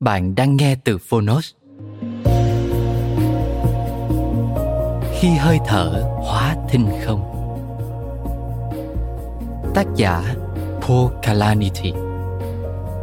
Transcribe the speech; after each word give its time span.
Bạn 0.00 0.34
đang 0.34 0.56
nghe 0.56 0.76
từ 0.84 0.98
Phonos. 0.98 1.52
Khi 5.20 5.28
hơi 5.28 5.58
thở 5.66 6.04
hóa 6.16 6.56
thinh 6.68 6.88
không. 7.04 7.20
Tác 9.74 9.86
giả 9.96 10.34
Paul 10.80 11.12
Calanity 11.22 11.92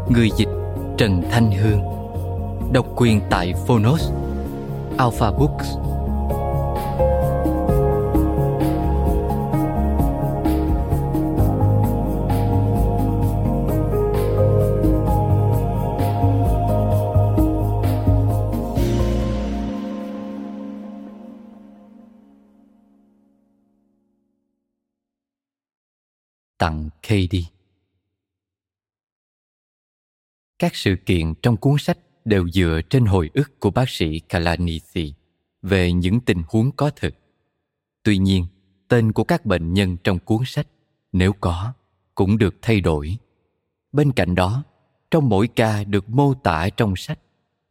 Người 0.09 0.29
dịch 0.37 0.47
Trần 0.97 1.21
Thanh 1.31 1.51
Hương 1.51 1.81
Độc 2.73 2.85
quyền 2.95 3.21
tại 3.29 3.53
Phonos 3.67 4.11
Alpha 4.97 5.31
Books 5.31 5.67
tặng 27.13 27.27
đi 27.31 27.47
Các 30.59 30.75
sự 30.75 30.95
kiện 31.05 31.33
trong 31.41 31.57
cuốn 31.57 31.75
sách 31.79 31.97
đều 32.25 32.49
dựa 32.49 32.81
trên 32.89 33.05
hồi 33.05 33.29
ức 33.33 33.59
của 33.59 33.71
bác 33.71 33.89
sĩ 33.89 34.19
Kalanithi 34.19 35.13
về 35.61 35.91
những 35.91 36.19
tình 36.19 36.41
huống 36.47 36.71
có 36.71 36.89
thực. 36.89 37.15
Tuy 38.03 38.17
nhiên, 38.17 38.45
tên 38.87 39.11
của 39.11 39.23
các 39.23 39.45
bệnh 39.45 39.73
nhân 39.73 39.97
trong 40.03 40.19
cuốn 40.19 40.39
sách, 40.45 40.67
nếu 41.11 41.33
có, 41.33 41.73
cũng 42.15 42.37
được 42.37 42.55
thay 42.61 42.81
đổi. 42.81 43.17
Bên 43.91 44.11
cạnh 44.11 44.35
đó, 44.35 44.63
trong 45.11 45.29
mỗi 45.29 45.47
ca 45.47 45.83
được 45.83 46.09
mô 46.09 46.33
tả 46.33 46.69
trong 46.69 46.95
sách, 46.95 47.19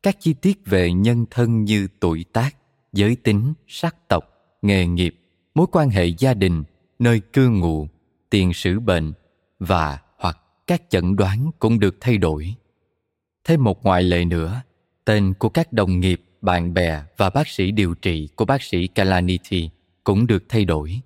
các 0.03 0.17
chi 0.21 0.33
tiết 0.33 0.67
về 0.67 0.93
nhân 0.93 1.27
thân 1.31 1.65
như 1.65 1.89
tuổi 2.01 2.25
tác, 2.33 2.57
giới 2.93 3.17
tính, 3.17 3.55
sắc 3.67 4.09
tộc, 4.09 4.25
nghề 4.63 4.87
nghiệp, 4.87 5.17
mối 5.55 5.67
quan 5.73 5.91
hệ 5.91 6.07
gia 6.07 6.35
đình, 6.35 6.65
nơi 6.99 7.21
cư 7.21 7.49
ngụ, 7.49 7.89
tiền 8.31 8.53
sử 8.53 8.81
bệnh 8.81 9.13
và 9.67 9.99
hoặc 10.19 10.39
các 10.67 10.83
chẩn 10.91 11.17
đoán 11.17 11.51
cũng 11.59 11.79
được 11.79 11.97
thay 12.01 12.19
đổi. 12.19 12.55
Thêm 13.45 13.65
một 13.65 13.85
ngoại 13.85 14.03
lệ 14.03 14.25
nữa, 14.25 14.63
tên 15.05 15.35
của 15.39 15.49
các 15.49 15.73
đồng 15.73 16.01
nghiệp, 16.01 16.21
bạn 16.41 16.75
bè 16.75 17.03
và 17.17 17.31
bác 17.31 17.49
sĩ 17.49 17.71
điều 17.71 17.95
trị 17.95 18.29
của 18.37 18.45
bác 18.45 18.63
sĩ 18.63 18.87
Kalaniti 18.87 19.71
cũng 20.05 20.27
được 20.27 20.45
thay 20.49 20.65
đổi. 20.65 21.01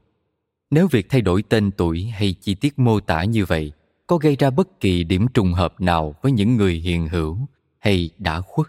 Nếu 0.71 0.89
việc 0.89 1.07
thay 1.11 1.21
đổi 1.21 1.43
tên 1.43 1.71
tuổi 1.71 2.05
hay 2.05 2.33
chi 2.33 2.55
tiết 2.55 2.79
mô 2.79 3.01
tả 3.01 3.25
như 3.25 3.45
vậy 3.45 3.73
có 4.07 4.17
gây 4.17 4.37
ra 4.37 4.51
bất 4.51 4.81
kỳ 4.81 5.05
điểm 5.05 5.27
trùng 5.35 5.53
hợp 5.53 5.81
nào 5.81 6.15
với 6.23 6.33
những 6.33 6.57
người 6.57 6.75
hiện 6.75 7.09
hữu 7.09 7.39
hay 7.79 8.11
đã 8.19 8.41
khuất 8.41 8.67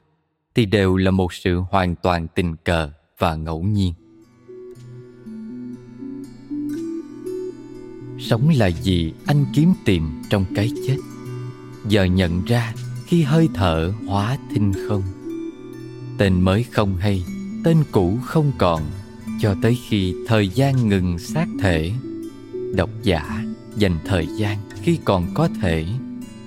thì 0.56 0.66
đều 0.66 0.98
là 0.98 1.12
một 1.12 1.34
sự 1.34 1.60
hoàn 1.60 1.96
toàn 1.96 2.28
tình 2.36 2.56
cờ 2.56 2.92
và 3.18 3.36
ngẫu 3.36 3.64
nhiên. 3.64 3.94
Sống 8.20 8.50
là 8.50 8.68
gì 8.68 9.14
anh 9.26 9.46
kiếm 9.54 9.74
tìm 9.86 10.10
trong 10.30 10.46
cái 10.56 10.72
chết? 10.88 10.98
Giờ 11.88 12.04
nhận 12.04 12.46
ra 12.46 12.74
khi 13.06 13.24
hơi 13.24 13.50
thở 13.54 13.94
hóa 14.08 14.38
thinh 14.54 14.74
không. 14.88 15.04
Tên 16.18 16.42
mới 16.42 16.64
không 16.64 16.98
hay, 16.98 17.24
tên 17.64 17.78
cũ 17.92 18.18
không 18.24 18.52
còn, 18.58 18.82
cho 19.42 19.56
tới 19.62 19.78
khi 19.88 20.14
thời 20.28 20.48
gian 20.48 20.90
ngừng 20.90 21.20
xác 21.20 21.46
thể. 21.60 21.92
Độc 22.76 22.90
giả 23.04 23.44
dành 23.76 24.00
thời 24.06 24.28
gian 24.38 24.58
khi 24.82 25.00
còn 25.06 25.34
có 25.34 25.50
thể, 25.62 25.86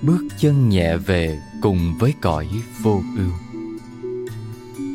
bước 0.01 0.21
chân 0.39 0.69
nhẹ 0.69 0.97
về 0.97 1.39
cùng 1.61 1.97
với 1.99 2.13
cõi 2.21 2.47
vô 2.81 3.01
ưu. 3.17 3.31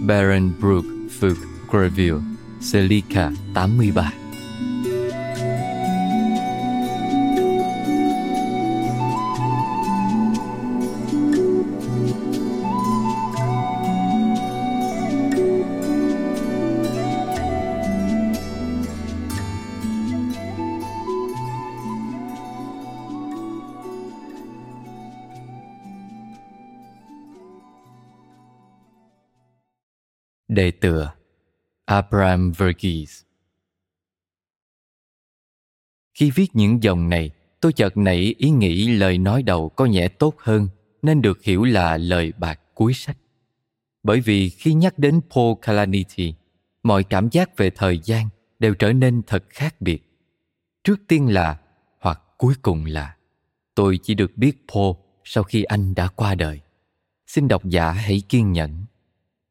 Baron 0.07 0.53
Brook 0.61 0.85
Fuchs 1.21 1.35
Greville 1.71 2.21
Celica 2.73 3.31
83 3.55 4.13
Đề 30.57 30.71
tựa 30.71 31.13
Abraham 31.85 32.53
Verghese 32.53 33.27
Khi 36.15 36.31
viết 36.31 36.47
những 36.53 36.83
dòng 36.83 37.09
này, 37.09 37.31
tôi 37.61 37.73
chợt 37.73 37.97
nảy 37.97 38.35
ý 38.39 38.51
nghĩ 38.51 38.89
lời 38.89 39.19
nói 39.19 39.43
đầu 39.43 39.69
có 39.69 39.87
nhẹ 39.87 40.09
tốt 40.09 40.35
hơn 40.39 40.69
nên 41.03 41.23
được 41.23 41.43
hiểu 41.43 41.65
là 41.65 41.97
lời 41.97 42.33
bạc 42.39 42.61
cuối 42.75 42.93
sách. 42.95 43.17
Bởi 44.03 44.21
vì 44.21 44.49
khi 44.49 44.75
nhắc 44.75 44.99
đến 44.99 45.21
Paul 45.35 45.55
Calanity, 45.63 46.35
mọi 46.83 47.05
cảm 47.05 47.29
giác 47.31 47.57
về 47.57 47.71
thời 47.71 48.01
gian 48.05 48.29
đều 48.59 48.75
trở 48.75 48.93
nên 48.93 49.23
thật 49.27 49.45
khác 49.49 49.81
biệt. 49.81 50.03
Trước 50.85 51.01
tiên 51.09 51.33
là, 51.33 51.59
hoặc 52.01 52.21
cuối 52.39 52.55
cùng 52.63 52.85
là, 52.85 53.17
tôi 53.75 53.99
chỉ 54.03 54.15
được 54.15 54.37
biết 54.37 54.65
Paul 54.75 54.97
sau 55.25 55.45
khi 55.45 55.63
anh 55.63 55.95
đã 55.95 56.09
qua 56.09 56.35
đời. 56.35 56.61
Xin 57.27 57.49
độc 57.49 57.65
giả 57.65 57.91
hãy 57.91 58.23
kiên 58.29 58.53
nhẫn 58.53 58.85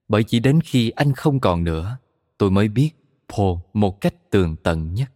bởi 0.07 0.23
chỉ 0.23 0.39
đến 0.39 0.61
khi 0.61 0.89
anh 0.89 1.13
không 1.13 1.39
còn 1.39 1.63
nữa 1.63 1.97
tôi 2.37 2.51
mới 2.51 2.67
biết 2.67 2.91
paul 3.29 3.57
một 3.73 4.01
cách 4.01 4.31
tường 4.31 4.55
tận 4.63 4.93
nhất 4.93 5.11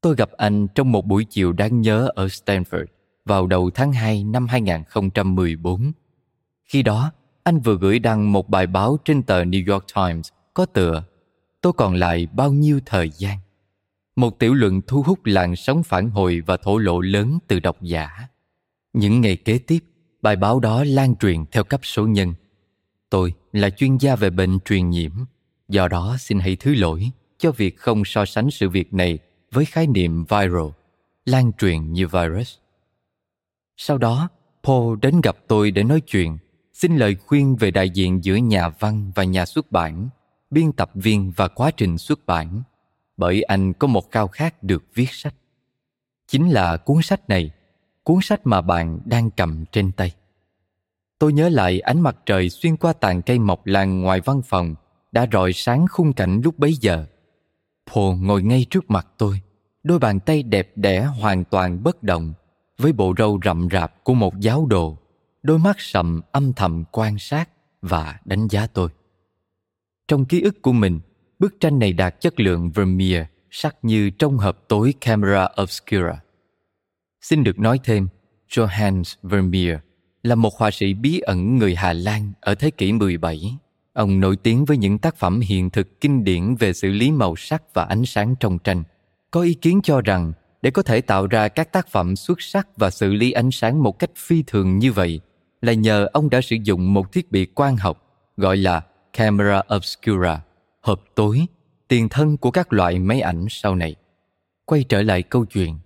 tôi 0.00 0.14
gặp 0.16 0.30
anh 0.32 0.66
trong 0.74 0.92
một 0.92 1.06
buổi 1.06 1.24
chiều 1.24 1.52
đáng 1.52 1.80
nhớ 1.80 2.08
ở 2.14 2.26
stanford 2.26 2.86
vào 3.24 3.46
đầu 3.46 3.70
tháng 3.70 3.92
2 3.92 4.24
năm 4.24 4.46
2014. 4.46 5.92
Khi 6.64 6.82
đó, 6.82 7.12
anh 7.42 7.60
vừa 7.60 7.78
gửi 7.78 7.98
đăng 7.98 8.32
một 8.32 8.48
bài 8.48 8.66
báo 8.66 8.98
trên 9.04 9.22
tờ 9.22 9.44
New 9.44 9.72
York 9.72 9.84
Times 9.94 10.28
có 10.54 10.66
tựa 10.66 11.04
Tôi 11.60 11.72
còn 11.72 11.94
lại 11.94 12.28
bao 12.32 12.52
nhiêu 12.52 12.80
thời 12.86 13.10
gian? 13.10 13.38
Một 14.16 14.38
tiểu 14.38 14.54
luận 14.54 14.80
thu 14.86 15.02
hút 15.02 15.18
làn 15.24 15.56
sóng 15.56 15.82
phản 15.82 16.10
hồi 16.10 16.42
và 16.46 16.56
thổ 16.56 16.78
lộ 16.78 17.00
lớn 17.00 17.38
từ 17.48 17.60
độc 17.60 17.82
giả. 17.82 18.08
Những 18.92 19.20
ngày 19.20 19.36
kế 19.36 19.58
tiếp, 19.58 19.78
bài 20.22 20.36
báo 20.36 20.60
đó 20.60 20.84
lan 20.86 21.16
truyền 21.16 21.44
theo 21.52 21.64
cấp 21.64 21.80
số 21.82 22.06
nhân 22.06 22.34
Tôi 23.10 23.34
là 23.52 23.70
chuyên 23.70 23.96
gia 23.96 24.16
về 24.16 24.30
bệnh 24.30 24.58
truyền 24.60 24.90
nhiễm, 24.90 25.12
do 25.68 25.88
đó 25.88 26.16
xin 26.18 26.38
hãy 26.38 26.56
thứ 26.56 26.74
lỗi 26.74 27.10
cho 27.38 27.52
việc 27.52 27.78
không 27.78 28.04
so 28.04 28.24
sánh 28.24 28.50
sự 28.50 28.68
việc 28.68 28.94
này 28.94 29.18
với 29.52 29.64
khái 29.64 29.86
niệm 29.86 30.24
viral, 30.24 30.68
lan 31.24 31.52
truyền 31.52 31.92
như 31.92 32.08
virus. 32.08 32.56
Sau 33.76 33.98
đó, 33.98 34.28
Paul 34.62 34.98
đến 35.02 35.20
gặp 35.20 35.36
tôi 35.48 35.70
để 35.70 35.82
nói 35.82 36.00
chuyện 36.00 36.38
xin 36.72 36.96
lời 36.96 37.16
khuyên 37.26 37.56
về 37.56 37.70
đại 37.70 37.90
diện 37.90 38.24
giữa 38.24 38.36
nhà 38.36 38.68
văn 38.68 39.12
và 39.14 39.24
nhà 39.24 39.46
xuất 39.46 39.72
bản, 39.72 40.08
biên 40.50 40.72
tập 40.72 40.90
viên 40.94 41.32
và 41.36 41.48
quá 41.48 41.70
trình 41.70 41.98
xuất 41.98 42.26
bản, 42.26 42.62
bởi 43.16 43.42
anh 43.42 43.72
có 43.72 43.86
một 43.86 44.10
khao 44.10 44.28
khát 44.28 44.62
được 44.62 44.84
viết 44.94 45.10
sách. 45.10 45.34
Chính 46.28 46.50
là 46.50 46.76
cuốn 46.76 47.02
sách 47.02 47.28
này, 47.28 47.50
cuốn 48.02 48.18
sách 48.22 48.40
mà 48.44 48.60
bạn 48.60 49.00
đang 49.04 49.30
cầm 49.30 49.64
trên 49.72 49.92
tay. 49.92 50.12
Tôi 51.22 51.32
nhớ 51.32 51.48
lại 51.48 51.80
ánh 51.80 52.00
mặt 52.00 52.16
trời 52.26 52.50
xuyên 52.50 52.76
qua 52.76 52.92
tàn 52.92 53.22
cây 53.22 53.38
mọc 53.38 53.66
làng 53.66 54.00
ngoài 54.00 54.20
văn 54.24 54.42
phòng 54.44 54.74
đã 55.12 55.26
rọi 55.32 55.52
sáng 55.52 55.86
khung 55.90 56.12
cảnh 56.12 56.40
lúc 56.44 56.58
bấy 56.58 56.74
giờ. 56.80 57.06
Paul 57.86 58.16
ngồi 58.20 58.42
ngay 58.42 58.66
trước 58.70 58.90
mặt 58.90 59.06
tôi, 59.18 59.40
đôi 59.82 59.98
bàn 59.98 60.20
tay 60.20 60.42
đẹp 60.42 60.72
đẽ 60.76 61.04
hoàn 61.04 61.44
toàn 61.44 61.82
bất 61.82 62.02
động, 62.02 62.32
với 62.78 62.92
bộ 62.92 63.14
râu 63.18 63.40
rậm 63.44 63.68
rạp 63.72 64.04
của 64.04 64.14
một 64.14 64.40
giáo 64.40 64.66
đồ, 64.66 64.98
đôi 65.42 65.58
mắt 65.58 65.76
sầm 65.78 66.20
âm 66.32 66.52
thầm 66.52 66.84
quan 66.92 67.18
sát 67.18 67.48
và 67.82 68.20
đánh 68.24 68.48
giá 68.48 68.66
tôi. 68.66 68.88
Trong 70.08 70.24
ký 70.24 70.40
ức 70.40 70.62
của 70.62 70.72
mình, 70.72 71.00
bức 71.38 71.60
tranh 71.60 71.78
này 71.78 71.92
đạt 71.92 72.20
chất 72.20 72.40
lượng 72.40 72.70
Vermeer 72.70 73.24
sắc 73.50 73.76
như 73.82 74.10
trong 74.10 74.38
hộp 74.38 74.64
tối 74.68 74.94
camera 75.00 75.48
obscura. 75.62 76.22
Xin 77.20 77.44
được 77.44 77.58
nói 77.58 77.80
thêm, 77.84 78.08
Johannes 78.48 79.14
Vermeer 79.22 79.78
là 80.22 80.34
một 80.34 80.58
họa 80.58 80.70
sĩ 80.70 80.94
bí 80.94 81.18
ẩn 81.18 81.58
người 81.58 81.74
Hà 81.74 81.92
Lan 81.92 82.32
ở 82.40 82.54
thế 82.54 82.70
kỷ 82.70 82.92
17. 82.92 83.58
Ông 83.92 84.20
nổi 84.20 84.36
tiếng 84.36 84.64
với 84.64 84.76
những 84.76 84.98
tác 84.98 85.16
phẩm 85.16 85.40
hiện 85.40 85.70
thực 85.70 86.00
kinh 86.00 86.24
điển 86.24 86.54
về 86.54 86.72
xử 86.72 86.90
lý 86.90 87.10
màu 87.10 87.36
sắc 87.36 87.74
và 87.74 87.84
ánh 87.84 88.06
sáng 88.06 88.34
trong 88.40 88.58
tranh. 88.58 88.82
Có 89.30 89.40
ý 89.40 89.54
kiến 89.54 89.80
cho 89.82 90.00
rằng 90.00 90.32
để 90.62 90.70
có 90.70 90.82
thể 90.82 91.00
tạo 91.00 91.26
ra 91.26 91.48
các 91.48 91.72
tác 91.72 91.88
phẩm 91.88 92.16
xuất 92.16 92.42
sắc 92.42 92.68
và 92.76 92.90
xử 92.90 93.12
lý 93.12 93.32
ánh 93.32 93.50
sáng 93.50 93.82
một 93.82 93.98
cách 93.98 94.10
phi 94.16 94.42
thường 94.46 94.78
như 94.78 94.92
vậy 94.92 95.20
là 95.62 95.72
nhờ 95.72 96.08
ông 96.12 96.30
đã 96.30 96.40
sử 96.40 96.56
dụng 96.64 96.94
một 96.94 97.12
thiết 97.12 97.32
bị 97.32 97.46
quang 97.46 97.76
học 97.76 98.02
gọi 98.36 98.56
là 98.56 98.82
camera 99.12 99.62
obscura, 99.76 100.42
hộp 100.80 101.04
tối, 101.14 101.46
tiền 101.88 102.08
thân 102.08 102.36
của 102.36 102.50
các 102.50 102.72
loại 102.72 102.98
máy 102.98 103.20
ảnh 103.20 103.46
sau 103.50 103.74
này. 103.74 103.94
Quay 104.64 104.84
trở 104.84 105.02
lại 105.02 105.22
câu 105.22 105.44
chuyện, 105.44 105.78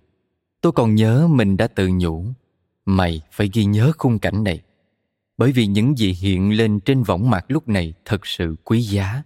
tôi 0.61 0.71
còn 0.71 0.95
nhớ 0.95 1.27
mình 1.27 1.57
đã 1.57 1.67
tự 1.67 1.89
nhủ, 1.93 2.25
mày 2.87 3.21
phải 3.31 3.49
ghi 3.53 3.65
nhớ 3.65 3.91
khung 3.97 4.19
cảnh 4.19 4.43
này. 4.43 4.61
Bởi 5.37 5.51
vì 5.51 5.67
những 5.67 5.97
gì 5.97 6.13
hiện 6.13 6.57
lên 6.57 6.79
trên 6.79 7.03
võng 7.03 7.29
mạc 7.29 7.45
lúc 7.47 7.67
này 7.67 7.93
thật 8.05 8.27
sự 8.27 8.55
quý 8.63 8.81
giá. 8.81 9.23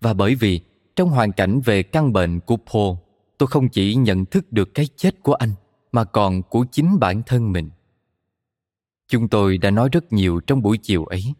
Và 0.00 0.14
bởi 0.14 0.34
vì 0.34 0.60
trong 0.96 1.08
hoàn 1.08 1.32
cảnh 1.32 1.60
về 1.60 1.82
căn 1.82 2.12
bệnh 2.12 2.40
của 2.40 2.56
paul, 2.56 2.96
tôi 3.38 3.46
không 3.46 3.68
chỉ 3.68 3.94
nhận 3.94 4.24
thức 4.24 4.52
được 4.52 4.74
cái 4.74 4.88
chết 4.96 5.22
của 5.22 5.34
anh, 5.34 5.50
mà 5.92 6.04
còn 6.04 6.42
của 6.42 6.66
chính 6.72 6.98
bản 7.00 7.22
thân 7.26 7.52
mình. 7.52 7.70
Chúng 9.08 9.28
tôi 9.28 9.58
đã 9.58 9.70
nói 9.70 9.88
rất 9.92 10.12
nhiều 10.12 10.40
trong 10.40 10.62
buổi 10.62 10.78
chiều 10.78 11.04
ấy. 11.04 11.34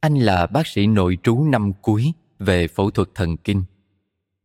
Anh 0.00 0.14
là 0.14 0.46
bác 0.46 0.66
sĩ 0.66 0.86
nội 0.86 1.18
trú 1.22 1.44
năm 1.44 1.72
cuối 1.82 2.12
về 2.38 2.68
phẫu 2.68 2.90
thuật 2.90 3.08
thần 3.14 3.36
kinh. 3.36 3.64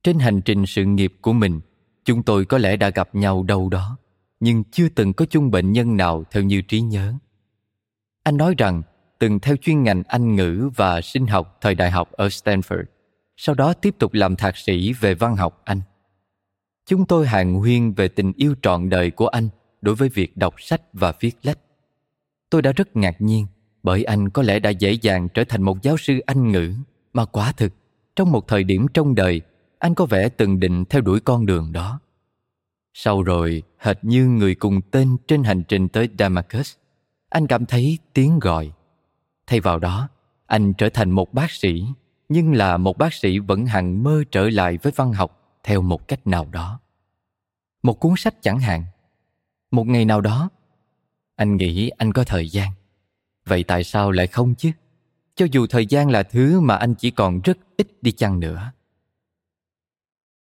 Trên 0.03 0.19
hành 0.19 0.41
trình 0.41 0.65
sự 0.65 0.85
nghiệp 0.85 1.13
của 1.21 1.33
mình, 1.33 1.59
chúng 2.05 2.23
tôi 2.23 2.45
có 2.45 2.57
lẽ 2.57 2.75
đã 2.77 2.89
gặp 2.89 3.15
nhau 3.15 3.43
đâu 3.43 3.69
đó 3.69 3.97
nhưng 4.39 4.63
chưa 4.72 4.89
từng 4.89 5.13
có 5.13 5.25
chung 5.25 5.51
bệnh 5.51 5.72
nhân 5.72 5.98
nào 5.98 6.24
theo 6.31 6.44
như 6.44 6.62
trí 6.62 6.81
nhớ 6.81 7.13
anh 8.28 8.38
nói 8.38 8.56
rằng 8.57 8.81
từng 9.19 9.39
theo 9.39 9.56
chuyên 9.56 9.84
ngành 9.84 10.04
Anh 10.07 10.36
ngữ 10.36 10.69
và 10.75 11.01
sinh 11.01 11.28
học 11.28 11.57
thời 11.62 11.75
đại 11.75 11.92
học 11.92 12.12
ở 12.12 12.28
Stanford, 12.28 12.84
sau 13.38 13.56
đó 13.56 13.74
tiếp 13.74 13.95
tục 14.00 14.13
làm 14.13 14.36
thạc 14.36 14.57
sĩ 14.57 14.94
về 14.94 15.16
văn 15.16 15.36
học 15.36 15.62
Anh. 15.66 15.81
Chúng 16.86 17.06
tôi 17.06 17.28
hàng 17.28 17.54
huyên 17.54 17.94
về 17.94 18.07
tình 18.07 18.34
yêu 18.36 18.56
trọn 18.62 18.89
đời 18.89 19.12
của 19.12 19.28
anh 19.28 19.50
đối 19.81 19.95
với 19.95 20.10
việc 20.10 20.38
đọc 20.38 20.56
sách 20.57 20.81
và 20.94 21.13
viết 21.19 21.36
lách. 21.44 21.60
Tôi 22.50 22.62
đã 22.62 22.72
rất 22.72 22.95
ngạc 22.98 23.22
nhiên 23.22 23.45
bởi 23.84 24.04
anh 24.04 24.30
có 24.30 24.42
lẽ 24.42 24.60
đã 24.60 24.69
dễ 24.69 24.92
dàng 24.92 25.28
trở 25.34 25.44
thành 25.44 25.62
một 25.62 25.81
giáo 25.81 25.98
sư 25.98 26.19
Anh 26.25 26.51
ngữ 26.51 26.74
mà 27.13 27.25
quả 27.25 27.51
thực, 27.51 27.74
trong 28.16 28.31
một 28.31 28.48
thời 28.48 28.63
điểm 28.63 28.88
trong 28.94 29.16
đời, 29.16 29.42
anh 29.80 29.95
có 29.95 30.06
vẻ 30.06 30.30
từng 30.30 30.60
định 30.60 30.86
theo 30.86 31.01
đuổi 31.01 31.19
con 31.19 31.45
đường 31.45 31.72
đó. 31.72 32.00
Sau 32.99 33.23
rồi, 33.23 33.63
hệt 33.77 33.97
như 34.01 34.25
người 34.25 34.55
cùng 34.55 34.81
tên 34.91 35.17
trên 35.27 35.44
hành 35.44 35.63
trình 35.63 35.89
tới 35.89 36.09
Damascus, 36.19 36.75
anh 37.29 37.47
cảm 37.47 37.65
thấy 37.65 37.97
tiếng 38.13 38.39
gọi 38.39 38.71
Thay 39.47 39.59
vào 39.59 39.79
đó, 39.79 40.09
anh 40.45 40.73
trở 40.73 40.89
thành 40.89 41.11
một 41.11 41.33
bác 41.33 41.51
sĩ, 41.51 41.83
nhưng 42.29 42.53
là 42.53 42.77
một 42.77 42.97
bác 42.97 43.13
sĩ 43.13 43.39
vẫn 43.39 43.65
hằng 43.65 44.03
mơ 44.03 44.23
trở 44.31 44.49
lại 44.49 44.77
với 44.77 44.94
văn 44.95 45.13
học 45.13 45.59
theo 45.63 45.81
một 45.81 46.07
cách 46.07 46.27
nào 46.27 46.45
đó. 46.51 46.79
Một 47.83 47.94
cuốn 47.99 48.13
sách 48.17 48.35
chẳng 48.41 48.59
hạn. 48.59 48.83
Một 49.71 49.88
ngày 49.88 50.05
nào 50.05 50.21
đó, 50.21 50.50
anh 51.35 51.57
nghĩ 51.57 51.89
anh 51.89 52.13
có 52.13 52.23
thời 52.23 52.50
gian. 52.50 52.71
Vậy 53.45 53.63
tại 53.63 53.83
sao 53.83 54.11
lại 54.11 54.27
không 54.27 54.55
chứ? 54.55 54.71
Cho 55.35 55.45
dù 55.51 55.67
thời 55.67 55.85
gian 55.85 56.09
là 56.09 56.23
thứ 56.23 56.59
mà 56.59 56.75
anh 56.75 56.95
chỉ 56.95 57.11
còn 57.11 57.41
rất 57.43 57.57
ít 57.77 57.88
đi 58.01 58.11
chăng 58.11 58.39
nữa. 58.39 58.71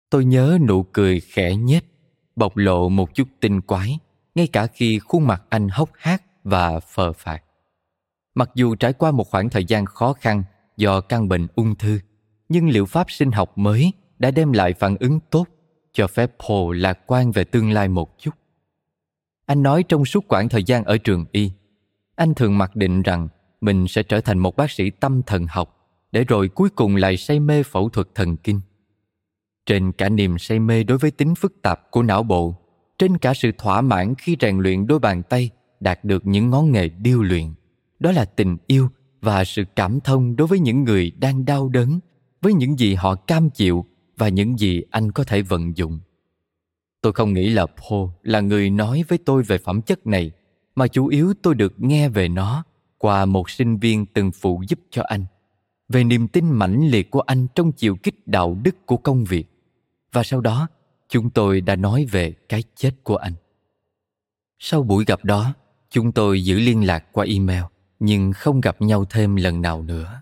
Tôi 0.09 0.25
nhớ 0.25 0.57
nụ 0.67 0.83
cười 0.83 1.19
khẽ 1.19 1.55
nhếch, 1.55 1.85
bộc 2.35 2.57
lộ 2.57 2.89
một 2.89 3.15
chút 3.15 3.27
tinh 3.39 3.61
quái, 3.61 3.99
ngay 4.35 4.47
cả 4.47 4.67
khi 4.67 4.99
khuôn 4.99 5.27
mặt 5.27 5.43
anh 5.49 5.69
hốc 5.69 5.89
hác 5.97 6.23
và 6.43 6.79
phờ 6.79 7.13
phạt. 7.13 7.43
Mặc 8.35 8.49
dù 8.55 8.75
trải 8.75 8.93
qua 8.93 9.11
một 9.11 9.27
khoảng 9.29 9.49
thời 9.49 9.65
gian 9.65 9.85
khó 9.85 10.13
khăn 10.13 10.43
do 10.77 11.01
căn 11.01 11.27
bệnh 11.27 11.47
ung 11.55 11.75
thư, 11.75 11.99
nhưng 12.49 12.69
liệu 12.69 12.85
pháp 12.85 13.11
sinh 13.11 13.31
học 13.31 13.57
mới 13.57 13.93
đã 14.19 14.31
đem 14.31 14.51
lại 14.51 14.73
phản 14.73 14.95
ứng 14.99 15.19
tốt, 15.29 15.47
cho 15.93 16.07
phép 16.07 16.31
Paul 16.39 16.77
lạc 16.77 16.99
quan 17.07 17.31
về 17.31 17.43
tương 17.43 17.71
lai 17.71 17.87
một 17.87 18.19
chút. 18.19 18.31
Anh 19.45 19.63
nói 19.63 19.83
trong 19.83 20.05
suốt 20.05 20.27
quãng 20.27 20.49
thời 20.49 20.63
gian 20.63 20.83
ở 20.83 20.97
trường 20.97 21.25
y, 21.31 21.51
anh 22.15 22.33
thường 22.33 22.57
mặc 22.57 22.75
định 22.75 23.01
rằng 23.01 23.27
mình 23.61 23.87
sẽ 23.87 24.03
trở 24.03 24.21
thành 24.21 24.39
một 24.39 24.55
bác 24.55 24.71
sĩ 24.71 24.89
tâm 24.89 25.21
thần 25.23 25.47
học 25.49 25.75
để 26.11 26.23
rồi 26.23 26.47
cuối 26.47 26.69
cùng 26.69 26.95
lại 26.95 27.17
say 27.17 27.39
mê 27.39 27.63
phẫu 27.63 27.89
thuật 27.89 28.07
thần 28.15 28.37
kinh. 28.37 28.61
Trên 29.65 29.91
cả 29.91 30.09
niềm 30.09 30.37
say 30.37 30.59
mê 30.59 30.83
đối 30.83 30.97
với 30.97 31.11
tính 31.11 31.35
phức 31.35 31.61
tạp 31.61 31.91
của 31.91 32.03
não 32.03 32.23
bộ, 32.23 32.55
trên 32.99 33.17
cả 33.17 33.33
sự 33.33 33.51
thỏa 33.57 33.81
mãn 33.81 34.13
khi 34.15 34.37
rèn 34.39 34.57
luyện 34.57 34.87
đôi 34.87 34.99
bàn 34.99 35.23
tay 35.23 35.49
đạt 35.79 36.05
được 36.05 36.27
những 36.27 36.49
ngón 36.49 36.71
nghề 36.71 36.89
điêu 36.89 37.21
luyện. 37.21 37.53
Đó 37.99 38.11
là 38.11 38.25
tình 38.25 38.57
yêu 38.67 38.89
và 39.21 39.43
sự 39.43 39.63
cảm 39.75 39.99
thông 39.99 40.35
đối 40.35 40.47
với 40.47 40.59
những 40.59 40.83
người 40.83 41.11
đang 41.11 41.45
đau 41.45 41.69
đớn 41.69 41.99
với 42.41 42.53
những 42.53 42.79
gì 42.79 42.95
họ 42.95 43.15
cam 43.15 43.49
chịu 43.49 43.85
và 44.17 44.29
những 44.29 44.59
gì 44.59 44.81
anh 44.91 45.11
có 45.11 45.23
thể 45.23 45.41
vận 45.41 45.77
dụng. 45.77 45.99
Tôi 47.01 47.13
không 47.13 47.33
nghĩ 47.33 47.49
là 47.49 47.65
paul 47.65 48.09
là 48.23 48.39
người 48.41 48.69
nói 48.69 49.03
với 49.07 49.17
tôi 49.17 49.43
về 49.43 49.57
phẩm 49.57 49.81
chất 49.81 50.07
này 50.07 50.31
mà 50.75 50.87
chủ 50.87 51.07
yếu 51.07 51.33
tôi 51.41 51.55
được 51.55 51.73
nghe 51.77 52.09
về 52.09 52.27
nó 52.27 52.63
qua 52.97 53.25
một 53.25 53.49
sinh 53.49 53.77
viên 53.77 54.05
từng 54.05 54.31
phụ 54.31 54.63
giúp 54.67 54.79
cho 54.89 55.03
anh 55.07 55.25
về 55.89 56.03
niềm 56.03 56.27
tin 56.27 56.51
mãnh 56.51 56.89
liệt 56.89 57.11
của 57.11 57.21
anh 57.21 57.47
trong 57.55 57.71
chiều 57.71 57.95
kích 57.95 58.27
đạo 58.27 58.57
đức 58.63 58.85
của 58.85 58.97
công 58.97 59.23
việc 59.23 59.54
và 60.15 60.23
sau 60.23 60.41
đó, 60.41 60.67
chúng 61.09 61.29
tôi 61.29 61.61
đã 61.61 61.75
nói 61.75 62.05
về 62.11 62.33
cái 62.49 62.63
chết 62.75 62.91
của 63.03 63.15
anh. 63.15 63.33
Sau 64.59 64.83
buổi 64.83 65.05
gặp 65.05 65.25
đó, 65.25 65.53
chúng 65.89 66.11
tôi 66.11 66.43
giữ 66.43 66.59
liên 66.59 66.87
lạc 66.87 67.05
qua 67.11 67.25
email, 67.25 67.63
nhưng 67.99 68.33
không 68.33 68.61
gặp 68.61 68.81
nhau 68.81 69.05
thêm 69.09 69.35
lần 69.35 69.61
nào 69.61 69.81
nữa. 69.81 70.21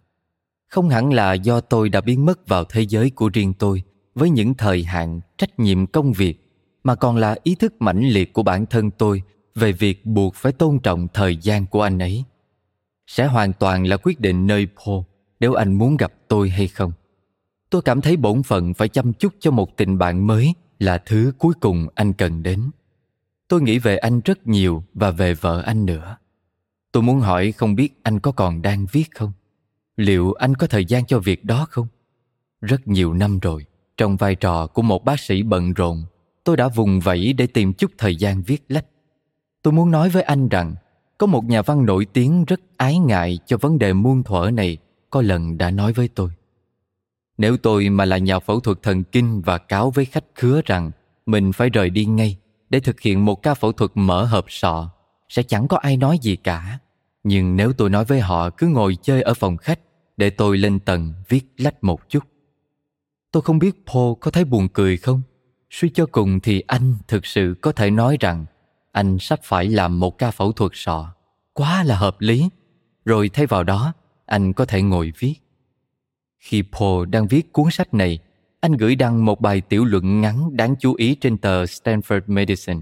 Không 0.70 0.90
hẳn 0.90 1.14
là 1.14 1.34
do 1.34 1.62
tôi 1.62 1.90
đã 1.90 2.02
biến 2.02 2.26
mất 2.26 2.48
vào 2.48 2.64
thế 2.64 2.82
giới 2.82 3.10
của 3.10 3.30
riêng 3.30 3.54
tôi, 3.54 3.84
với 4.16 4.30
những 4.30 4.54
thời 4.54 4.84
hạn, 4.84 5.22
trách 5.38 5.60
nhiệm 5.60 5.88
công 5.88 6.14
việc, 6.14 6.40
mà 6.84 6.96
còn 6.96 7.18
là 7.18 7.36
ý 7.44 7.56
thức 7.56 7.74
mãnh 7.80 8.10
liệt 8.10 8.34
của 8.34 8.44
bản 8.44 8.66
thân 8.66 8.92
tôi 8.92 9.22
về 9.56 9.72
việc 9.72 10.06
buộc 10.06 10.36
phải 10.36 10.52
tôn 10.52 10.80
trọng 10.80 11.08
thời 11.14 11.38
gian 11.38 11.66
của 11.66 11.82
anh 11.82 12.00
ấy. 12.00 12.24
Sẽ 13.08 13.26
hoàn 13.26 13.54
toàn 13.54 13.88
là 13.88 13.98
quyết 13.98 14.20
định 14.20 14.48
nơi 14.48 14.68
paul 14.86 15.02
nếu 15.40 15.54
anh 15.54 15.74
muốn 15.74 15.98
gặp 15.98 16.14
tôi 16.28 16.50
hay 16.50 16.68
không 16.68 16.92
tôi 17.74 17.82
cảm 17.82 18.02
thấy 18.02 18.18
bổn 18.18 18.44
phận 18.44 18.74
phải 18.74 18.90
chăm 18.90 19.14
chút 19.14 19.34
cho 19.40 19.52
một 19.52 19.78
tình 19.78 19.98
bạn 19.98 20.28
mới 20.28 20.54
là 20.80 20.98
thứ 20.98 21.34
cuối 21.38 21.54
cùng 21.60 21.88
anh 21.96 22.14
cần 22.14 22.44
đến 22.44 22.70
tôi 23.48 23.62
nghĩ 23.62 23.80
về 23.80 23.98
anh 23.98 24.22
rất 24.26 24.48
nhiều 24.48 24.84
và 24.94 25.12
về 25.12 25.34
vợ 25.34 25.62
anh 25.66 25.86
nữa 25.86 26.18
Tôi 26.94 27.04
muốn 27.04 27.20
hỏi 27.20 27.52
không 27.52 27.76
biết 27.76 28.00
anh 28.04 28.20
có 28.20 28.32
còn 28.32 28.62
đang 28.62 28.86
viết 28.92 29.16
không? 29.16 29.32
Liệu 29.96 30.34
anh 30.34 30.56
có 30.56 30.68
thời 30.68 30.86
gian 30.86 31.06
cho 31.06 31.20
việc 31.20 31.46
đó 31.46 31.68
không? 31.70 31.88
Rất 32.62 32.88
nhiều 32.88 33.14
năm 33.14 33.40
rồi, 33.40 33.66
trong 33.98 34.18
vai 34.18 34.36
trò 34.36 34.68
của 34.68 34.82
một 34.82 35.06
bác 35.06 35.20
sĩ 35.20 35.44
bận 35.44 35.74
rộn, 35.74 36.04
tôi 36.44 36.58
đã 36.58 36.68
vùng 36.68 37.00
vẫy 37.00 37.34
để 37.34 37.48
tìm 37.48 37.74
chút 37.74 37.92
thời 37.98 38.16
gian 38.16 38.42
viết 38.42 38.64
lách. 38.68 38.86
Tôi 39.62 39.74
muốn 39.74 39.92
nói 39.92 40.10
với 40.10 40.24
anh 40.24 40.50
rằng, 40.50 40.76
có 41.18 41.28
một 41.28 41.46
nhà 41.46 41.62
văn 41.62 41.86
nổi 41.86 42.06
tiếng 42.06 42.46
rất 42.46 42.62
ái 42.78 43.00
ngại 43.00 43.40
cho 43.46 43.58
vấn 43.58 43.80
đề 43.80 43.94
muôn 43.94 44.24
thuở 44.24 44.52
này 44.54 44.78
có 45.10 45.22
lần 45.22 45.58
đã 45.58 45.72
nói 45.72 45.94
với 45.94 46.08
tôi. 46.08 46.30
Nếu 47.38 47.58
tôi 47.58 47.90
mà 47.90 48.06
là 48.06 48.18
nhà 48.18 48.40
phẫu 48.40 48.60
thuật 48.60 48.78
thần 48.82 49.04
kinh 49.04 49.42
và 49.42 49.58
cáo 49.58 49.92
với 49.92 50.06
khách 50.06 50.26
khứa 50.36 50.62
rằng 50.66 50.92
mình 51.26 51.52
phải 51.52 51.70
rời 51.70 51.90
đi 51.90 52.06
ngay 52.06 52.38
để 52.70 52.80
thực 52.80 53.02
hiện 53.02 53.26
một 53.26 53.44
ca 53.44 53.54
phẫu 53.54 53.72
thuật 53.72 53.92
mở 53.94 54.26
hộp 54.26 54.46
sọ, 54.48 54.90
sẽ 55.30 55.44
chẳng 55.44 55.68
có 55.68 55.78
ai 55.78 55.98
nói 55.98 56.20
gì 56.22 56.36
cả. 56.36 56.80
Nhưng 57.24 57.56
nếu 57.56 57.74
tôi 57.74 57.90
nói 57.90 58.06
với 58.06 58.20
họ 58.20 58.50
cứ 58.50 58.68
ngồi 58.68 58.98
chơi 59.02 59.22
ở 59.22 59.34
phòng 59.34 59.58
khách 59.58 59.80
để 60.18 60.30
tôi 60.30 60.58
lên 60.58 60.80
tầng 60.80 61.14
viết 61.30 61.46
lách 61.58 61.84
một 61.84 62.10
chút. 62.10 62.24
Tôi 63.32 63.42
không 63.42 63.60
biết 63.60 63.76
Paul 63.94 64.14
có 64.22 64.32
thấy 64.32 64.46
buồn 64.46 64.68
cười 64.68 64.98
không? 64.98 65.22
Suy 65.70 65.90
cho 65.90 66.06
cùng 66.06 66.40
thì 66.40 66.64
anh 66.68 66.96
thực 67.08 67.26
sự 67.26 67.56
có 67.62 67.72
thể 67.72 67.92
nói 67.92 68.18
rằng 68.20 68.46
anh 68.92 69.20
sắp 69.20 69.40
phải 69.44 69.70
làm 69.70 70.00
một 70.00 70.18
ca 70.18 70.32
phẫu 70.32 70.52
thuật 70.52 70.72
sọ. 70.76 71.14
Quá 71.54 71.84
là 71.84 71.98
hợp 71.98 72.16
lý. 72.20 72.50
rồi 73.06 73.30
thay 73.30 73.46
vào 73.46 73.64
đó 73.64 73.94
anh 74.26 74.54
có 74.54 74.66
thể 74.66 74.82
ngồi 74.82 75.14
viết 75.20 75.36
khi 76.44 76.64
paul 76.72 77.10
đang 77.10 77.28
viết 77.28 77.54
cuốn 77.54 77.72
sách 77.72 77.94
này, 77.94 78.20
anh 78.60 78.72
gửi 78.72 78.96
đăng 78.96 79.26
một 79.26 79.42
bài 79.42 79.62
tiểu 79.62 79.86
luận 79.86 80.22
ngắn 80.22 80.58
đáng 80.58 80.76
chú 80.80 80.94
ý 80.94 81.16
trên 81.16 81.38
tờ 81.38 81.64
stanford 81.64 82.22
medicine 82.28 82.82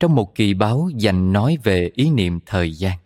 trong 0.00 0.14
một 0.14 0.34
kỳ 0.34 0.54
báo 0.54 0.88
dành 0.96 1.32
nói 1.32 1.58
về 1.62 1.90
ý 1.94 2.10
niệm 2.10 2.40
thời 2.46 2.72
gian 2.72 2.98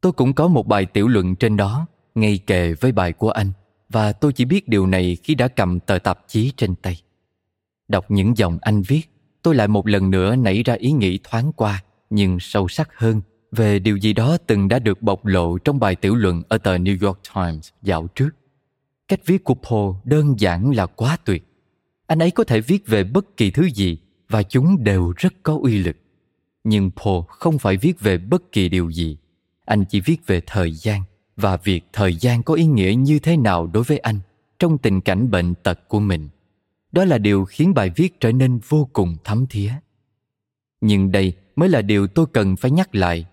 tôi 0.00 0.12
cũng 0.12 0.32
có 0.32 0.48
một 0.48 0.66
bài 0.66 0.86
tiểu 0.86 1.08
luận 1.08 1.36
trên 1.36 1.56
đó, 1.56 1.86
ngay 2.14 2.40
kề 2.46 2.74
với 2.74 2.92
bài 2.92 3.12
của 3.12 3.30
anh, 3.30 3.52
và 3.88 4.12
tôi 4.12 4.32
chỉ 4.32 4.44
biết 4.44 4.68
điều 4.68 4.86
này 4.86 5.16
khi 5.22 5.34
đã 5.34 5.48
cầm 5.48 5.80
tờ 5.80 5.98
tạp 5.98 6.18
chí 6.28 6.52
trên 6.56 6.74
tay 6.74 7.00
đọc 7.88 8.10
những 8.10 8.36
dòng 8.36 8.58
anh 8.60 8.82
viết, 8.82 9.02
tôi 9.42 9.54
lại 9.54 9.68
một 9.68 9.86
lần 9.86 10.10
nữa 10.10 10.36
nảy 10.36 10.62
ra 10.62 10.74
ý 10.74 10.92
nghĩ 10.92 11.18
thoáng 11.24 11.52
qua, 11.52 11.82
nhưng 12.10 12.40
sâu 12.40 12.68
sắc 12.68 12.88
hơn, 12.96 13.20
về 13.52 13.78
điều 13.78 13.96
gì 13.96 14.12
đó 14.12 14.36
từng 14.46 14.68
đã 14.68 14.78
được 14.78 15.02
bộc 15.02 15.26
lộ 15.26 15.58
trong 15.58 15.80
bài 15.80 15.96
tiểu 15.96 16.14
luận 16.14 16.42
ở 16.48 16.58
tờ 16.58 16.76
New 16.76 17.06
York 17.06 17.20
Times 17.34 17.68
dạo 17.82 18.06
trước. 18.14 18.30
Cách 19.10 19.26
viết 19.26 19.44
của 19.44 19.54
Paul 19.54 19.96
đơn 20.04 20.40
giản 20.40 20.70
là 20.70 20.86
quá 20.86 21.16
tuyệt. 21.24 21.46
Anh 22.06 22.18
ấy 22.18 22.30
có 22.30 22.44
thể 22.44 22.60
viết 22.60 22.86
về 22.86 23.04
bất 23.04 23.36
kỳ 23.36 23.50
thứ 23.50 23.68
gì 23.70 23.98
và 24.28 24.42
chúng 24.42 24.84
đều 24.84 25.12
rất 25.16 25.34
có 25.42 25.58
uy 25.62 25.78
lực. 25.78 25.96
Nhưng 26.64 26.90
Paul 26.96 27.24
không 27.28 27.58
phải 27.58 27.76
viết 27.76 28.00
về 28.00 28.18
bất 28.18 28.52
kỳ 28.52 28.68
điều 28.68 28.90
gì. 28.90 29.18
Anh 29.64 29.84
chỉ 29.84 30.00
viết 30.00 30.26
về 30.26 30.40
thời 30.46 30.72
gian 30.72 31.02
và 31.36 31.56
việc 31.56 31.84
thời 31.92 32.14
gian 32.14 32.42
có 32.42 32.54
ý 32.54 32.66
nghĩa 32.66 32.94
như 32.98 33.18
thế 33.18 33.36
nào 33.36 33.66
đối 33.66 33.82
với 33.82 33.98
anh 33.98 34.20
trong 34.58 34.78
tình 34.78 35.00
cảnh 35.00 35.30
bệnh 35.30 35.54
tật 35.54 35.88
của 35.88 36.00
mình. 36.00 36.28
Đó 36.92 37.04
là 37.04 37.18
điều 37.18 37.44
khiến 37.44 37.74
bài 37.74 37.90
viết 37.96 38.20
trở 38.20 38.32
nên 38.32 38.60
vô 38.68 38.88
cùng 38.92 39.16
thấm 39.24 39.46
thía. 39.46 39.72
Nhưng 40.80 41.12
đây 41.12 41.32
mới 41.56 41.68
là 41.68 41.82
điều 41.82 42.06
tôi 42.06 42.26
cần 42.32 42.56
phải 42.56 42.70
nhắc 42.70 42.94
lại 42.94 43.26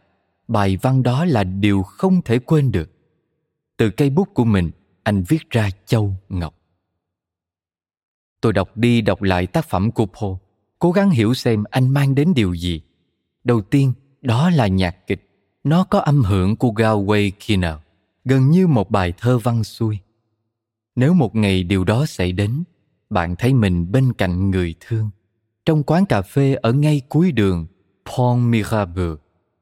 bài 0.48 0.78
văn 0.82 1.04
đó 1.04 1.26
là 1.26 1.44
điều 1.44 1.84
không 1.84 2.22
thể 2.22 2.40
quên 2.40 2.72
được 2.72 2.92
từ 3.78 3.90
cây 3.90 4.10
bút 4.10 4.34
của 4.34 4.46
mình 4.46 4.72
anh 5.08 5.24
viết 5.24 5.50
ra 5.50 5.70
châu 5.86 6.16
ngọc. 6.30 6.56
Tôi 8.42 8.54
đọc 8.54 8.78
đi 8.78 9.02
đọc 9.02 9.22
lại 9.22 9.48
tác 9.48 9.66
phẩm 9.66 9.92
của 9.92 10.06
paul 10.06 10.36
cố 10.80 10.92
gắng 10.92 11.10
hiểu 11.10 11.34
xem 11.34 11.64
anh 11.72 11.90
mang 11.90 12.16
đến 12.16 12.34
điều 12.36 12.54
gì. 12.54 12.82
Đầu 13.44 13.62
tiên 13.62 13.94
đó 14.22 14.50
là 14.50 14.68
nhạc 14.68 15.08
kịch. 15.08 15.24
Nó 15.64 15.84
có 15.84 16.00
âm 16.00 16.24
hưởng 16.24 16.56
của 16.56 16.70
galway 16.70 17.32
Kinner, 17.40 17.76
gần 18.26 18.50
như 18.50 18.68
một 18.68 18.92
bài 18.92 19.14
thơ 19.18 19.38
văn 19.38 19.64
xuôi. 19.64 20.00
Nếu 20.96 21.14
một 21.14 21.36
ngày 21.36 21.64
điều 21.64 21.84
đó 21.84 22.06
xảy 22.06 22.32
đến 22.32 22.64
bạn 23.10 23.36
thấy 23.36 23.54
mình 23.54 23.92
bên 23.92 24.14
cạnh 24.14 24.52
người 24.52 24.76
thương. 24.80 25.10
Trong 25.66 25.84
quán 25.84 26.06
cà 26.06 26.22
phê 26.22 26.56
ở 26.62 26.74
ngay 26.74 27.02
cuối 27.10 27.32
đường 27.32 27.68
pont 28.06 28.52
mirabeau 28.52 29.16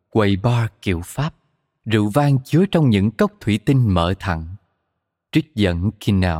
quầy 0.09 0.35
bar 0.35 0.69
kiểu 0.81 1.01
Pháp, 1.05 1.35
rượu 1.85 2.09
vang 2.09 2.37
chứa 2.45 2.65
trong 2.71 2.89
những 2.89 3.11
cốc 3.11 3.31
thủy 3.39 3.59
tinh 3.65 3.93
mở 3.93 4.13
thẳng. 4.19 4.54
Trích 5.35 5.55
dẫn 5.55 5.91
Kinnell 5.91 6.39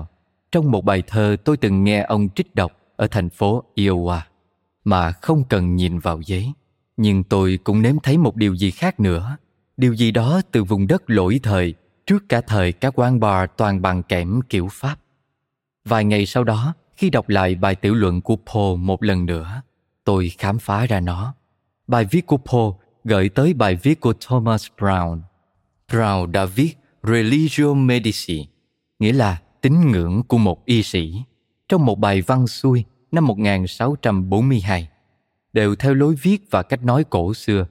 trong 0.52 0.72
một 0.72 0.86
bài 0.86 1.04
thơ 1.08 1.36
tôi 1.46 1.58
từng 1.58 1.84
nghe 1.84 2.04
ông 2.04 2.30
trích 2.36 2.56
đọc 2.56 2.72
ở 2.96 3.08
thành 3.08 3.30
phố 3.30 3.64
Iowa 3.76 4.20
mà 4.84 5.12
không 5.12 5.44
cần 5.50 5.76
nhìn 5.76 6.00
vào 6.00 6.22
giấy. 6.26 6.54
Nhưng 6.98 7.24
tôi 7.24 7.60
cũng 7.64 7.82
nếm 7.82 7.96
thấy 8.04 8.18
một 8.18 8.36
điều 8.36 8.56
gì 8.56 8.72
khác 8.72 9.00
nữa. 9.00 9.38
Điều 9.78 9.94
gì 9.94 10.12
đó 10.12 10.42
từ 10.52 10.64
vùng 10.64 10.88
đất 10.88 11.04
lỗi 11.08 11.40
thời 11.44 11.74
trước 12.08 12.30
cả 12.30 12.42
thời 12.42 12.72
các 12.72 13.00
quán 13.00 13.20
bar 13.20 13.50
toàn 13.58 13.82
bằng 13.82 14.04
kẽm 14.04 14.42
kiểu 14.50 14.68
Pháp. 14.72 14.96
Vài 15.86 16.06
ngày 16.06 16.26
sau 16.26 16.44
đó, 16.44 16.74
khi 16.98 17.10
đọc 17.10 17.30
lại 17.30 17.56
bài 17.56 17.76
tiểu 17.76 17.94
luận 17.94 18.22
của 18.22 18.38
Paul 18.54 18.80
một 18.80 19.04
lần 19.04 19.26
nữa, 19.26 19.62
tôi 20.04 20.30
khám 20.30 20.60
phá 20.60 20.86
ra 20.86 21.00
nó. 21.00 21.34
Bài 21.88 22.06
viết 22.12 22.26
của 22.26 22.38
Paul 22.38 22.74
gợi 23.04 23.30
tới 23.30 23.54
bài 23.54 23.76
viết 23.76 24.00
của 24.00 24.14
Thomas 24.28 24.68
Brown. 24.78 25.20
Brown 25.92 26.32
đã 26.32 26.46
viết 26.46 26.74
Religio 27.04 27.74
Medici, 27.74 28.48
nghĩa 29.00 29.14
là 29.14 29.42
tín 29.62 29.92
ngưỡng 29.92 30.24
của 30.28 30.38
một 30.38 30.66
y 30.66 30.84
sĩ, 30.84 31.24
trong 31.70 31.86
một 31.86 32.00
bài 32.00 32.22
văn 32.22 32.48
xuôi 32.48 32.84
năm 33.12 33.28
1642, 33.28 34.90
đều 35.54 35.76
theo 35.76 35.94
lối 35.94 36.16
viết 36.22 36.42
và 36.52 36.64
cách 36.64 36.84
nói 36.84 37.04
cổ 37.10 37.34
xưa. 37.34 37.68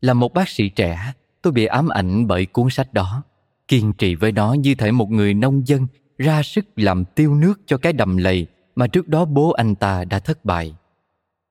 Là 0.00 0.14
một 0.14 0.34
bác 0.34 0.48
sĩ 0.48 0.68
trẻ, 0.68 1.12
tôi 1.42 1.52
bị 1.52 1.64
ám 1.64 1.88
ảnh 1.88 2.26
bởi 2.26 2.46
cuốn 2.46 2.70
sách 2.70 2.92
đó, 2.92 3.22
kiên 3.68 3.92
trì 3.92 4.14
với 4.14 4.32
nó 4.32 4.52
như 4.52 4.74
thể 4.74 4.92
một 4.92 5.10
người 5.10 5.34
nông 5.34 5.66
dân 5.66 5.86
ra 6.18 6.42
sức 6.42 6.66
làm 6.76 7.04
tiêu 7.04 7.34
nước 7.34 7.60
cho 7.66 7.78
cái 7.78 7.92
đầm 7.92 8.16
lầy 8.16 8.46
mà 8.76 8.86
trước 8.86 9.08
đó 9.08 9.24
bố 9.24 9.50
anh 9.50 9.74
ta 9.74 10.04
đã 10.04 10.18
thất 10.18 10.44
bại. 10.44 10.74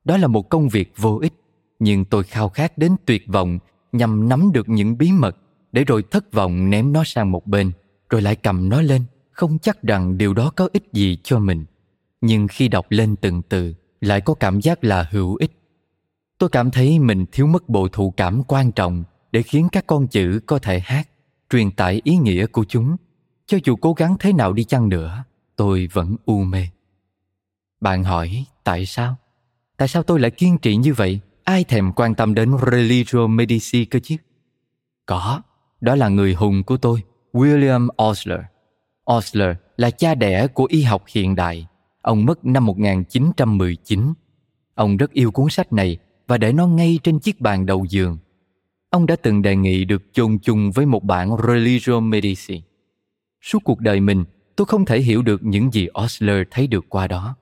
Đó 0.04 0.18
là 0.18 0.28
một 0.28 0.50
công 0.50 0.70
việc 0.70 0.94
vô 0.98 1.20
ích 1.22 1.34
nhưng 1.80 2.06
tôi 2.06 2.24
khao 2.24 2.50
khát 2.50 2.78
đến 2.78 2.96
tuyệt 3.06 3.24
vọng 3.28 3.60
nhằm 3.92 4.30
nắm 4.30 4.52
được 4.54 4.70
những 4.70 4.98
bí 4.98 5.12
mật 5.12 5.38
để 5.72 5.84
rồi 5.84 6.04
thất 6.12 6.34
vọng 6.34 6.70
ném 6.70 6.94
nó 6.94 7.04
sang 7.04 7.32
một 7.32 7.48
bên 7.48 7.72
rồi 8.10 8.22
lại 8.22 8.36
cầm 8.36 8.70
nó 8.70 8.82
lên 8.82 9.04
không 9.32 9.60
chắc 9.60 9.84
rằng 9.84 10.18
điều 10.18 10.34
đó 10.34 10.52
có 10.56 10.70
ích 10.74 10.94
gì 10.94 11.18
cho 11.24 11.40
mình. 11.40 11.66
Nhưng 12.22 12.48
khi 12.48 12.68
đọc 12.68 12.86
lên 12.90 13.16
từng 13.16 13.42
từ 13.42 13.74
lại 14.02 14.22
có 14.22 14.34
cảm 14.34 14.60
giác 14.60 14.84
là 14.84 15.08
hữu 15.12 15.36
ích. 15.36 15.52
Tôi 16.38 16.50
cảm 16.50 16.72
thấy 16.72 17.00
mình 17.00 17.26
thiếu 17.32 17.48
mất 17.48 17.70
bộ 17.70 17.88
thụ 17.88 18.12
cảm 18.12 18.44
quan 18.44 18.72
trọng 18.72 19.04
để 19.32 19.42
khiến 19.42 19.68
các 19.72 19.88
con 19.88 20.08
chữ 20.08 20.40
có 20.46 20.60
thể 20.60 20.80
hát 20.80 21.10
truyền 21.50 21.72
tải 21.72 22.02
ý 22.04 22.18
nghĩa 22.18 22.46
của 22.46 22.66
chúng. 22.66 22.96
Cho 23.46 23.58
dù 23.64 23.76
cố 23.76 23.94
gắng 23.94 24.16
thế 24.20 24.34
nào 24.34 24.54
đi 24.54 24.64
chăng 24.64 24.90
nữa 24.90 25.24
tôi 25.56 25.88
vẫn 25.94 26.16
u 26.26 26.44
mê. 26.44 26.68
Bạn 27.82 28.04
hỏi 28.04 28.46
tại 28.64 28.86
sao? 28.86 29.16
Tại 29.78 29.88
sao 29.88 30.04
tôi 30.04 30.20
lại 30.20 30.32
kiên 30.32 30.58
trì 30.58 30.76
như 30.76 30.94
vậy? 30.94 31.20
Ai 31.44 31.64
thèm 31.64 31.92
quan 31.92 32.16
tâm 32.16 32.34
đến 32.34 32.56
Religio 32.72 33.28
Medici 33.28 33.86
cơ 33.86 34.00
chứ? 34.04 34.16
Có, 35.06 35.42
đó 35.82 35.96
là 35.96 36.10
người 36.10 36.34
hùng 36.34 36.64
của 36.64 36.78
tôi, 36.78 37.04
William 37.38 37.88
Osler. 38.03 38.39
Osler 39.13 39.56
là 39.77 39.91
cha 39.91 40.15
đẻ 40.15 40.48
của 40.48 40.65
y 40.70 40.82
học 40.82 41.03
hiện 41.08 41.36
đại. 41.36 41.67
Ông 42.01 42.25
mất 42.25 42.46
năm 42.46 42.65
1919. 42.65 44.13
Ông 44.75 44.98
rất 44.98 45.12
yêu 45.12 45.32
cuốn 45.32 45.50
sách 45.50 45.74
này 45.74 45.98
và 46.27 46.38
để 46.38 46.53
nó 46.53 46.67
ngay 46.67 47.00
trên 47.03 47.20
chiếc 47.20 47.41
bàn 47.41 47.65
đầu 47.65 47.86
giường. 47.89 48.17
Ông 48.89 49.06
đã 49.06 49.15
từng 49.15 49.41
đề 49.41 49.56
nghị 49.56 49.86
được 49.86 50.03
chôn 50.13 50.38
chung 50.39 50.72
với 50.72 50.86
một 50.86 51.03
bản 51.03 51.38
Religio 51.48 52.00
Medici. 52.00 52.62
Suốt 53.41 53.60
cuộc 53.63 53.79
đời 53.79 54.00
mình, 54.00 54.24
tôi 54.56 54.65
không 54.65 54.86
thể 54.86 55.00
hiểu 55.00 55.22
được 55.22 55.44
những 55.44 55.74
gì 55.74 55.88
Osler 56.03 56.48
thấy 56.51 56.67
được 56.67 56.86
qua 56.89 57.08
đó. 57.08 57.36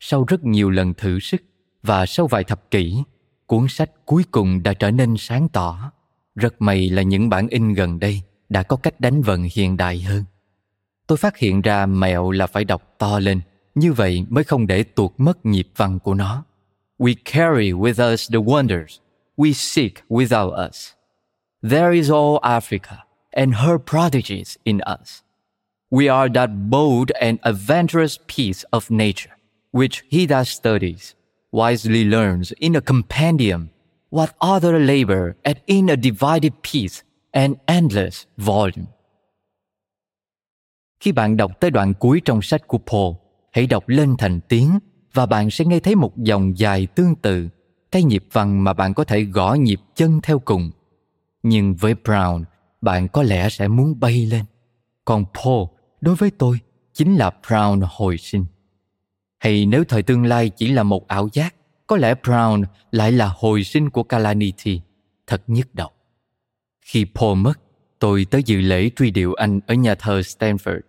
Sau 0.00 0.24
rất 0.24 0.44
nhiều 0.44 0.70
lần 0.70 0.94
thử 0.94 1.18
sức 1.18 1.42
và 1.82 2.06
sau 2.06 2.26
vài 2.26 2.44
thập 2.44 2.70
kỷ, 2.70 3.02
cuốn 3.46 3.68
sách 3.68 3.90
cuối 4.06 4.24
cùng 4.30 4.62
đã 4.62 4.74
trở 4.74 4.90
nên 4.90 5.14
sáng 5.18 5.48
tỏ 5.48 5.92
rất 6.34 6.62
may 6.62 6.88
là 6.88 7.02
những 7.02 7.28
bản 7.28 7.48
in 7.48 7.74
gần 7.74 7.98
đây 7.98 8.22
đã 8.48 8.62
có 8.62 8.76
cách 8.76 9.00
đánh 9.00 9.22
vần 9.22 9.48
hiện 9.52 9.76
đại 9.76 10.00
hơn. 10.00 10.24
Tôi 11.06 11.18
phát 11.18 11.36
hiện 11.36 11.62
ra 11.62 11.86
mẹo 11.86 12.30
là 12.30 12.46
phải 12.46 12.64
đọc 12.64 12.94
to 12.98 13.18
lên 13.18 13.40
như 13.74 13.92
vậy 13.92 14.24
mới 14.28 14.44
không 14.44 14.66
để 14.66 14.82
tuột 14.82 15.12
mất 15.18 15.46
nhịp 15.46 15.68
văn 15.76 15.98
của 15.98 16.14
nó. 16.14 16.44
We 16.98 17.14
carry 17.24 17.72
with 17.72 18.12
us 18.12 18.30
the 18.32 18.38
wonders 18.38 18.98
we 19.36 19.52
seek 19.52 19.92
without 20.08 20.68
us. 20.68 20.92
There 21.70 21.92
is 21.92 22.10
all 22.10 22.38
africa 22.42 23.04
and 23.32 23.54
her 23.54 23.78
prodigies 23.78 24.56
in 24.64 24.80
us. 25.00 25.22
We 25.90 26.08
are 26.08 26.28
that 26.34 26.50
bold 26.70 27.10
and 27.10 27.38
adventurous 27.42 28.18
piece 28.28 28.64
of 28.70 28.90
nature 28.90 29.36
which 29.72 30.02
he 30.10 30.26
that 30.26 30.46
studies 30.46 31.14
wisely 31.52 32.04
learns 32.04 32.52
in 32.60 32.76
a 32.76 32.80
compendium 32.80 33.68
what 34.10 34.30
other 34.40 34.78
labor 34.78 35.36
at 35.44 35.58
in 35.66 35.90
a 35.90 35.96
divided 35.96 36.52
piece 36.62 37.02
An 37.36 37.54
endless 37.66 38.24
volume. 38.36 38.86
Khi 41.00 41.12
bạn 41.12 41.36
đọc 41.36 41.60
tới 41.60 41.70
đoạn 41.70 41.94
cuối 41.94 42.20
trong 42.24 42.42
sách 42.42 42.66
của 42.66 42.78
Paul, 42.78 43.14
hãy 43.52 43.66
đọc 43.66 43.88
lên 43.88 44.14
thành 44.18 44.40
tiếng 44.48 44.78
và 45.12 45.26
bạn 45.26 45.50
sẽ 45.50 45.64
nghe 45.64 45.80
thấy 45.80 45.94
một 45.94 46.16
dòng 46.16 46.58
dài 46.58 46.86
tương 46.86 47.14
tự, 47.14 47.48
cái 47.90 48.02
nhịp 48.02 48.24
văn 48.32 48.64
mà 48.64 48.72
bạn 48.72 48.94
có 48.94 49.04
thể 49.04 49.22
gõ 49.22 49.54
nhịp 49.54 49.80
chân 49.94 50.20
theo 50.22 50.38
cùng. 50.38 50.70
Nhưng 51.42 51.74
với 51.74 51.94
Brown, 52.04 52.44
bạn 52.80 53.08
có 53.08 53.22
lẽ 53.22 53.48
sẽ 53.48 53.68
muốn 53.68 54.00
bay 54.00 54.26
lên. 54.26 54.44
Còn 55.04 55.24
Paul, 55.34 55.64
đối 56.00 56.14
với 56.14 56.30
tôi, 56.30 56.58
chính 56.94 57.14
là 57.14 57.30
Brown 57.46 57.86
hồi 57.90 58.18
sinh. 58.18 58.44
Hay 59.38 59.66
nếu 59.66 59.84
thời 59.84 60.02
tương 60.02 60.24
lai 60.24 60.50
chỉ 60.50 60.68
là 60.68 60.82
một 60.82 61.08
ảo 61.08 61.28
giác, 61.32 61.54
có 61.86 61.96
lẽ 61.96 62.14
Brown 62.22 62.64
lại 62.90 63.12
là 63.12 63.32
hồi 63.36 63.64
sinh 63.64 63.90
của 63.90 64.02
Calamity. 64.02 64.80
Thật 65.26 65.42
nhức 65.46 65.74
đầu. 65.74 65.90
Khi 66.86 67.06
Paul 67.14 67.38
mất, 67.38 67.60
tôi 67.98 68.26
tới 68.30 68.42
dự 68.42 68.60
lễ 68.60 68.90
truy 68.96 69.10
điệu 69.10 69.34
anh 69.34 69.60
ở 69.66 69.74
nhà 69.74 69.94
thờ 69.94 70.20
Stanford, 70.20 70.80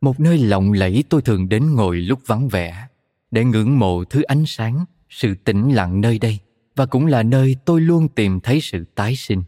một 0.00 0.20
nơi 0.20 0.38
lộng 0.38 0.72
lẫy 0.72 1.04
tôi 1.08 1.22
thường 1.22 1.48
đến 1.48 1.74
ngồi 1.74 1.96
lúc 1.96 2.20
vắng 2.26 2.48
vẻ, 2.48 2.88
để 3.30 3.44
ngưỡng 3.44 3.78
mộ 3.78 4.04
thứ 4.04 4.22
ánh 4.22 4.46
sáng, 4.46 4.84
sự 5.08 5.34
tĩnh 5.34 5.74
lặng 5.74 6.00
nơi 6.00 6.18
đây, 6.18 6.38
và 6.76 6.86
cũng 6.86 7.06
là 7.06 7.22
nơi 7.22 7.56
tôi 7.64 7.80
luôn 7.80 8.08
tìm 8.08 8.40
thấy 8.40 8.60
sự 8.60 8.84
tái 8.94 9.16
sinh. 9.16 9.42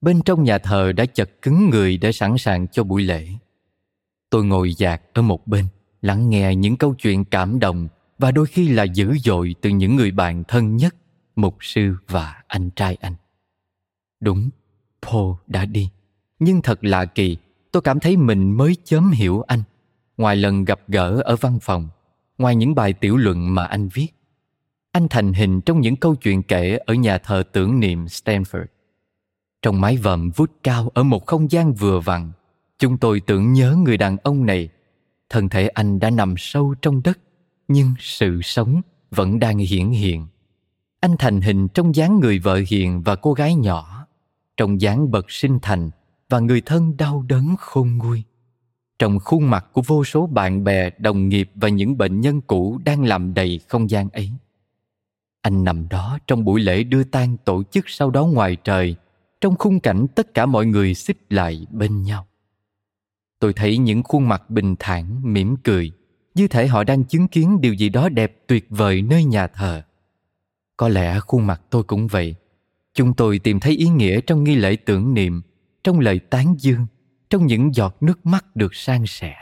Bên 0.00 0.22
trong 0.24 0.44
nhà 0.44 0.58
thờ 0.58 0.92
đã 0.92 1.06
chật 1.06 1.42
cứng 1.42 1.70
người 1.70 1.96
để 1.96 2.12
sẵn 2.12 2.38
sàng 2.38 2.68
cho 2.68 2.84
buổi 2.84 3.02
lễ. 3.02 3.28
Tôi 4.30 4.44
ngồi 4.44 4.74
dạt 4.74 5.02
ở 5.12 5.22
một 5.22 5.46
bên, 5.46 5.64
lắng 6.02 6.30
nghe 6.30 6.54
những 6.54 6.76
câu 6.76 6.94
chuyện 6.94 7.24
cảm 7.24 7.58
động 7.58 7.88
và 8.18 8.30
đôi 8.30 8.46
khi 8.46 8.68
là 8.68 8.84
dữ 8.84 9.18
dội 9.24 9.54
từ 9.60 9.70
những 9.70 9.96
người 9.96 10.10
bạn 10.10 10.44
thân 10.48 10.76
nhất, 10.76 10.94
mục 11.36 11.56
sư 11.60 11.96
và 12.08 12.42
anh 12.46 12.70
trai 12.70 12.96
anh. 13.00 13.14
Đúng, 14.20 14.50
Paul 15.10 15.34
đã 15.46 15.64
đi. 15.64 15.88
Nhưng 16.38 16.62
thật 16.62 16.84
lạ 16.84 17.04
kỳ, 17.04 17.36
tôi 17.72 17.82
cảm 17.82 18.00
thấy 18.00 18.16
mình 18.16 18.56
mới 18.56 18.76
chớm 18.84 19.10
hiểu 19.10 19.42
anh. 19.46 19.62
Ngoài 20.16 20.36
lần 20.36 20.64
gặp 20.64 20.80
gỡ 20.88 21.20
ở 21.24 21.36
văn 21.36 21.58
phòng, 21.62 21.88
ngoài 22.38 22.56
những 22.56 22.74
bài 22.74 22.92
tiểu 22.92 23.16
luận 23.16 23.54
mà 23.54 23.64
anh 23.64 23.88
viết, 23.88 24.08
anh 24.92 25.08
thành 25.10 25.32
hình 25.32 25.60
trong 25.60 25.80
những 25.80 25.96
câu 25.96 26.14
chuyện 26.14 26.42
kể 26.42 26.78
ở 26.86 26.94
nhà 26.94 27.18
thờ 27.18 27.42
tưởng 27.52 27.80
niệm 27.80 28.04
Stanford. 28.04 28.64
Trong 29.62 29.80
mái 29.80 29.96
vòm 29.96 30.30
vút 30.30 30.50
cao 30.62 30.90
ở 30.94 31.02
một 31.02 31.26
không 31.26 31.50
gian 31.50 31.72
vừa 31.72 32.00
vặn, 32.00 32.32
chúng 32.78 32.98
tôi 32.98 33.20
tưởng 33.20 33.52
nhớ 33.52 33.76
người 33.84 33.96
đàn 33.96 34.16
ông 34.16 34.46
này. 34.46 34.68
Thân 35.28 35.48
thể 35.48 35.68
anh 35.68 36.00
đã 36.00 36.10
nằm 36.10 36.34
sâu 36.38 36.74
trong 36.82 37.02
đất, 37.04 37.18
nhưng 37.68 37.94
sự 37.98 38.40
sống 38.42 38.80
vẫn 39.10 39.38
đang 39.38 39.58
hiển 39.58 39.90
hiện. 39.90 40.26
Anh 41.00 41.16
thành 41.18 41.40
hình 41.40 41.68
trong 41.68 41.94
dáng 41.94 42.20
người 42.20 42.38
vợ 42.38 42.60
hiền 42.68 43.02
và 43.02 43.16
cô 43.16 43.32
gái 43.32 43.54
nhỏ, 43.54 43.99
trong 44.60 44.80
dáng 44.80 45.10
bậc 45.10 45.30
sinh 45.30 45.58
thành 45.62 45.90
và 46.28 46.38
người 46.38 46.60
thân 46.60 46.96
đau 46.96 47.24
đớn 47.28 47.54
khôn 47.58 47.96
nguôi. 47.96 48.22
Trong 48.98 49.18
khuôn 49.18 49.50
mặt 49.50 49.66
của 49.72 49.82
vô 49.86 50.04
số 50.04 50.26
bạn 50.26 50.64
bè, 50.64 50.90
đồng 50.98 51.28
nghiệp 51.28 51.50
và 51.54 51.68
những 51.68 51.98
bệnh 51.98 52.20
nhân 52.20 52.40
cũ 52.40 52.80
đang 52.84 53.04
làm 53.04 53.34
đầy 53.34 53.60
không 53.68 53.90
gian 53.90 54.08
ấy. 54.08 54.30
Anh 55.42 55.64
nằm 55.64 55.88
đó 55.88 56.18
trong 56.26 56.44
buổi 56.44 56.60
lễ 56.60 56.82
đưa 56.82 57.04
tang 57.04 57.36
tổ 57.44 57.62
chức 57.62 57.84
sau 57.88 58.10
đó 58.10 58.26
ngoài 58.26 58.56
trời, 58.64 58.96
trong 59.40 59.56
khung 59.58 59.80
cảnh 59.80 60.06
tất 60.14 60.34
cả 60.34 60.46
mọi 60.46 60.66
người 60.66 60.94
xích 60.94 61.18
lại 61.30 61.66
bên 61.70 62.02
nhau. 62.02 62.26
Tôi 63.38 63.52
thấy 63.52 63.78
những 63.78 64.02
khuôn 64.02 64.28
mặt 64.28 64.50
bình 64.50 64.74
thản, 64.78 65.32
mỉm 65.32 65.56
cười, 65.56 65.92
như 66.34 66.48
thể 66.48 66.66
họ 66.66 66.84
đang 66.84 67.04
chứng 67.04 67.28
kiến 67.28 67.60
điều 67.60 67.74
gì 67.74 67.88
đó 67.88 68.08
đẹp 68.08 68.36
tuyệt 68.46 68.66
vời 68.68 69.02
nơi 69.02 69.24
nhà 69.24 69.46
thờ. 69.46 69.82
Có 70.76 70.88
lẽ 70.88 71.20
khuôn 71.20 71.46
mặt 71.46 71.62
tôi 71.70 71.82
cũng 71.82 72.06
vậy. 72.06 72.34
Chúng 72.94 73.14
tôi 73.14 73.38
tìm 73.38 73.60
thấy 73.60 73.72
ý 73.72 73.88
nghĩa 73.88 74.20
trong 74.20 74.44
nghi 74.44 74.54
lễ 74.54 74.76
tưởng 74.76 75.14
niệm, 75.14 75.42
trong 75.84 76.00
lời 76.00 76.18
tán 76.18 76.54
dương, 76.58 76.86
trong 77.30 77.46
những 77.46 77.74
giọt 77.74 77.96
nước 78.00 78.26
mắt 78.26 78.56
được 78.56 78.74
san 78.74 79.06
sẻ. 79.06 79.36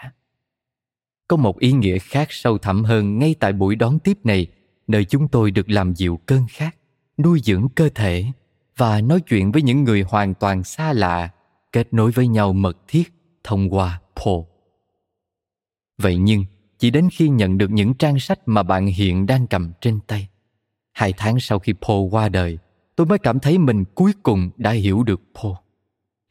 Có 1.29 1.37
một 1.37 1.59
ý 1.59 1.73
nghĩa 1.73 1.99
khác 1.99 2.29
sâu 2.31 2.59
thẳm 2.59 2.85
hơn 2.85 3.19
ngay 3.19 3.35
tại 3.41 3.53
buổi 3.53 3.77
đón 3.77 3.99
tiếp 3.99 4.19
này, 4.25 4.47
nơi 4.87 5.05
chúng 5.05 5.29
tôi 5.29 5.51
được 5.51 5.71
làm 5.71 5.95
dịu 5.95 6.21
cơn 6.27 6.47
khát, 6.51 6.77
nuôi 7.19 7.41
dưỡng 7.45 7.69
cơ 7.75 7.89
thể 7.95 8.25
và 8.77 9.01
nói 9.01 9.21
chuyện 9.21 9.53
với 9.53 9.63
những 9.63 9.85
người 9.85 10.03
hoàn 10.03 10.35
toàn 10.35 10.65
xa 10.65 10.93
lạ, 10.93 11.31
kết 11.73 11.95
nối 11.95 12.11
với 12.11 12.29
nhau 12.29 12.53
mật 12.53 12.77
thiết 12.89 13.13
thông 13.45 13.75
qua 13.75 14.01
Paul. 14.17 14.45
Vậy 15.99 16.17
nhưng, 16.17 16.45
chỉ 16.79 16.91
đến 16.91 17.09
khi 17.13 17.29
nhận 17.29 17.59
được 17.59 17.71
những 17.71 17.95
trang 17.95 18.19
sách 18.19 18.41
mà 18.47 18.63
bạn 18.63 18.87
hiện 18.87 19.27
đang 19.27 19.47
cầm 19.47 19.73
trên 19.81 20.01
tay, 20.07 20.29
hai 20.93 21.13
tháng 21.17 21.41
sau 21.41 21.59
khi 21.59 21.73
Paul 21.73 22.09
qua 22.11 22.29
đời, 22.29 22.59
tôi 22.99 23.07
mới 23.07 23.19
cảm 23.19 23.41
thấy 23.41 23.59
mình 23.59 23.85
cuối 23.95 24.13
cùng 24.23 24.51
đã 24.57 24.71
hiểu 24.71 25.03
được 25.03 25.21
Paul. 25.35 25.55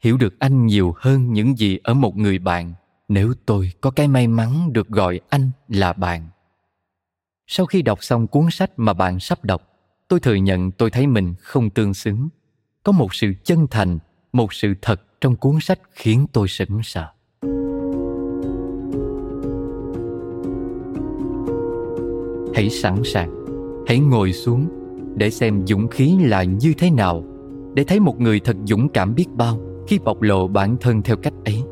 Hiểu 0.00 0.16
được 0.16 0.38
anh 0.38 0.66
nhiều 0.66 0.94
hơn 0.98 1.32
những 1.32 1.58
gì 1.58 1.78
ở 1.82 1.94
một 1.94 2.16
người 2.16 2.38
bạn 2.38 2.72
nếu 3.08 3.34
tôi 3.46 3.72
có 3.80 3.90
cái 3.90 4.08
may 4.08 4.26
mắn 4.26 4.72
được 4.72 4.88
gọi 4.88 5.20
anh 5.28 5.50
là 5.68 5.92
bạn. 5.92 6.28
Sau 7.46 7.66
khi 7.66 7.82
đọc 7.82 8.04
xong 8.04 8.26
cuốn 8.26 8.50
sách 8.50 8.70
mà 8.76 8.92
bạn 8.92 9.20
sắp 9.20 9.44
đọc, 9.44 9.62
tôi 10.08 10.20
thừa 10.20 10.34
nhận 10.34 10.70
tôi 10.70 10.90
thấy 10.90 11.06
mình 11.06 11.34
không 11.40 11.70
tương 11.70 11.94
xứng. 11.94 12.28
Có 12.82 12.92
một 12.92 13.14
sự 13.14 13.32
chân 13.44 13.66
thành, 13.70 13.98
một 14.32 14.52
sự 14.52 14.74
thật 14.82 15.20
trong 15.20 15.36
cuốn 15.36 15.60
sách 15.60 15.80
khiến 15.92 16.26
tôi 16.32 16.48
sững 16.48 16.82
sờ. 16.82 17.06
Hãy 22.54 22.70
sẵn 22.70 23.02
sàng, 23.04 23.30
hãy 23.86 23.98
ngồi 23.98 24.32
xuống 24.32 24.77
để 25.18 25.30
xem 25.30 25.66
dũng 25.66 25.88
khí 25.88 26.16
là 26.20 26.42
như 26.42 26.72
thế 26.78 26.90
nào, 26.90 27.24
để 27.74 27.84
thấy 27.84 28.00
một 28.00 28.20
người 28.20 28.40
thật 28.40 28.56
dũng 28.64 28.88
cảm 28.88 29.14
biết 29.14 29.26
bao 29.36 29.60
khi 29.86 29.98
bộc 29.98 30.22
lộ 30.22 30.48
bản 30.48 30.76
thân 30.80 31.02
theo 31.02 31.16
cách 31.16 31.34
ấy. 31.44 31.62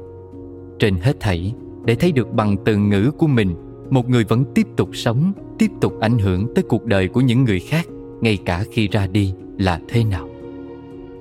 Trên 0.78 0.96
hết 0.96 1.20
thảy, 1.20 1.54
để 1.85 1.94
thấy 1.94 2.12
được 2.12 2.32
bằng 2.32 2.56
từ 2.64 2.76
ngữ 2.76 3.11
của 3.18 3.26
mình, 3.26 3.54
một 3.90 4.09
người 4.09 4.24
vẫn 4.24 4.44
tiếp 4.54 4.66
tục 4.76 4.88
sống, 4.92 5.32
tiếp 5.59 5.70
tục 5.80 6.00
ảnh 6.00 6.18
hưởng 6.18 6.54
tới 6.54 6.64
cuộc 6.68 6.85
đời 6.85 7.09
của 7.09 7.20
những 7.20 7.44
người 7.44 7.61
khác, 7.61 7.87
ngay 8.20 8.38
cả 8.44 8.64
khi 8.70 8.88
ra 8.88 9.06
đi 9.06 9.32
là 9.59 9.80
thế 9.88 10.04
nào. 10.04 10.28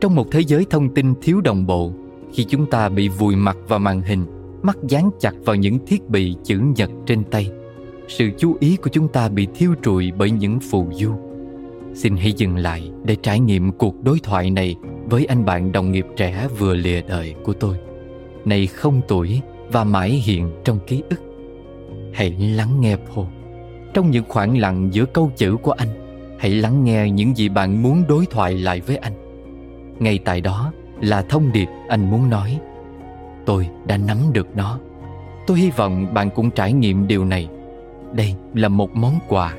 Trong 0.02 0.16
một 0.16 0.32
thế 0.32 0.40
giới 0.40 0.66
thông 0.70 0.94
tin 0.94 1.14
thiếu 1.22 1.42
đồng 1.42 1.66
bộ, 1.66 1.92
khi 2.34 2.44
chúng 2.44 2.66
ta 2.66 2.90
bị 2.90 3.08
vùi 3.08 3.36
mặt 3.36 3.58
vào 3.68 3.80
màn 3.80 4.02
hình 4.02 4.26
mắt 4.64 4.78
dán 4.88 5.10
chặt 5.20 5.34
vào 5.46 5.56
những 5.56 5.80
thiết 5.88 6.10
bị 6.10 6.36
chữ 6.44 6.60
nhật 6.76 6.90
trên 7.06 7.24
tay 7.24 7.52
sự 8.08 8.30
chú 8.38 8.56
ý 8.60 8.76
của 8.76 8.90
chúng 8.90 9.08
ta 9.08 9.30
bị 9.30 9.48
thiêu 9.56 9.74
trụi 9.84 10.12
bởi 10.18 10.32
những 10.32 10.60
phù 10.60 10.88
du 10.92 11.25
xin 11.96 12.18
hãy 12.18 12.34
dừng 12.34 12.56
lại 12.56 12.92
để 13.04 13.16
trải 13.16 13.40
nghiệm 13.40 13.72
cuộc 13.72 14.04
đối 14.04 14.20
thoại 14.20 14.52
này 14.52 14.76
với 15.06 15.26
anh 15.26 15.46
bạn 15.46 15.72
đồng 15.72 15.92
nghiệp 15.92 16.06
trẻ 16.18 16.48
vừa 16.58 16.74
lìa 16.74 17.02
đời 17.02 17.36
của 17.44 17.54
tôi. 17.54 17.76
Này 18.46 18.68
không 18.68 19.02
tuổi 19.08 19.42
và 19.72 19.84
mãi 19.84 20.10
hiện 20.10 20.52
trong 20.64 20.80
ký 20.88 21.04
ức. 21.10 21.22
Hãy 22.14 22.30
lắng 22.30 22.82
nghe 22.82 22.96
Paul. 22.96 23.28
Trong 23.94 24.12
những 24.12 24.24
khoảng 24.28 24.58
lặng 24.58 24.90
giữa 24.92 25.06
câu 25.06 25.32
chữ 25.36 25.56
của 25.62 25.72
anh, 25.72 25.88
hãy 26.40 26.52
lắng 26.52 26.84
nghe 26.84 27.10
những 27.10 27.38
gì 27.38 27.50
bạn 27.50 27.84
muốn 27.84 28.04
đối 28.08 28.26
thoại 28.26 28.58
lại 28.58 28.82
với 28.82 28.98
anh. 28.98 29.14
Ngay 30.00 30.20
tại 30.26 30.42
đó 30.42 30.72
là 31.02 31.22
thông 31.22 31.52
điệp 31.52 31.68
anh 31.88 32.12
muốn 32.12 32.30
nói. 32.30 32.60
Tôi 33.46 33.70
đã 33.88 33.98
nắm 33.98 34.18
được 34.34 34.48
nó. 34.56 34.80
Tôi 35.48 35.60
hy 35.60 35.70
vọng 35.70 36.14
bạn 36.14 36.30
cũng 36.30 36.52
trải 36.52 36.74
nghiệm 36.74 37.08
điều 37.08 37.26
này. 37.26 37.48
Đây 38.14 38.36
là 38.54 38.70
một 38.70 38.96
món 38.96 39.20
quà. 39.28 39.54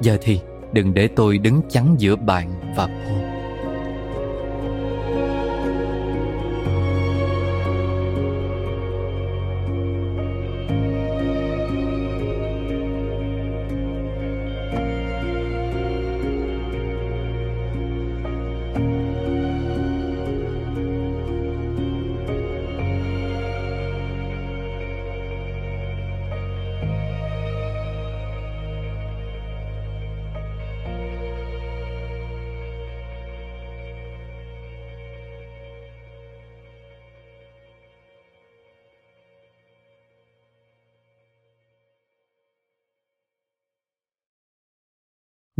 Giờ 0.00 0.18
thì 0.22 0.40
đừng 0.72 0.94
để 0.94 1.08
tôi 1.08 1.38
đứng 1.38 1.60
chắn 1.70 1.94
giữa 1.98 2.16
bạn 2.16 2.74
và 2.76 2.86
paul 2.86 3.29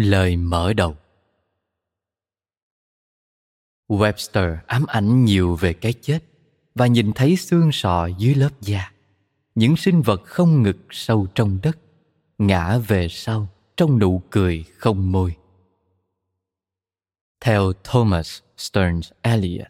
Lời 0.00 0.36
mở 0.36 0.72
đầu 0.72 0.96
Webster 3.88 4.56
ám 4.66 4.86
ảnh 4.86 5.24
nhiều 5.24 5.56
về 5.56 5.72
cái 5.72 5.92
chết 5.92 6.18
và 6.74 6.86
nhìn 6.86 7.12
thấy 7.14 7.36
xương 7.36 7.72
sọ 7.72 8.06
dưới 8.18 8.34
lớp 8.34 8.50
da. 8.60 8.92
Những 9.54 9.76
sinh 9.76 10.02
vật 10.02 10.22
không 10.24 10.62
ngực 10.62 10.76
sâu 10.90 11.26
trong 11.34 11.58
đất, 11.62 11.78
ngã 12.38 12.78
về 12.78 13.08
sau 13.08 13.48
trong 13.76 13.98
nụ 13.98 14.22
cười 14.30 14.64
không 14.76 15.12
môi. 15.12 15.36
Theo 17.40 17.72
Thomas 17.84 18.40
Stearns 18.56 19.12
Eliot, 19.22 19.68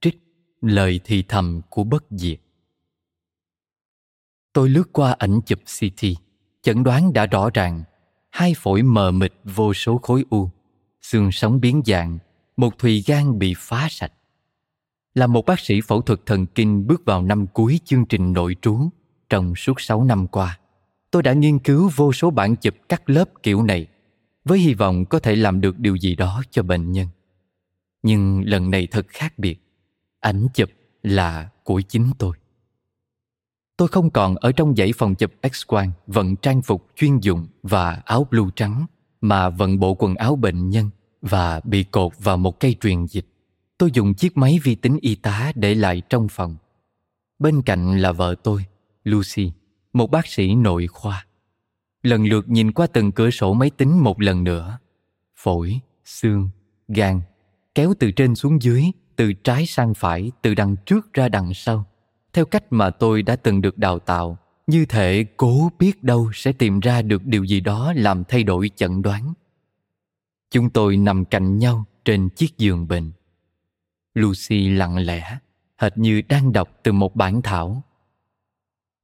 trích 0.00 0.18
lời 0.60 1.00
thì 1.04 1.22
thầm 1.28 1.60
của 1.70 1.84
bất 1.84 2.04
diệt. 2.10 2.40
Tôi 4.52 4.68
lướt 4.68 4.92
qua 4.92 5.16
ảnh 5.18 5.40
chụp 5.46 5.58
CT, 5.58 6.06
chẩn 6.62 6.82
đoán 6.82 7.12
đã 7.12 7.26
rõ 7.26 7.50
ràng 7.54 7.82
hai 8.34 8.54
phổi 8.56 8.82
mờ 8.82 9.10
mịt 9.10 9.32
vô 9.44 9.74
số 9.74 9.98
khối 9.98 10.24
u, 10.30 10.50
xương 11.02 11.32
sống 11.32 11.60
biến 11.60 11.82
dạng, 11.86 12.18
một 12.56 12.78
thùy 12.78 13.04
gan 13.06 13.38
bị 13.38 13.54
phá 13.56 13.88
sạch. 13.90 14.12
Là 15.14 15.26
một 15.26 15.46
bác 15.46 15.60
sĩ 15.60 15.80
phẫu 15.80 16.02
thuật 16.02 16.20
thần 16.26 16.46
kinh 16.46 16.86
bước 16.86 17.04
vào 17.04 17.22
năm 17.22 17.46
cuối 17.46 17.80
chương 17.84 18.06
trình 18.06 18.32
nội 18.32 18.56
trú 18.62 18.78
trong 19.28 19.54
suốt 19.54 19.80
6 19.80 20.04
năm 20.04 20.26
qua, 20.26 20.58
tôi 21.10 21.22
đã 21.22 21.32
nghiên 21.32 21.58
cứu 21.58 21.90
vô 21.96 22.12
số 22.12 22.30
bản 22.30 22.56
chụp 22.56 22.74
cắt 22.88 23.10
lớp 23.10 23.30
kiểu 23.42 23.62
này 23.62 23.86
với 24.44 24.58
hy 24.58 24.74
vọng 24.74 25.04
có 25.04 25.18
thể 25.18 25.36
làm 25.36 25.60
được 25.60 25.78
điều 25.78 25.96
gì 25.96 26.14
đó 26.14 26.42
cho 26.50 26.62
bệnh 26.62 26.92
nhân. 26.92 27.08
Nhưng 28.02 28.42
lần 28.46 28.70
này 28.70 28.88
thật 28.90 29.06
khác 29.08 29.38
biệt. 29.38 29.60
Ảnh 30.20 30.46
chụp 30.54 30.68
là 31.02 31.48
của 31.64 31.80
chính 31.80 32.10
tôi. 32.18 32.36
Tôi 33.76 33.88
không 33.88 34.10
còn 34.10 34.36
ở 34.36 34.52
trong 34.52 34.76
dãy 34.76 34.92
phòng 34.96 35.14
chụp 35.14 35.32
X-quang 35.42 35.90
vận 36.06 36.36
trang 36.36 36.62
phục 36.62 36.86
chuyên 36.96 37.18
dụng 37.18 37.46
và 37.62 38.02
áo 38.04 38.26
blue 38.30 38.48
trắng 38.56 38.86
mà 39.20 39.48
vận 39.48 39.78
bộ 39.78 39.94
quần 39.94 40.14
áo 40.14 40.36
bệnh 40.36 40.68
nhân 40.68 40.90
và 41.22 41.60
bị 41.64 41.84
cột 41.84 42.12
vào 42.18 42.36
một 42.36 42.60
cây 42.60 42.76
truyền 42.80 43.06
dịch. 43.06 43.26
Tôi 43.78 43.90
dùng 43.92 44.14
chiếc 44.14 44.36
máy 44.36 44.58
vi 44.62 44.74
tính 44.74 44.98
y 45.00 45.14
tá 45.14 45.52
để 45.54 45.74
lại 45.74 46.02
trong 46.08 46.28
phòng. 46.28 46.56
Bên 47.38 47.62
cạnh 47.62 47.98
là 47.98 48.12
vợ 48.12 48.34
tôi, 48.42 48.64
Lucy, 49.04 49.52
một 49.92 50.10
bác 50.10 50.26
sĩ 50.26 50.54
nội 50.54 50.86
khoa. 50.86 51.26
Lần 52.02 52.24
lượt 52.24 52.48
nhìn 52.48 52.72
qua 52.72 52.86
từng 52.86 53.12
cửa 53.12 53.30
sổ 53.30 53.52
máy 53.52 53.70
tính 53.70 53.98
một 54.02 54.20
lần 54.20 54.44
nữa. 54.44 54.78
Phổi, 55.36 55.80
xương, 56.04 56.48
gan, 56.88 57.20
kéo 57.74 57.94
từ 57.98 58.10
trên 58.10 58.34
xuống 58.34 58.62
dưới 58.62 58.84
từ 59.16 59.32
trái 59.32 59.66
sang 59.66 59.94
phải, 59.94 60.32
từ 60.42 60.54
đằng 60.54 60.76
trước 60.86 61.12
ra 61.12 61.28
đằng 61.28 61.54
sau, 61.54 61.86
theo 62.34 62.44
cách 62.44 62.64
mà 62.70 62.90
tôi 62.90 63.22
đã 63.22 63.36
từng 63.36 63.60
được 63.60 63.78
đào 63.78 63.98
tạo, 63.98 64.38
như 64.66 64.86
thể 64.86 65.24
cố 65.36 65.70
biết 65.78 66.02
đâu 66.02 66.30
sẽ 66.34 66.52
tìm 66.52 66.80
ra 66.80 67.02
được 67.02 67.24
điều 67.24 67.44
gì 67.44 67.60
đó 67.60 67.92
làm 67.96 68.24
thay 68.24 68.42
đổi 68.42 68.70
chẩn 68.76 69.02
đoán. 69.02 69.34
Chúng 70.50 70.70
tôi 70.70 70.96
nằm 70.96 71.24
cạnh 71.24 71.58
nhau 71.58 71.84
trên 72.04 72.28
chiếc 72.28 72.58
giường 72.58 72.88
bệnh. 72.88 73.12
Lucy 74.14 74.68
lặng 74.68 74.96
lẽ, 74.96 75.38
hệt 75.76 75.98
như 75.98 76.22
đang 76.28 76.52
đọc 76.52 76.68
từ 76.82 76.92
một 76.92 77.16
bản 77.16 77.42
thảo. 77.42 77.82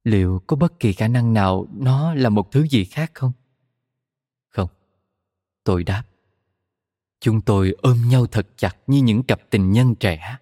Liệu 0.03 0.41
có 0.47 0.55
bất 0.55 0.79
kỳ 0.79 0.93
khả 0.93 1.07
năng 1.07 1.33
nào 1.33 1.67
nó 1.73 2.13
là 2.13 2.29
một 2.29 2.51
thứ 2.51 2.67
gì 2.67 2.85
khác 2.85 3.11
không? 3.13 3.31
Không. 4.49 4.69
Tôi 5.63 5.83
đáp. 5.83 6.03
Chúng 7.19 7.41
tôi 7.41 7.75
ôm 7.81 7.97
nhau 8.09 8.27
thật 8.27 8.47
chặt 8.55 8.77
như 8.87 9.01
những 9.01 9.23
cặp 9.23 9.41
tình 9.49 9.71
nhân 9.71 9.95
trẻ. 9.95 10.37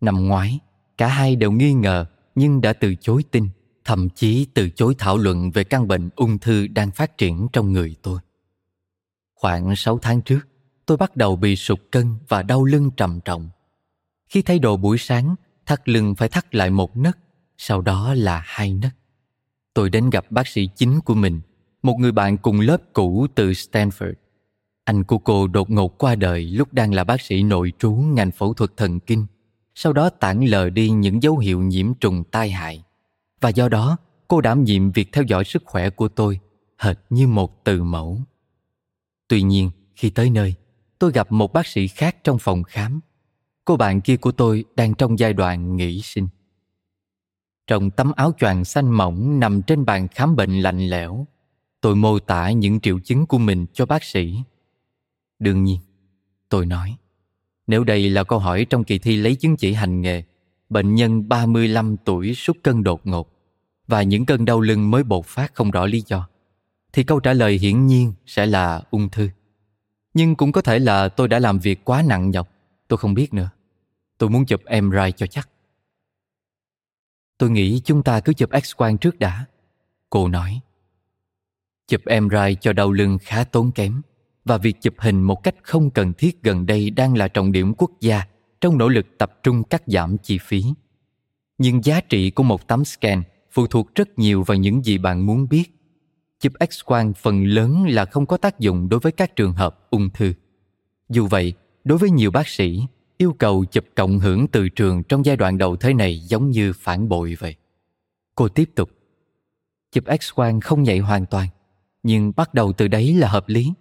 Năm 0.00 0.26
ngoái, 0.28 0.58
cả 0.98 1.08
hai 1.08 1.36
đều 1.36 1.52
nghi 1.52 1.72
ngờ 1.72 2.06
nhưng 2.34 2.60
đã 2.60 2.72
từ 2.72 2.94
chối 2.94 3.24
tin, 3.30 3.48
thậm 3.84 4.08
chí 4.08 4.46
từ 4.54 4.70
chối 4.70 4.94
thảo 4.98 5.18
luận 5.18 5.50
về 5.50 5.64
căn 5.64 5.88
bệnh 5.88 6.10
ung 6.16 6.38
thư 6.38 6.66
đang 6.66 6.90
phát 6.90 7.18
triển 7.18 7.46
trong 7.52 7.72
người 7.72 7.96
tôi. 8.02 8.20
Khoảng 9.34 9.76
6 9.76 9.98
tháng 9.98 10.22
trước, 10.22 10.48
tôi 10.86 10.96
bắt 10.96 11.16
đầu 11.16 11.36
bị 11.36 11.56
sụt 11.56 11.80
cân 11.90 12.16
và 12.28 12.42
đau 12.42 12.64
lưng 12.64 12.90
trầm 12.96 13.20
trọng. 13.24 13.48
Khi 14.28 14.42
thay 14.42 14.58
đồ 14.58 14.76
buổi 14.76 14.98
sáng, 14.98 15.34
thắt 15.66 15.88
lưng 15.88 16.14
phải 16.14 16.28
thắt 16.28 16.54
lại 16.54 16.70
một 16.70 16.96
nấc, 16.96 17.18
sau 17.58 17.80
đó 17.80 18.14
là 18.14 18.42
hai 18.44 18.72
nấc. 18.72 18.92
Tôi 19.74 19.90
đến 19.90 20.10
gặp 20.10 20.30
bác 20.30 20.48
sĩ 20.48 20.68
chính 20.76 21.00
của 21.00 21.14
mình, 21.14 21.40
một 21.82 21.96
người 21.98 22.12
bạn 22.12 22.36
cùng 22.36 22.60
lớp 22.60 22.82
cũ 22.92 23.26
từ 23.34 23.50
Stanford. 23.50 24.12
Anh 24.84 25.04
của 25.04 25.18
cô 25.18 25.46
đột 25.46 25.70
ngột 25.70 25.98
qua 25.98 26.14
đời 26.14 26.44
lúc 26.44 26.72
đang 26.72 26.94
là 26.94 27.04
bác 27.04 27.20
sĩ 27.20 27.42
nội 27.42 27.72
trú 27.78 27.92
ngành 27.92 28.30
phẫu 28.30 28.54
thuật 28.54 28.76
thần 28.76 29.00
kinh, 29.00 29.26
sau 29.78 29.92
đó 29.92 30.10
tản 30.10 30.40
lờ 30.40 30.70
đi 30.70 30.90
những 30.90 31.22
dấu 31.22 31.38
hiệu 31.38 31.60
nhiễm 31.60 31.94
trùng 31.94 32.24
tai 32.24 32.50
hại. 32.50 32.84
Và 33.40 33.48
do 33.48 33.68
đó, 33.68 33.96
cô 34.28 34.40
đảm 34.40 34.64
nhiệm 34.64 34.92
việc 34.92 35.12
theo 35.12 35.24
dõi 35.24 35.44
sức 35.44 35.62
khỏe 35.66 35.90
của 35.90 36.08
tôi, 36.08 36.40
hệt 36.78 36.98
như 37.10 37.26
một 37.26 37.64
từ 37.64 37.82
mẫu. 37.82 38.20
Tuy 39.28 39.42
nhiên, 39.42 39.70
khi 39.96 40.10
tới 40.10 40.30
nơi, 40.30 40.54
tôi 40.98 41.12
gặp 41.12 41.32
một 41.32 41.52
bác 41.52 41.66
sĩ 41.66 41.88
khác 41.88 42.16
trong 42.24 42.38
phòng 42.38 42.62
khám. 42.62 43.00
Cô 43.64 43.76
bạn 43.76 44.00
kia 44.00 44.16
của 44.16 44.32
tôi 44.32 44.64
đang 44.76 44.94
trong 44.94 45.18
giai 45.18 45.32
đoạn 45.32 45.76
nghỉ 45.76 46.02
sinh. 46.02 46.28
Trong 47.66 47.90
tấm 47.90 48.12
áo 48.12 48.32
choàng 48.38 48.64
xanh 48.64 48.90
mỏng 48.90 49.40
nằm 49.40 49.62
trên 49.62 49.84
bàn 49.84 50.08
khám 50.08 50.36
bệnh 50.36 50.60
lạnh 50.60 50.88
lẽo, 50.90 51.26
tôi 51.80 51.96
mô 51.96 52.18
tả 52.18 52.50
những 52.50 52.80
triệu 52.80 53.00
chứng 53.00 53.26
của 53.26 53.38
mình 53.38 53.66
cho 53.72 53.86
bác 53.86 54.04
sĩ. 54.04 54.38
Đương 55.38 55.64
nhiên, 55.64 55.80
tôi 56.48 56.66
nói, 56.66 56.96
nếu 57.66 57.84
đây 57.84 58.10
là 58.10 58.24
câu 58.24 58.38
hỏi 58.38 58.66
trong 58.70 58.84
kỳ 58.84 58.98
thi 58.98 59.16
lấy 59.16 59.34
chứng 59.34 59.56
chỉ 59.56 59.72
hành 59.72 60.00
nghề, 60.00 60.22
bệnh 60.68 60.94
nhân 60.94 61.28
35 61.28 61.96
tuổi 62.04 62.34
sút 62.34 62.56
cân 62.62 62.82
đột 62.82 63.06
ngột 63.06 63.30
và 63.86 64.02
những 64.02 64.26
cơn 64.26 64.44
đau 64.44 64.60
lưng 64.60 64.90
mới 64.90 65.02
bột 65.02 65.26
phát 65.26 65.54
không 65.54 65.70
rõ 65.70 65.86
lý 65.86 66.02
do, 66.06 66.28
thì 66.92 67.04
câu 67.04 67.20
trả 67.20 67.32
lời 67.32 67.58
hiển 67.58 67.86
nhiên 67.86 68.12
sẽ 68.26 68.46
là 68.46 68.82
ung 68.90 69.08
thư. 69.08 69.28
Nhưng 70.14 70.34
cũng 70.34 70.52
có 70.52 70.62
thể 70.62 70.78
là 70.78 71.08
tôi 71.08 71.28
đã 71.28 71.38
làm 71.38 71.58
việc 71.58 71.84
quá 71.84 72.02
nặng 72.06 72.30
nhọc, 72.30 72.48
tôi 72.88 72.96
không 72.96 73.14
biết 73.14 73.34
nữa. 73.34 73.50
Tôi 74.18 74.30
muốn 74.30 74.46
chụp 74.46 74.60
MRI 74.82 75.12
cho 75.16 75.26
chắc. 75.26 75.48
Tôi 77.38 77.50
nghĩ 77.50 77.80
chúng 77.84 78.02
ta 78.02 78.20
cứ 78.20 78.32
chụp 78.32 78.50
X-quang 78.50 78.96
trước 78.96 79.18
đã. 79.18 79.44
Cô 80.10 80.28
nói. 80.28 80.60
Chụp 81.88 82.00
MRI 82.22 82.56
cho 82.60 82.72
đau 82.72 82.92
lưng 82.92 83.18
khá 83.22 83.44
tốn 83.44 83.72
kém 83.72 84.02
và 84.46 84.58
việc 84.58 84.82
chụp 84.82 84.94
hình 84.98 85.22
một 85.22 85.42
cách 85.42 85.54
không 85.62 85.90
cần 85.90 86.12
thiết 86.12 86.42
gần 86.42 86.66
đây 86.66 86.90
đang 86.90 87.16
là 87.16 87.28
trọng 87.28 87.52
điểm 87.52 87.74
quốc 87.74 87.90
gia 88.00 88.22
trong 88.60 88.78
nỗ 88.78 88.88
lực 88.88 89.06
tập 89.18 89.38
trung 89.42 89.62
cắt 89.64 89.82
giảm 89.86 90.18
chi 90.18 90.38
phí. 90.38 90.64
Nhưng 91.58 91.84
giá 91.84 92.00
trị 92.00 92.30
của 92.30 92.42
một 92.42 92.68
tấm 92.68 92.84
scan 92.84 93.22
phụ 93.50 93.66
thuộc 93.66 93.94
rất 93.94 94.18
nhiều 94.18 94.42
vào 94.42 94.56
những 94.56 94.84
gì 94.84 94.98
bạn 94.98 95.26
muốn 95.26 95.48
biết. 95.48 95.64
Chụp 96.40 96.52
X-quang 96.52 97.12
phần 97.12 97.44
lớn 97.44 97.84
là 97.88 98.04
không 98.04 98.26
có 98.26 98.36
tác 98.36 98.58
dụng 98.58 98.88
đối 98.88 99.00
với 99.00 99.12
các 99.12 99.36
trường 99.36 99.52
hợp 99.52 99.86
ung 99.90 100.10
thư. 100.10 100.32
Dù 101.08 101.26
vậy, 101.26 101.52
đối 101.84 101.98
với 101.98 102.10
nhiều 102.10 102.30
bác 102.30 102.48
sĩ, 102.48 102.82
yêu 103.18 103.32
cầu 103.38 103.64
chụp 103.64 103.84
cộng 103.94 104.18
hưởng 104.18 104.46
từ 104.48 104.68
trường 104.68 105.02
trong 105.02 105.24
giai 105.24 105.36
đoạn 105.36 105.58
đầu 105.58 105.76
thế 105.76 105.94
này 105.94 106.18
giống 106.18 106.50
như 106.50 106.72
phản 106.72 107.08
bội 107.08 107.36
vậy. 107.38 107.54
Cô 108.34 108.48
tiếp 108.48 108.70
tục. 108.74 108.90
Chụp 109.92 110.04
X-quang 110.04 110.60
không 110.60 110.82
nhạy 110.82 110.98
hoàn 110.98 111.26
toàn, 111.26 111.48
nhưng 112.02 112.32
bắt 112.36 112.54
đầu 112.54 112.72
từ 112.72 112.88
đấy 112.88 113.14
là 113.14 113.28
hợp 113.28 113.48
lý. 113.48 113.72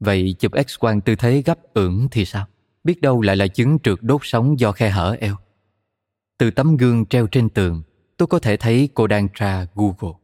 Vậy 0.00 0.34
chụp 0.38 0.52
X-quang 0.52 1.00
tư 1.00 1.14
thế 1.16 1.42
gấp 1.46 1.74
ưỡng 1.74 2.08
thì 2.10 2.24
sao? 2.24 2.46
Biết 2.84 3.00
đâu 3.00 3.20
lại 3.20 3.36
là 3.36 3.46
chứng 3.46 3.78
trượt 3.78 3.98
đốt 4.02 4.20
sống 4.24 4.60
do 4.60 4.72
khe 4.72 4.90
hở 4.90 5.16
eo. 5.20 5.36
Từ 6.38 6.50
tấm 6.50 6.76
gương 6.76 7.06
treo 7.06 7.26
trên 7.26 7.48
tường, 7.48 7.82
tôi 8.16 8.26
có 8.26 8.38
thể 8.38 8.56
thấy 8.56 8.88
cô 8.94 9.06
đang 9.06 9.28
tra 9.34 9.66
Google. 9.74 10.18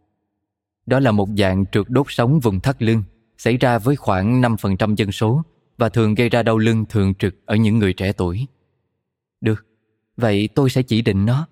Đó 0.87 1.01
là 1.01 1.11
một 1.11 1.29
dạng 1.39 1.67
trượt 1.67 1.87
đốt 1.89 2.07
sống 2.09 2.41
vùng 2.41 2.61
thắt 2.61 2.83
lưng, 2.83 3.03
xảy 3.39 3.57
ra 3.57 3.79
với 3.79 3.97
khoảng 3.97 4.43
5% 4.43 4.95
dân 4.95 5.13
số 5.13 5.43
và 5.79 5.89
thường 5.89 6.15
gây 6.15 6.29
ra 6.29 6.43
đau 6.43 6.59
lưng 6.59 6.85
thường 6.89 7.15
trực 7.15 7.47
ở 7.47 7.57
những 7.57 7.79
người 7.79 7.93
trẻ 7.93 8.13
tuổi. 8.13 8.47
Được, 9.41 9.67
vậy 10.17 10.49
tôi 10.55 10.71
sẽ 10.71 10.83
chỉ 10.83 11.03
định 11.03 11.27
nó. 11.27 11.47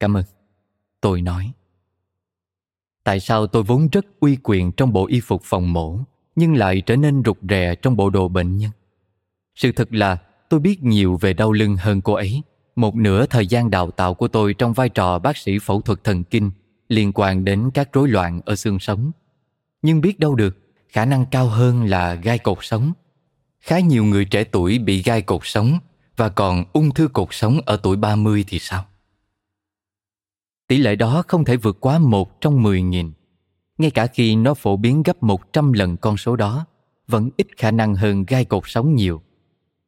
Cảm 0.00 0.16
ơn. 0.16 0.24
Tôi 1.00 1.22
nói. 1.22 1.52
Tại 3.04 3.20
sao 3.20 3.46
tôi 3.46 3.62
vốn 3.62 3.88
rất 3.92 4.06
uy 4.20 4.38
quyền 4.42 4.72
trong 4.72 4.92
bộ 4.92 5.06
y 5.06 5.20
phục 5.20 5.42
phòng 5.44 5.72
mổ 5.72 5.98
nhưng 6.38 6.54
lại 6.54 6.80
trở 6.80 6.96
nên 6.96 7.22
rụt 7.24 7.38
rè 7.48 7.74
trong 7.74 7.96
bộ 7.96 8.10
đồ 8.10 8.28
bệnh 8.28 8.56
nhân. 8.56 8.70
Sự 9.54 9.72
thật 9.72 9.94
là 9.94 10.16
tôi 10.48 10.60
biết 10.60 10.82
nhiều 10.82 11.18
về 11.20 11.32
đau 11.32 11.52
lưng 11.52 11.76
hơn 11.76 12.00
cô 12.00 12.12
ấy. 12.12 12.42
Một 12.76 12.94
nửa 12.96 13.26
thời 13.26 13.46
gian 13.46 13.70
đào 13.70 13.90
tạo 13.90 14.14
của 14.14 14.28
tôi 14.28 14.54
trong 14.54 14.72
vai 14.72 14.88
trò 14.88 15.18
bác 15.18 15.36
sĩ 15.36 15.58
phẫu 15.58 15.80
thuật 15.80 16.04
thần 16.04 16.24
kinh 16.24 16.50
liên 16.88 17.12
quan 17.14 17.44
đến 17.44 17.70
các 17.74 17.88
rối 17.92 18.08
loạn 18.08 18.40
ở 18.44 18.56
xương 18.56 18.78
sống. 18.78 19.10
Nhưng 19.82 20.00
biết 20.00 20.18
đâu 20.18 20.34
được, 20.34 20.58
khả 20.88 21.04
năng 21.04 21.26
cao 21.26 21.46
hơn 21.46 21.84
là 21.84 22.14
gai 22.14 22.38
cột 22.38 22.58
sống. 22.60 22.92
Khá 23.60 23.78
nhiều 23.78 24.04
người 24.04 24.24
trẻ 24.24 24.44
tuổi 24.44 24.78
bị 24.78 25.02
gai 25.02 25.22
cột 25.22 25.40
sống 25.44 25.78
và 26.16 26.28
còn 26.28 26.64
ung 26.72 26.94
thư 26.94 27.08
cột 27.08 27.28
sống 27.30 27.60
ở 27.66 27.76
tuổi 27.76 27.96
30 27.96 28.44
thì 28.48 28.58
sao? 28.58 28.84
Tỷ 30.68 30.78
lệ 30.78 30.96
đó 30.96 31.22
không 31.28 31.44
thể 31.44 31.56
vượt 31.56 31.76
quá 31.80 31.98
một 31.98 32.40
trong 32.40 32.62
10.000 32.64 33.10
ngay 33.78 33.90
cả 33.90 34.06
khi 34.06 34.36
nó 34.36 34.54
phổ 34.54 34.76
biến 34.76 35.02
gấp 35.02 35.22
100 35.22 35.72
lần 35.72 35.96
con 35.96 36.16
số 36.16 36.36
đó, 36.36 36.66
vẫn 37.08 37.30
ít 37.36 37.46
khả 37.56 37.70
năng 37.70 37.94
hơn 37.94 38.24
gai 38.28 38.44
cột 38.44 38.62
sống 38.66 38.94
nhiều. 38.94 39.22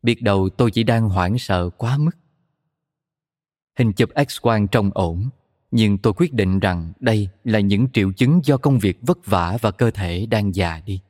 Biết 0.03 0.23
đầu 0.23 0.49
tôi 0.49 0.71
chỉ 0.71 0.83
đang 0.83 1.09
hoảng 1.09 1.39
sợ 1.39 1.71
quá 1.71 1.99
mức. 1.99 2.11
Hình 3.79 3.93
chụp 3.93 4.11
X-quang 4.15 4.67
trông 4.67 4.91
ổn, 4.95 5.29
nhưng 5.71 5.99
tôi 5.99 6.13
quyết 6.17 6.33
định 6.33 6.61
rằng 6.61 6.93
đây 7.01 7.29
là 7.45 7.61
những 7.61 7.87
triệu 7.93 8.13
chứng 8.13 8.41
do 8.45 8.57
công 8.57 8.79
việc 8.79 8.99
vất 9.03 9.27
vả 9.27 9.59
và 9.61 9.71
cơ 9.71 9.91
thể 9.91 10.27
đang 10.27 10.55
già 10.55 10.81
đi. 10.87 11.01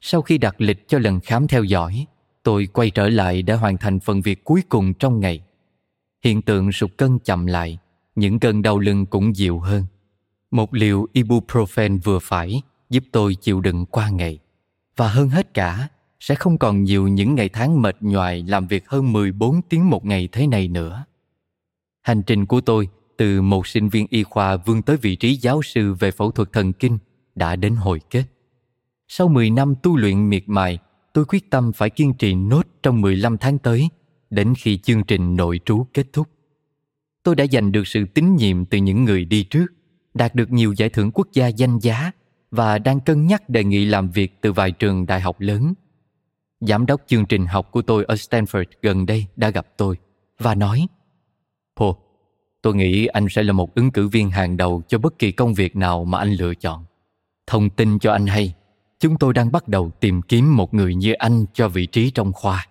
Sau 0.00 0.22
khi 0.22 0.38
đặt 0.38 0.60
lịch 0.60 0.88
cho 0.88 0.98
lần 0.98 1.20
khám 1.20 1.48
theo 1.48 1.64
dõi, 1.64 2.06
tôi 2.42 2.66
quay 2.66 2.90
trở 2.90 3.08
lại 3.08 3.42
để 3.42 3.54
hoàn 3.54 3.76
thành 3.78 4.00
phần 4.00 4.20
việc 4.20 4.44
cuối 4.44 4.62
cùng 4.68 4.94
trong 4.94 5.20
ngày. 5.20 5.40
Hiện 6.24 6.42
tượng 6.42 6.72
sụt 6.72 6.90
cân 6.96 7.18
chậm 7.18 7.46
lại, 7.46 7.78
những 8.14 8.38
cơn 8.38 8.62
đau 8.62 8.78
lưng 8.78 9.06
cũng 9.06 9.36
dịu 9.36 9.58
hơn. 9.58 9.84
Một 10.52 10.74
liều 10.74 11.06
ibuprofen 11.14 11.98
vừa 12.04 12.18
phải 12.18 12.62
giúp 12.90 13.04
tôi 13.12 13.34
chịu 13.34 13.60
đựng 13.60 13.86
qua 13.86 14.08
ngày. 14.08 14.38
Và 14.96 15.08
hơn 15.08 15.28
hết 15.28 15.54
cả, 15.54 15.88
sẽ 16.20 16.34
không 16.34 16.58
còn 16.58 16.84
nhiều 16.84 17.08
những 17.08 17.34
ngày 17.34 17.48
tháng 17.48 17.82
mệt 17.82 17.96
nhoài 18.00 18.44
làm 18.48 18.66
việc 18.66 18.88
hơn 18.88 19.12
14 19.12 19.62
tiếng 19.68 19.90
một 19.90 20.04
ngày 20.04 20.28
thế 20.32 20.46
này 20.46 20.68
nữa. 20.68 21.04
Hành 22.02 22.22
trình 22.22 22.46
của 22.46 22.60
tôi 22.60 22.88
từ 23.16 23.42
một 23.42 23.66
sinh 23.66 23.88
viên 23.88 24.06
y 24.10 24.22
khoa 24.22 24.56
vươn 24.56 24.82
tới 24.82 24.96
vị 24.96 25.16
trí 25.16 25.34
giáo 25.36 25.62
sư 25.62 25.94
về 25.94 26.10
phẫu 26.10 26.30
thuật 26.30 26.52
thần 26.52 26.72
kinh 26.72 26.98
đã 27.34 27.56
đến 27.56 27.74
hồi 27.74 28.00
kết. 28.10 28.24
Sau 29.08 29.28
10 29.28 29.50
năm 29.50 29.74
tu 29.82 29.96
luyện 29.96 30.30
miệt 30.30 30.44
mài, 30.46 30.78
tôi 31.12 31.24
quyết 31.24 31.50
tâm 31.50 31.72
phải 31.72 31.90
kiên 31.90 32.14
trì 32.14 32.34
nốt 32.34 32.66
trong 32.82 33.00
15 33.00 33.38
tháng 33.38 33.58
tới, 33.58 33.88
đến 34.30 34.54
khi 34.58 34.78
chương 34.78 35.04
trình 35.04 35.36
nội 35.36 35.60
trú 35.64 35.86
kết 35.94 36.06
thúc. 36.12 36.28
Tôi 37.22 37.36
đã 37.36 37.46
giành 37.52 37.72
được 37.72 37.86
sự 37.86 38.04
tín 38.04 38.36
nhiệm 38.36 38.64
từ 38.64 38.78
những 38.78 39.04
người 39.04 39.24
đi 39.24 39.44
trước 39.44 39.66
đạt 40.14 40.34
được 40.34 40.52
nhiều 40.52 40.72
giải 40.72 40.88
thưởng 40.88 41.10
quốc 41.14 41.28
gia 41.32 41.46
danh 41.46 41.78
giá 41.78 42.12
và 42.50 42.78
đang 42.78 43.00
cân 43.00 43.26
nhắc 43.26 43.48
đề 43.48 43.64
nghị 43.64 43.84
làm 43.84 44.10
việc 44.10 44.32
từ 44.40 44.52
vài 44.52 44.70
trường 44.70 45.06
đại 45.06 45.20
học 45.20 45.40
lớn. 45.40 45.74
Giám 46.60 46.86
đốc 46.86 47.00
chương 47.06 47.26
trình 47.26 47.46
học 47.46 47.68
của 47.70 47.82
tôi 47.82 48.04
ở 48.04 48.14
Stanford 48.14 48.64
gần 48.82 49.06
đây 49.06 49.26
đã 49.36 49.50
gặp 49.50 49.66
tôi 49.76 49.96
và 50.38 50.54
nói 50.54 50.86
Paul, 51.76 51.94
tôi 52.62 52.74
nghĩ 52.74 53.06
anh 53.06 53.26
sẽ 53.30 53.42
là 53.42 53.52
một 53.52 53.74
ứng 53.74 53.90
cử 53.90 54.08
viên 54.08 54.30
hàng 54.30 54.56
đầu 54.56 54.82
cho 54.88 54.98
bất 54.98 55.18
kỳ 55.18 55.32
công 55.32 55.54
việc 55.54 55.76
nào 55.76 56.04
mà 56.04 56.18
anh 56.18 56.32
lựa 56.32 56.54
chọn. 56.54 56.84
Thông 57.46 57.70
tin 57.70 57.98
cho 57.98 58.12
anh 58.12 58.26
hay, 58.26 58.54
chúng 59.00 59.18
tôi 59.18 59.34
đang 59.34 59.52
bắt 59.52 59.68
đầu 59.68 59.90
tìm 60.00 60.22
kiếm 60.22 60.56
một 60.56 60.74
người 60.74 60.94
như 60.94 61.12
anh 61.12 61.44
cho 61.52 61.68
vị 61.68 61.86
trí 61.86 62.10
trong 62.10 62.32
khoa. 62.32 62.66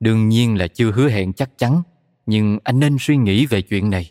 Đương 0.00 0.28
nhiên 0.28 0.58
là 0.58 0.66
chưa 0.66 0.90
hứa 0.92 1.08
hẹn 1.08 1.32
chắc 1.32 1.58
chắn, 1.58 1.82
nhưng 2.26 2.58
anh 2.64 2.80
nên 2.80 2.96
suy 3.00 3.16
nghĩ 3.16 3.46
về 3.46 3.62
chuyện 3.62 3.90
này. 3.90 4.10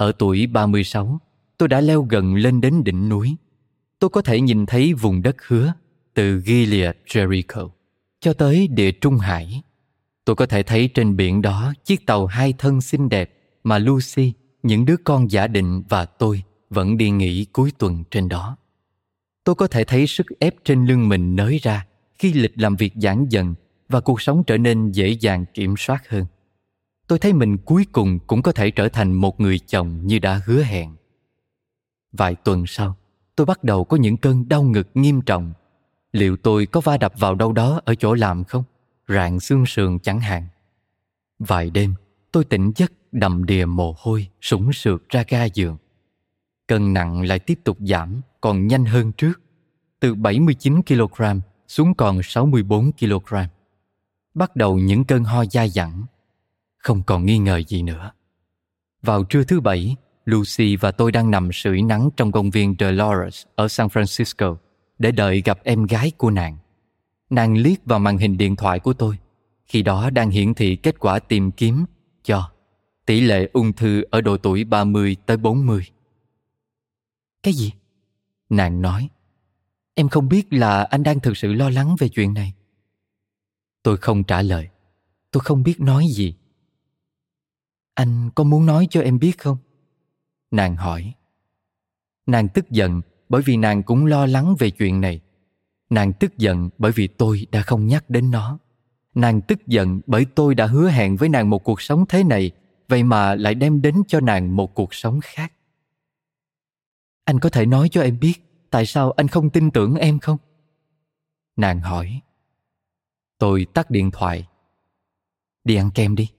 Ở 0.00 0.12
tuổi 0.12 0.46
36, 0.46 1.20
tôi 1.58 1.68
đã 1.68 1.80
leo 1.80 2.02
gần 2.02 2.34
lên 2.34 2.60
đến 2.60 2.84
đỉnh 2.84 3.08
núi. 3.08 3.36
Tôi 3.98 4.10
có 4.10 4.22
thể 4.22 4.40
nhìn 4.40 4.66
thấy 4.66 4.94
vùng 4.94 5.22
đất 5.22 5.36
hứa 5.46 5.72
từ 6.14 6.40
Gilead 6.40 6.94
Jericho 7.06 7.68
cho 8.20 8.32
tới 8.32 8.68
địa 8.68 8.92
Trung 8.92 9.18
Hải 9.18 9.62
Tôi 10.24 10.36
có 10.36 10.46
thể 10.46 10.62
thấy 10.62 10.88
trên 10.94 11.16
biển 11.16 11.42
đó 11.42 11.72
chiếc 11.84 12.06
tàu 12.06 12.26
hai 12.26 12.54
thân 12.58 12.80
xinh 12.80 13.08
đẹp 13.08 13.34
mà 13.64 13.78
Lucy, 13.78 14.32
những 14.62 14.84
đứa 14.84 14.96
con 15.04 15.30
giả 15.30 15.46
định 15.46 15.82
và 15.88 16.04
tôi 16.04 16.42
vẫn 16.70 16.96
đi 16.96 17.10
nghỉ 17.10 17.44
cuối 17.44 17.72
tuần 17.78 18.04
trên 18.10 18.28
đó. 18.28 18.56
Tôi 19.44 19.54
có 19.54 19.66
thể 19.66 19.84
thấy 19.84 20.06
sức 20.06 20.26
ép 20.38 20.54
trên 20.64 20.86
lưng 20.86 21.08
mình 21.08 21.36
nới 21.36 21.58
ra 21.62 21.86
khi 22.18 22.32
lịch 22.32 22.58
làm 22.58 22.76
việc 22.76 22.92
giãn 22.96 23.26
dần 23.28 23.54
và 23.88 24.00
cuộc 24.00 24.20
sống 24.20 24.44
trở 24.46 24.58
nên 24.58 24.92
dễ 24.92 25.08
dàng 25.08 25.44
kiểm 25.54 25.74
soát 25.78 26.08
hơn. 26.08 26.26
Tôi 27.10 27.18
thấy 27.18 27.32
mình 27.32 27.58
cuối 27.58 27.86
cùng 27.92 28.18
cũng 28.26 28.42
có 28.42 28.52
thể 28.52 28.70
trở 28.70 28.88
thành 28.88 29.12
một 29.12 29.40
người 29.40 29.58
chồng 29.58 30.00
như 30.02 30.18
đã 30.18 30.40
hứa 30.46 30.62
hẹn. 30.62 30.96
Vài 32.12 32.34
tuần 32.34 32.64
sau, 32.66 32.96
tôi 33.36 33.46
bắt 33.46 33.64
đầu 33.64 33.84
có 33.84 33.96
những 33.96 34.16
cơn 34.16 34.48
đau 34.48 34.62
ngực 34.62 34.88
nghiêm 34.94 35.20
trọng. 35.20 35.52
Liệu 36.12 36.36
tôi 36.36 36.66
có 36.66 36.80
va 36.80 36.96
đập 36.96 37.12
vào 37.18 37.34
đâu 37.34 37.52
đó 37.52 37.80
ở 37.84 37.94
chỗ 37.94 38.14
làm 38.14 38.44
không? 38.44 38.64
Rạn 39.08 39.40
xương 39.40 39.66
sườn 39.66 39.98
chẳng 39.98 40.20
hạn. 40.20 40.48
Vài 41.38 41.70
đêm, 41.70 41.94
tôi 42.32 42.44
tỉnh 42.44 42.72
giấc 42.76 42.92
đầm 43.12 43.44
đìa 43.46 43.64
mồ 43.64 43.94
hôi, 43.98 44.28
sũng 44.40 44.72
sượt 44.72 45.08
ra 45.08 45.24
ga 45.28 45.44
giường. 45.44 45.76
Cân 46.68 46.92
nặng 46.92 47.22
lại 47.22 47.38
tiếp 47.38 47.58
tục 47.64 47.76
giảm, 47.80 48.20
còn 48.40 48.66
nhanh 48.66 48.84
hơn 48.84 49.12
trước. 49.12 49.40
Từ 50.00 50.14
79 50.14 50.82
kg 50.82 51.22
xuống 51.68 51.94
còn 51.94 52.22
64 52.22 52.92
kg. 52.92 53.34
Bắt 54.34 54.56
đầu 54.56 54.78
những 54.78 55.04
cơn 55.04 55.24
ho 55.24 55.44
dai 55.44 55.68
dẳng. 55.68 56.04
Không 56.80 57.02
còn 57.02 57.26
nghi 57.26 57.38
ngờ 57.38 57.62
gì 57.68 57.82
nữa. 57.82 58.10
Vào 59.02 59.24
trưa 59.24 59.44
thứ 59.44 59.60
bảy, 59.60 59.96
Lucy 60.24 60.76
và 60.76 60.90
tôi 60.90 61.12
đang 61.12 61.30
nằm 61.30 61.52
sưởi 61.52 61.82
nắng 61.82 62.08
trong 62.16 62.32
công 62.32 62.50
viên 62.50 62.74
Dolores 62.78 63.44
ở 63.54 63.68
San 63.68 63.86
Francisco 63.86 64.56
để 64.98 65.12
đợi 65.12 65.42
gặp 65.44 65.58
em 65.64 65.86
gái 65.86 66.12
của 66.16 66.30
nàng. 66.30 66.56
Nàng 67.30 67.56
liếc 67.56 67.84
vào 67.84 67.98
màn 67.98 68.18
hình 68.18 68.36
điện 68.36 68.56
thoại 68.56 68.78
của 68.78 68.92
tôi. 68.92 69.18
Khi 69.66 69.82
đó 69.82 70.10
đang 70.10 70.30
hiển 70.30 70.54
thị 70.54 70.76
kết 70.76 70.98
quả 70.98 71.18
tìm 71.18 71.50
kiếm 71.50 71.84
cho 72.24 72.50
tỷ 73.06 73.20
lệ 73.20 73.48
ung 73.52 73.72
thư 73.72 74.04
ở 74.10 74.20
độ 74.20 74.36
tuổi 74.36 74.64
30 74.64 75.16
tới 75.26 75.36
40. 75.36 75.86
Cái 77.42 77.54
gì? 77.54 77.72
Nàng 78.48 78.82
nói. 78.82 79.08
Em 79.94 80.08
không 80.08 80.28
biết 80.28 80.52
là 80.52 80.82
anh 80.82 81.02
đang 81.02 81.20
thực 81.20 81.36
sự 81.36 81.52
lo 81.52 81.70
lắng 81.70 81.96
về 81.98 82.08
chuyện 82.08 82.34
này. 82.34 82.54
Tôi 83.82 83.96
không 83.96 84.24
trả 84.24 84.42
lời. 84.42 84.68
Tôi 85.30 85.40
không 85.40 85.62
biết 85.62 85.80
nói 85.80 86.06
gì. 86.16 86.34
Anh 88.00 88.30
có 88.34 88.44
muốn 88.44 88.66
nói 88.66 88.86
cho 88.90 89.00
em 89.00 89.18
biết 89.18 89.38
không? 89.38 89.56
Nàng 90.50 90.76
hỏi. 90.76 91.14
Nàng 92.26 92.48
tức 92.48 92.70
giận 92.70 93.00
bởi 93.28 93.42
vì 93.42 93.56
nàng 93.56 93.82
cũng 93.82 94.06
lo 94.06 94.26
lắng 94.26 94.54
về 94.58 94.70
chuyện 94.70 95.00
này. 95.00 95.20
Nàng 95.90 96.12
tức 96.12 96.38
giận 96.38 96.70
bởi 96.78 96.92
vì 96.92 97.06
tôi 97.06 97.46
đã 97.50 97.62
không 97.62 97.86
nhắc 97.86 98.10
đến 98.10 98.30
nó. 98.30 98.58
Nàng 99.14 99.40
tức 99.40 99.66
giận 99.66 100.00
bởi 100.06 100.26
tôi 100.34 100.54
đã 100.54 100.66
hứa 100.66 100.88
hẹn 100.88 101.16
với 101.16 101.28
nàng 101.28 101.50
một 101.50 101.64
cuộc 101.64 101.82
sống 101.82 102.04
thế 102.08 102.24
này, 102.24 102.50
vậy 102.88 103.02
mà 103.02 103.34
lại 103.34 103.54
đem 103.54 103.82
đến 103.82 104.02
cho 104.08 104.20
nàng 104.20 104.56
một 104.56 104.74
cuộc 104.74 104.94
sống 104.94 105.20
khác. 105.22 105.52
Anh 107.24 107.40
có 107.40 107.48
thể 107.48 107.66
nói 107.66 107.88
cho 107.88 108.02
em 108.02 108.18
biết 108.20 108.66
tại 108.70 108.86
sao 108.86 109.10
anh 109.10 109.28
không 109.28 109.50
tin 109.50 109.70
tưởng 109.70 109.94
em 109.94 110.18
không? 110.18 110.38
Nàng 111.56 111.80
hỏi. 111.80 112.20
Tôi 113.38 113.66
tắt 113.74 113.90
điện 113.90 114.10
thoại. 114.10 114.48
Đi 115.64 115.74
ăn 115.76 115.90
kem 115.94 116.14
đi. 116.14 116.30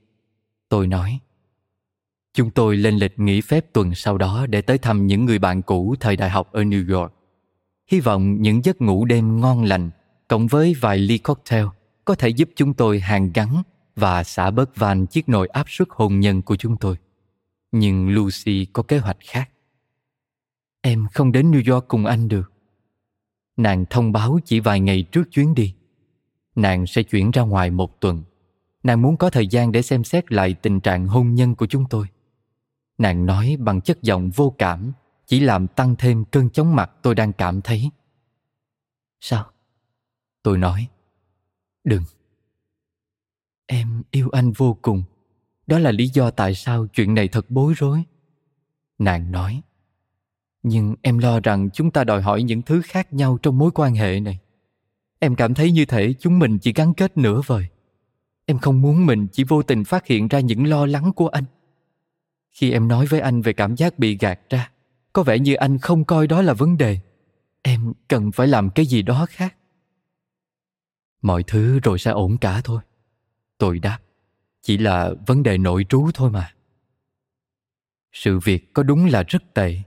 Tôi 0.69 0.87
nói. 0.87 1.19
Chúng 2.33 2.51
tôi 2.51 2.77
lên 2.77 2.95
lịch 2.95 3.19
nghỉ 3.19 3.41
phép 3.41 3.65
tuần 3.73 3.95
sau 3.95 4.17
đó 4.17 4.45
để 4.49 4.61
tới 4.61 4.77
thăm 4.77 5.07
những 5.07 5.25
người 5.25 5.39
bạn 5.39 5.61
cũ 5.61 5.95
thời 5.99 6.15
đại 6.15 6.29
học 6.29 6.51
ở 6.51 6.63
New 6.63 6.99
York. 6.99 7.13
Hy 7.87 7.99
vọng 7.99 8.41
những 8.41 8.65
giấc 8.65 8.81
ngủ 8.81 9.05
đêm 9.05 9.41
ngon 9.41 9.63
lành 9.63 9.89
cộng 10.27 10.47
với 10.47 10.75
vài 10.79 10.97
ly 10.97 11.17
cocktail 11.17 11.65
có 12.05 12.15
thể 12.15 12.29
giúp 12.29 12.49
chúng 12.55 12.73
tôi 12.73 12.99
hàn 12.99 13.31
gắn 13.33 13.61
và 13.95 14.23
xả 14.23 14.51
bớt 14.51 14.75
van 14.75 15.05
chiếc 15.05 15.29
nồi 15.29 15.47
áp 15.47 15.65
suất 15.69 15.87
hôn 15.91 16.19
nhân 16.19 16.41
của 16.41 16.55
chúng 16.55 16.77
tôi. 16.77 16.95
Nhưng 17.71 18.09
Lucy 18.09 18.65
có 18.65 18.83
kế 18.83 18.97
hoạch 18.97 19.17
khác. 19.19 19.49
Em 20.81 21.07
không 21.13 21.31
đến 21.31 21.51
New 21.51 21.73
York 21.73 21.87
cùng 21.87 22.05
anh 22.05 22.27
được. 22.27 22.51
Nàng 23.57 23.85
thông 23.89 24.11
báo 24.11 24.39
chỉ 24.45 24.59
vài 24.59 24.79
ngày 24.79 25.03
trước 25.03 25.31
chuyến 25.31 25.53
đi. 25.53 25.73
Nàng 26.55 26.87
sẽ 26.87 27.03
chuyển 27.03 27.31
ra 27.31 27.41
ngoài 27.41 27.71
một 27.71 28.01
tuần. 28.01 28.23
Nàng 28.83 29.01
muốn 29.01 29.17
có 29.17 29.29
thời 29.29 29.47
gian 29.47 29.71
để 29.71 29.81
xem 29.81 30.03
xét 30.03 30.31
lại 30.31 30.53
tình 30.53 30.79
trạng 30.79 31.07
hôn 31.07 31.35
nhân 31.35 31.55
của 31.55 31.65
chúng 31.65 31.85
tôi. 31.89 32.07
Nàng 33.01 33.25
nói 33.25 33.57
bằng 33.59 33.81
chất 33.81 34.01
giọng 34.01 34.29
vô 34.29 34.55
cảm, 34.57 34.91
chỉ 35.25 35.39
làm 35.39 35.67
tăng 35.67 35.95
thêm 35.95 36.25
cơn 36.25 36.49
chóng 36.49 36.75
mặt 36.75 36.91
tôi 37.01 37.15
đang 37.15 37.33
cảm 37.33 37.61
thấy. 37.61 37.89
Sao? 39.19 39.45
Tôi 40.43 40.57
nói. 40.57 40.87
Đừng. 41.83 42.03
Em 43.65 44.03
yêu 44.11 44.29
anh 44.31 44.51
vô 44.51 44.77
cùng. 44.81 45.03
Đó 45.67 45.79
là 45.79 45.91
lý 45.91 46.07
do 46.07 46.31
tại 46.31 46.55
sao 46.55 46.87
chuyện 46.87 47.13
này 47.13 47.27
thật 47.27 47.45
bối 47.49 47.73
rối. 47.77 48.03
Nàng 48.97 49.31
nói. 49.31 49.61
Nhưng 50.63 50.95
em 51.01 51.17
lo 51.17 51.39
rằng 51.39 51.69
chúng 51.73 51.91
ta 51.91 52.03
đòi 52.03 52.21
hỏi 52.21 52.43
những 52.43 52.61
thứ 52.61 52.81
khác 52.85 53.13
nhau 53.13 53.37
trong 53.41 53.57
mối 53.57 53.71
quan 53.73 53.95
hệ 53.95 54.19
này. 54.19 54.39
Em 55.19 55.35
cảm 55.35 55.53
thấy 55.53 55.71
như 55.71 55.85
thể 55.85 56.13
chúng 56.19 56.39
mình 56.39 56.59
chỉ 56.59 56.73
gắn 56.73 56.93
kết 56.93 57.17
nửa 57.17 57.41
vời. 57.45 57.67
Em 58.45 58.59
không 58.59 58.81
muốn 58.81 59.05
mình 59.05 59.27
chỉ 59.31 59.43
vô 59.43 59.63
tình 59.63 59.83
phát 59.83 60.07
hiện 60.07 60.27
ra 60.27 60.39
những 60.39 60.67
lo 60.67 60.85
lắng 60.85 61.13
của 61.15 61.27
anh. 61.27 61.43
Khi 62.51 62.71
em 62.71 62.87
nói 62.87 63.05
với 63.05 63.19
anh 63.19 63.41
về 63.41 63.53
cảm 63.53 63.75
giác 63.75 63.99
bị 63.99 64.17
gạt 64.17 64.39
ra, 64.49 64.71
có 65.13 65.23
vẻ 65.23 65.39
như 65.39 65.53
anh 65.53 65.77
không 65.77 66.05
coi 66.05 66.27
đó 66.27 66.41
là 66.41 66.53
vấn 66.53 66.77
đề. 66.77 66.99
Em 67.61 67.93
cần 68.07 68.31
phải 68.31 68.47
làm 68.47 68.69
cái 68.69 68.85
gì 68.85 69.01
đó 69.01 69.25
khác. 69.29 69.55
Mọi 71.21 71.43
thứ 71.43 71.79
rồi 71.79 71.99
sẽ 71.99 72.11
ổn 72.11 72.37
cả 72.37 72.61
thôi. 72.63 72.81
Tôi 73.57 73.79
đáp, 73.79 73.99
chỉ 74.61 74.77
là 74.77 75.11
vấn 75.27 75.43
đề 75.43 75.57
nội 75.57 75.85
trú 75.89 76.09
thôi 76.13 76.31
mà. 76.31 76.53
Sự 78.13 78.39
việc 78.39 78.73
có 78.73 78.83
đúng 78.83 79.05
là 79.05 79.23
rất 79.27 79.53
tệ. 79.53 79.77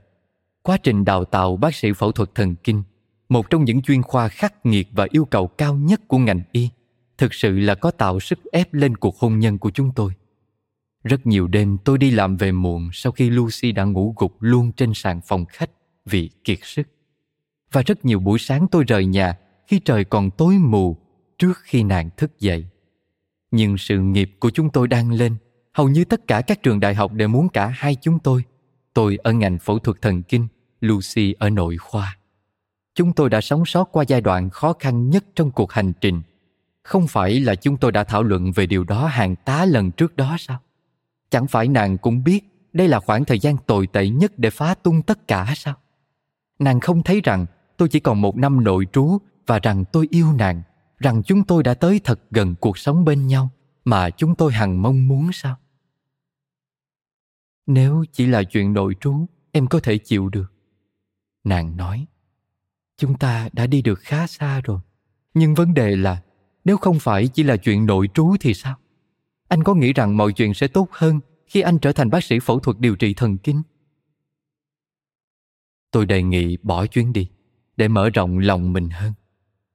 Quá 0.61 0.77
trình 0.77 1.05
đào 1.05 1.25
tạo 1.25 1.57
bác 1.57 1.75
sĩ 1.75 1.93
phẫu 1.93 2.11
thuật 2.11 2.35
thần 2.35 2.55
kinh, 2.55 2.83
một 3.29 3.49
trong 3.49 3.65
những 3.65 3.81
chuyên 3.81 4.01
khoa 4.01 4.27
khắc 4.27 4.65
nghiệt 4.65 4.87
và 4.91 5.07
yêu 5.11 5.25
cầu 5.25 5.47
cao 5.47 5.75
nhất 5.75 6.01
của 6.07 6.17
ngành 6.17 6.41
y, 6.51 6.69
thực 7.17 7.33
sự 7.33 7.59
là 7.59 7.75
có 7.75 7.91
tạo 7.91 8.19
sức 8.19 8.39
ép 8.51 8.73
lên 8.73 8.97
cuộc 8.97 9.19
hôn 9.19 9.39
nhân 9.39 9.57
của 9.57 9.71
chúng 9.71 9.91
tôi. 9.95 10.13
Rất 11.05 11.27
nhiều 11.27 11.47
đêm 11.47 11.77
tôi 11.85 11.97
đi 11.97 12.11
làm 12.11 12.37
về 12.37 12.51
muộn 12.51 12.89
sau 12.93 13.11
khi 13.11 13.29
Lucy 13.29 13.71
đã 13.71 13.83
ngủ 13.83 14.13
gục 14.17 14.35
luôn 14.39 14.71
trên 14.71 14.93
sàn 14.93 15.21
phòng 15.25 15.45
khách 15.45 15.69
vì 16.05 16.29
kiệt 16.43 16.59
sức. 16.61 16.87
Và 17.71 17.81
rất 17.81 18.05
nhiều 18.05 18.19
buổi 18.19 18.39
sáng 18.39 18.67
tôi 18.71 18.83
rời 18.83 19.05
nhà 19.05 19.37
khi 19.67 19.79
trời 19.79 20.05
còn 20.05 20.31
tối 20.31 20.57
mù 20.57 20.97
trước 21.39 21.57
khi 21.63 21.83
nàng 21.83 22.09
thức 22.17 22.39
dậy. 22.39 22.65
Nhưng 23.51 23.77
sự 23.77 23.99
nghiệp 23.99 24.31
của 24.39 24.49
chúng 24.49 24.69
tôi 24.69 24.87
đang 24.87 25.11
lên. 25.11 25.35
Hầu 25.73 25.89
như 25.89 26.05
tất 26.05 26.27
cả 26.27 26.41
các 26.41 26.63
trường 26.63 26.79
đại 26.79 26.95
học 26.95 27.13
đều 27.13 27.27
muốn 27.27 27.49
cả 27.49 27.67
hai 27.67 27.95
chúng 28.01 28.19
tôi. 28.19 28.43
Tôi 28.93 29.17
ở 29.23 29.33
ngành 29.33 29.57
phẫu 29.59 29.79
thuật 29.79 30.01
thần 30.01 30.23
kinh, 30.23 30.47
Lucy 30.81 31.33
ở 31.39 31.49
nội 31.49 31.77
khoa. 31.77 32.17
Chúng 32.95 33.13
tôi 33.13 33.29
đã 33.29 33.41
sống 33.41 33.65
sót 33.65 33.83
qua 33.91 34.03
giai 34.07 34.21
đoạn 34.21 34.49
khó 34.49 34.73
khăn 34.79 35.09
nhất 35.09 35.25
trong 35.35 35.51
cuộc 35.51 35.71
hành 35.71 35.93
trình. 36.01 36.21
Không 36.83 37.07
phải 37.07 37.39
là 37.39 37.55
chúng 37.55 37.77
tôi 37.77 37.91
đã 37.91 38.03
thảo 38.03 38.23
luận 38.23 38.51
về 38.51 38.65
điều 38.65 38.83
đó 38.83 39.07
hàng 39.07 39.35
tá 39.35 39.65
lần 39.65 39.91
trước 39.91 40.15
đó 40.15 40.35
sao? 40.39 40.59
Chẳng 41.35 41.47
phải 41.47 41.67
nàng 41.67 41.97
cũng 41.97 42.23
biết 42.23 42.41
đây 42.73 42.87
là 42.87 42.99
khoảng 42.99 43.25
thời 43.25 43.39
gian 43.39 43.57
tồi 43.67 43.87
tệ 43.87 44.09
nhất 44.09 44.33
để 44.37 44.49
phá 44.49 44.75
tung 44.75 45.01
tất 45.01 45.27
cả 45.27 45.53
sao? 45.55 45.75
Nàng 46.59 46.79
không 46.79 47.03
thấy 47.03 47.21
rằng 47.21 47.45
tôi 47.77 47.89
chỉ 47.89 47.99
còn 47.99 48.21
một 48.21 48.37
năm 48.37 48.63
nội 48.63 48.87
trú 48.93 49.17
và 49.47 49.59
rằng 49.59 49.83
tôi 49.91 50.07
yêu 50.09 50.33
nàng, 50.33 50.61
rằng 50.99 51.23
chúng 51.23 51.43
tôi 51.43 51.63
đã 51.63 51.73
tới 51.73 52.01
thật 52.03 52.19
gần 52.31 52.55
cuộc 52.59 52.77
sống 52.77 53.05
bên 53.05 53.27
nhau 53.27 53.49
mà 53.85 54.09
chúng 54.09 54.35
tôi 54.35 54.53
hằng 54.53 54.81
mong 54.81 55.07
muốn 55.07 55.29
sao? 55.33 55.55
Nếu 57.67 58.05
chỉ 58.11 58.25
là 58.25 58.43
chuyện 58.43 58.73
nội 58.73 58.95
trú, 58.99 59.25
em 59.51 59.67
có 59.67 59.79
thể 59.79 59.97
chịu 59.97 60.29
được. 60.29 60.53
Nàng 61.43 61.77
nói, 61.77 62.05
chúng 62.97 63.17
ta 63.17 63.49
đã 63.53 63.67
đi 63.67 63.81
được 63.81 63.99
khá 63.99 64.27
xa 64.27 64.61
rồi. 64.61 64.79
Nhưng 65.33 65.55
vấn 65.55 65.73
đề 65.73 65.95
là, 65.95 66.21
nếu 66.65 66.77
không 66.77 66.99
phải 66.99 67.27
chỉ 67.27 67.43
là 67.43 67.57
chuyện 67.57 67.85
nội 67.85 68.09
trú 68.13 68.35
thì 68.39 68.53
sao? 68.53 68.75
Anh 69.55 69.63
có 69.63 69.73
nghĩ 69.73 69.93
rằng 69.93 70.17
mọi 70.17 70.33
chuyện 70.33 70.53
sẽ 70.53 70.67
tốt 70.67 70.87
hơn 70.91 71.19
khi 71.47 71.61
anh 71.61 71.79
trở 71.79 71.91
thành 71.91 72.09
bác 72.09 72.23
sĩ 72.23 72.39
phẫu 72.39 72.59
thuật 72.59 72.79
điều 72.79 72.95
trị 72.95 73.13
thần 73.13 73.37
kinh 73.37 73.61
tôi 75.91 76.05
đề 76.05 76.23
nghị 76.23 76.57
bỏ 76.57 76.85
chuyến 76.85 77.13
đi 77.13 77.29
để 77.77 77.87
mở 77.87 78.09
rộng 78.09 78.39
lòng 78.39 78.73
mình 78.73 78.89
hơn 78.89 79.13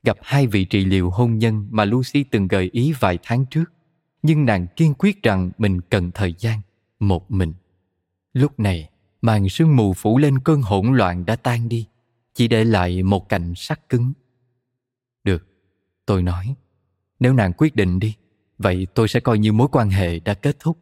gặp 0.02 0.16
hai 0.22 0.46
vị 0.46 0.64
trị 0.64 0.84
liệu 0.84 1.10
hôn 1.10 1.38
nhân 1.38 1.68
mà 1.70 1.84
Lucy 1.84 2.24
từng 2.24 2.48
gợi 2.48 2.70
ý 2.72 2.92
vài 3.00 3.18
tháng 3.22 3.44
trước. 3.46 3.72
Nhưng 4.22 4.44
nàng 4.44 4.66
kiên 4.76 4.94
quyết 4.98 5.22
rằng 5.22 5.50
mình 5.58 5.80
cần 5.80 6.10
thời 6.14 6.34
gian, 6.38 6.60
một 7.00 7.30
mình. 7.30 7.52
Lúc 8.32 8.60
này, 8.60 8.90
màn 9.22 9.48
sương 9.48 9.76
mù 9.76 9.94
phủ 9.94 10.18
lên 10.18 10.38
cơn 10.38 10.62
hỗn 10.62 10.94
loạn 10.94 11.26
đã 11.26 11.36
tan 11.36 11.68
đi, 11.68 11.86
chỉ 12.34 12.48
để 12.48 12.64
lại 12.64 13.02
một 13.02 13.28
cành 13.28 13.54
sắt 13.56 13.88
cứng. 13.88 14.12
Được, 15.24 15.46
tôi 16.06 16.22
nói, 16.22 16.54
nếu 17.20 17.32
nàng 17.32 17.52
quyết 17.52 17.76
định 17.76 17.98
đi, 17.98 18.16
vậy 18.62 18.86
tôi 18.94 19.08
sẽ 19.08 19.20
coi 19.20 19.38
như 19.38 19.52
mối 19.52 19.68
quan 19.72 19.90
hệ 19.90 20.18
đã 20.18 20.34
kết 20.34 20.56
thúc. 20.60 20.78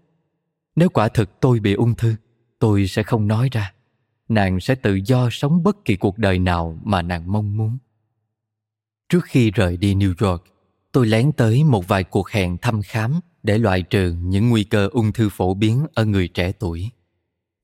Nếu 0.77 0.89
quả 0.89 1.09
thực 1.09 1.41
tôi 1.41 1.61
bị 1.61 1.73
ung 1.73 1.95
thư, 1.95 2.15
tôi 2.59 2.87
sẽ 2.87 3.03
không 3.03 3.29
nói 3.29 3.49
ra. 3.53 3.73
Nàng 4.29 4.61
sẽ 4.61 4.75
tự 4.75 4.95
do 5.05 5.29
sống 5.31 5.63
bất 5.63 5.85
kỳ 5.85 5.97
cuộc 5.97 6.19
đời 6.19 6.39
nào 6.39 6.79
mà 6.85 7.03
nàng 7.03 7.33
mong 7.33 7.57
muốn. 7.57 7.79
Trước 9.09 9.25
khi 9.25 9.51
rời 9.51 9.77
đi 9.77 9.95
New 9.95 10.31
York, 10.31 10.45
tôi 10.93 11.07
lén 11.07 11.33
tới 11.33 11.65
một 11.65 11.89
vài 11.89 12.05
cuộc 12.05 12.31
hẹn 12.31 12.59
thăm 12.59 12.83
khám 12.83 13.21
để 13.43 13.59
loại 13.59 13.83
trừ 13.83 14.15
những 14.23 14.49
nguy 14.49 14.65
cơ 14.65 14.89
ung 14.93 15.13
thư 15.13 15.29
phổ 15.29 15.55
biến 15.55 15.87
ở 15.95 16.05
người 16.05 16.29
trẻ 16.29 16.53
tuổi. 16.53 16.91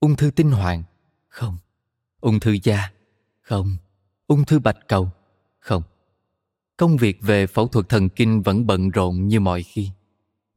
Ung 0.01 0.17
thư 0.17 0.31
tinh 0.31 0.51
hoàn? 0.51 0.83
Không. 1.29 1.59
Ung 2.21 2.41
thư 2.41 2.57
da? 2.63 2.93
Không. 3.41 3.77
Ung 4.27 4.45
thư 4.45 4.59
bạch 4.59 4.79
cầu? 4.89 5.11
Không. 5.59 5.83
Công 6.77 6.97
việc 6.97 7.19
về 7.23 7.47
phẫu 7.47 7.69
thuật 7.69 7.89
thần 7.89 8.09
kinh 8.09 8.43
vẫn 8.43 8.67
bận 8.67 8.91
rộn 8.91 9.29
như 9.29 9.41
mọi 9.41 9.63
khi. 9.63 9.91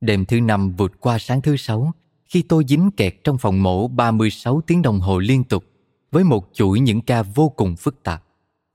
Đêm 0.02 0.26
thứ 0.26 0.42
năm 0.42 0.72
vượt 0.78 0.92
qua 1.00 1.20
sáng 1.20 1.42
thứ 1.42 1.58
sáu 1.58 1.92
khi 2.26 2.42
tôi 2.42 2.64
dính 2.68 2.92
kẹt 2.98 3.16
trong 3.24 3.38
phòng 3.38 3.64
mổ 3.64 3.88
36 3.88 4.62
tiếng 4.68 4.82
đồng 4.82 5.00
hồ 5.00 5.20
liên 5.20 5.44
tục 5.44 5.64
với 6.12 6.24
một 6.24 6.50
chuỗi 6.54 6.80
những 6.80 7.02
ca 7.02 7.24
vô 7.24 7.50
cùng 7.50 7.76
phức 7.76 8.04
tạp. 8.04 8.24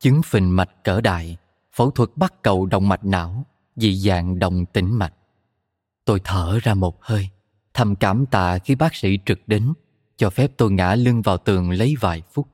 Chứng 0.01 0.23
phình 0.23 0.57
mạch 0.57 0.85
cỡ 0.85 1.01
đại, 1.01 1.37
phẫu 1.73 1.91
thuật 1.91 2.11
bắt 2.17 2.43
cầu 2.43 2.67
động 2.67 2.89
mạch 2.89 3.05
não, 3.05 3.47
dị 3.77 3.95
dạng 3.95 4.39
động 4.39 4.67
tĩnh 4.67 4.99
mạch. 4.99 5.15
Tôi 6.05 6.21
thở 6.25 6.59
ra 6.63 6.75
một 6.75 7.05
hơi, 7.05 7.29
thầm 7.75 7.97
cảm 7.97 8.27
tạ 8.27 8.59
khi 8.59 8.75
bác 8.75 8.95
sĩ 8.95 9.19
trực 9.27 9.49
đến, 9.49 9.73
cho 10.17 10.31
phép 10.31 10.53
tôi 10.57 10.73
ngã 10.73 10.95
lưng 10.95 11.23
vào 11.23 11.39
tường 11.39 11.71
lấy 11.71 11.95
vài 12.01 12.23
phút. 12.33 12.49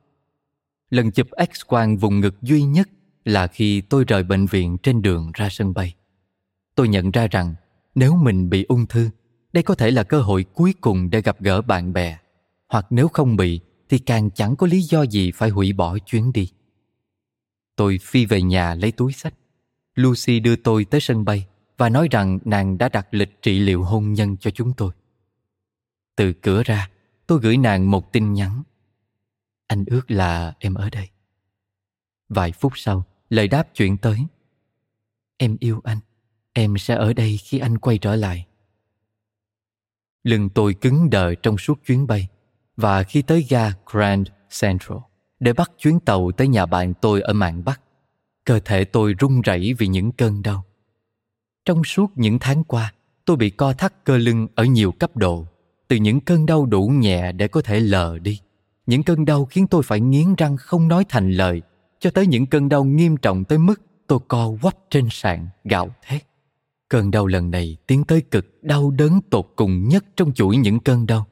Lần 0.89 1.11
chụp 1.11 1.27
X-quang 1.31 1.97
vùng 1.97 2.19
ngực 2.19 2.41
duy 2.41 2.63
nhất 2.63 2.89
là 3.25 3.47
khi 3.47 3.81
tôi 3.81 4.03
rời 4.03 4.23
bệnh 4.23 4.45
viện 4.45 4.77
trên 4.83 5.01
đường 5.01 5.31
ra 5.33 5.47
sân 5.51 5.73
bay. 5.73 5.95
Tôi 6.75 6.87
nhận 6.87 7.11
ra 7.11 7.27
rằng 7.27 7.55
nếu 7.99 8.15
mình 8.15 8.49
bị 8.49 8.65
ung 8.69 8.85
thư, 8.85 9.09
đây 9.53 9.63
có 9.63 9.75
thể 9.75 9.91
là 9.91 10.03
cơ 10.03 10.21
hội 10.21 10.45
cuối 10.53 10.73
cùng 10.81 11.09
để 11.09 11.21
gặp 11.21 11.41
gỡ 11.41 11.61
bạn 11.61 11.93
bè. 11.93 12.17
Hoặc 12.67 12.85
nếu 12.89 13.07
không 13.07 13.35
bị, 13.35 13.59
thì 13.89 13.99
càng 13.99 14.29
chẳng 14.31 14.55
có 14.55 14.67
lý 14.67 14.81
do 14.81 15.03
gì 15.03 15.31
phải 15.31 15.49
hủy 15.49 15.73
bỏ 15.73 15.97
chuyến 15.97 16.33
đi. 16.33 16.51
Tôi 17.75 17.99
phi 18.01 18.25
về 18.25 18.41
nhà 18.41 18.75
lấy 18.75 18.91
túi 18.91 19.13
sách. 19.13 19.33
Lucy 19.95 20.39
đưa 20.39 20.55
tôi 20.55 20.85
tới 20.85 21.01
sân 21.01 21.25
bay 21.25 21.47
và 21.77 21.89
nói 21.89 22.07
rằng 22.11 22.39
nàng 22.45 22.77
đã 22.77 22.89
đặt 22.89 23.07
lịch 23.11 23.41
trị 23.41 23.59
liệu 23.59 23.83
hôn 23.83 24.13
nhân 24.13 24.37
cho 24.37 24.51
chúng 24.51 24.73
tôi. 24.73 24.91
Từ 26.15 26.33
cửa 26.33 26.63
ra, 26.63 26.89
tôi 27.27 27.39
gửi 27.41 27.57
nàng 27.57 27.91
một 27.91 28.13
tin 28.13 28.33
nhắn. 28.33 28.63
Anh 29.67 29.85
ước 29.87 30.11
là 30.11 30.53
em 30.59 30.73
ở 30.73 30.89
đây. 30.89 31.09
Vài 32.29 32.51
phút 32.51 32.73
sau, 32.75 33.03
lời 33.29 33.47
đáp 33.47 33.67
chuyển 33.73 33.97
tới. 33.97 34.19
Em 35.37 35.57
yêu 35.59 35.81
anh. 35.83 35.99
Em 36.53 36.77
sẽ 36.77 36.95
ở 36.95 37.13
đây 37.13 37.37
khi 37.37 37.59
anh 37.59 37.77
quay 37.77 37.97
trở 37.97 38.15
lại. 38.15 38.45
Lưng 40.23 40.49
tôi 40.49 40.73
cứng 40.73 41.09
đờ 41.09 41.35
trong 41.35 41.57
suốt 41.57 41.79
chuyến 41.85 42.07
bay 42.07 42.27
và 42.77 43.03
khi 43.03 43.21
tới 43.21 43.45
ga 43.49 43.71
Grand 43.91 44.27
Central 44.61 44.97
để 45.39 45.53
bắt 45.53 45.71
chuyến 45.77 45.99
tàu 45.99 46.31
tới 46.31 46.47
nhà 46.47 46.65
bạn 46.65 46.93
tôi 47.01 47.21
ở 47.21 47.33
mạn 47.33 47.63
Bắc, 47.65 47.81
cơ 48.45 48.59
thể 48.59 48.83
tôi 48.83 49.13
run 49.19 49.41
rẩy 49.41 49.73
vì 49.77 49.87
những 49.87 50.11
cơn 50.11 50.41
đau. 50.41 50.65
Trong 51.65 51.83
suốt 51.83 52.11
những 52.15 52.39
tháng 52.39 52.63
qua, 52.63 52.93
tôi 53.25 53.37
bị 53.37 53.49
co 53.49 53.73
thắt 53.73 54.05
cơ 54.05 54.17
lưng 54.17 54.47
ở 54.55 54.63
nhiều 54.63 54.91
cấp 54.91 55.17
độ, 55.17 55.45
từ 55.87 55.95
những 55.95 56.19
cơn 56.19 56.45
đau 56.45 56.65
đủ 56.65 56.87
nhẹ 56.87 57.31
để 57.31 57.47
có 57.47 57.61
thể 57.61 57.79
lờ 57.79 58.19
đi, 58.19 58.39
những 58.85 59.03
cơn 59.03 59.25
đau 59.25 59.45
khiến 59.45 59.67
tôi 59.67 59.83
phải 59.83 59.99
nghiến 59.99 60.35
răng 60.35 60.57
không 60.57 60.87
nói 60.87 61.05
thành 61.09 61.31
lời, 61.31 61.61
cho 61.99 62.09
tới 62.09 62.27
những 62.27 62.45
cơn 62.45 62.69
đau 62.69 62.83
nghiêm 62.83 63.17
trọng 63.17 63.43
tới 63.43 63.57
mức 63.57 63.81
tôi 64.07 64.19
co 64.27 64.51
quắp 64.61 64.75
trên 64.89 65.07
sàn 65.11 65.47
gạo 65.63 65.95
thét. 66.05 66.28
Cơn 66.89 67.11
đau 67.11 67.27
lần 67.27 67.51
này 67.51 67.77
tiến 67.87 68.03
tới 68.03 68.21
cực 68.21 68.63
đau 68.63 68.91
đớn 68.91 69.19
tột 69.29 69.47
cùng 69.55 69.87
nhất 69.87 70.05
trong 70.15 70.33
chuỗi 70.33 70.57
những 70.57 70.79
cơn 70.79 71.07
đau. 71.07 71.27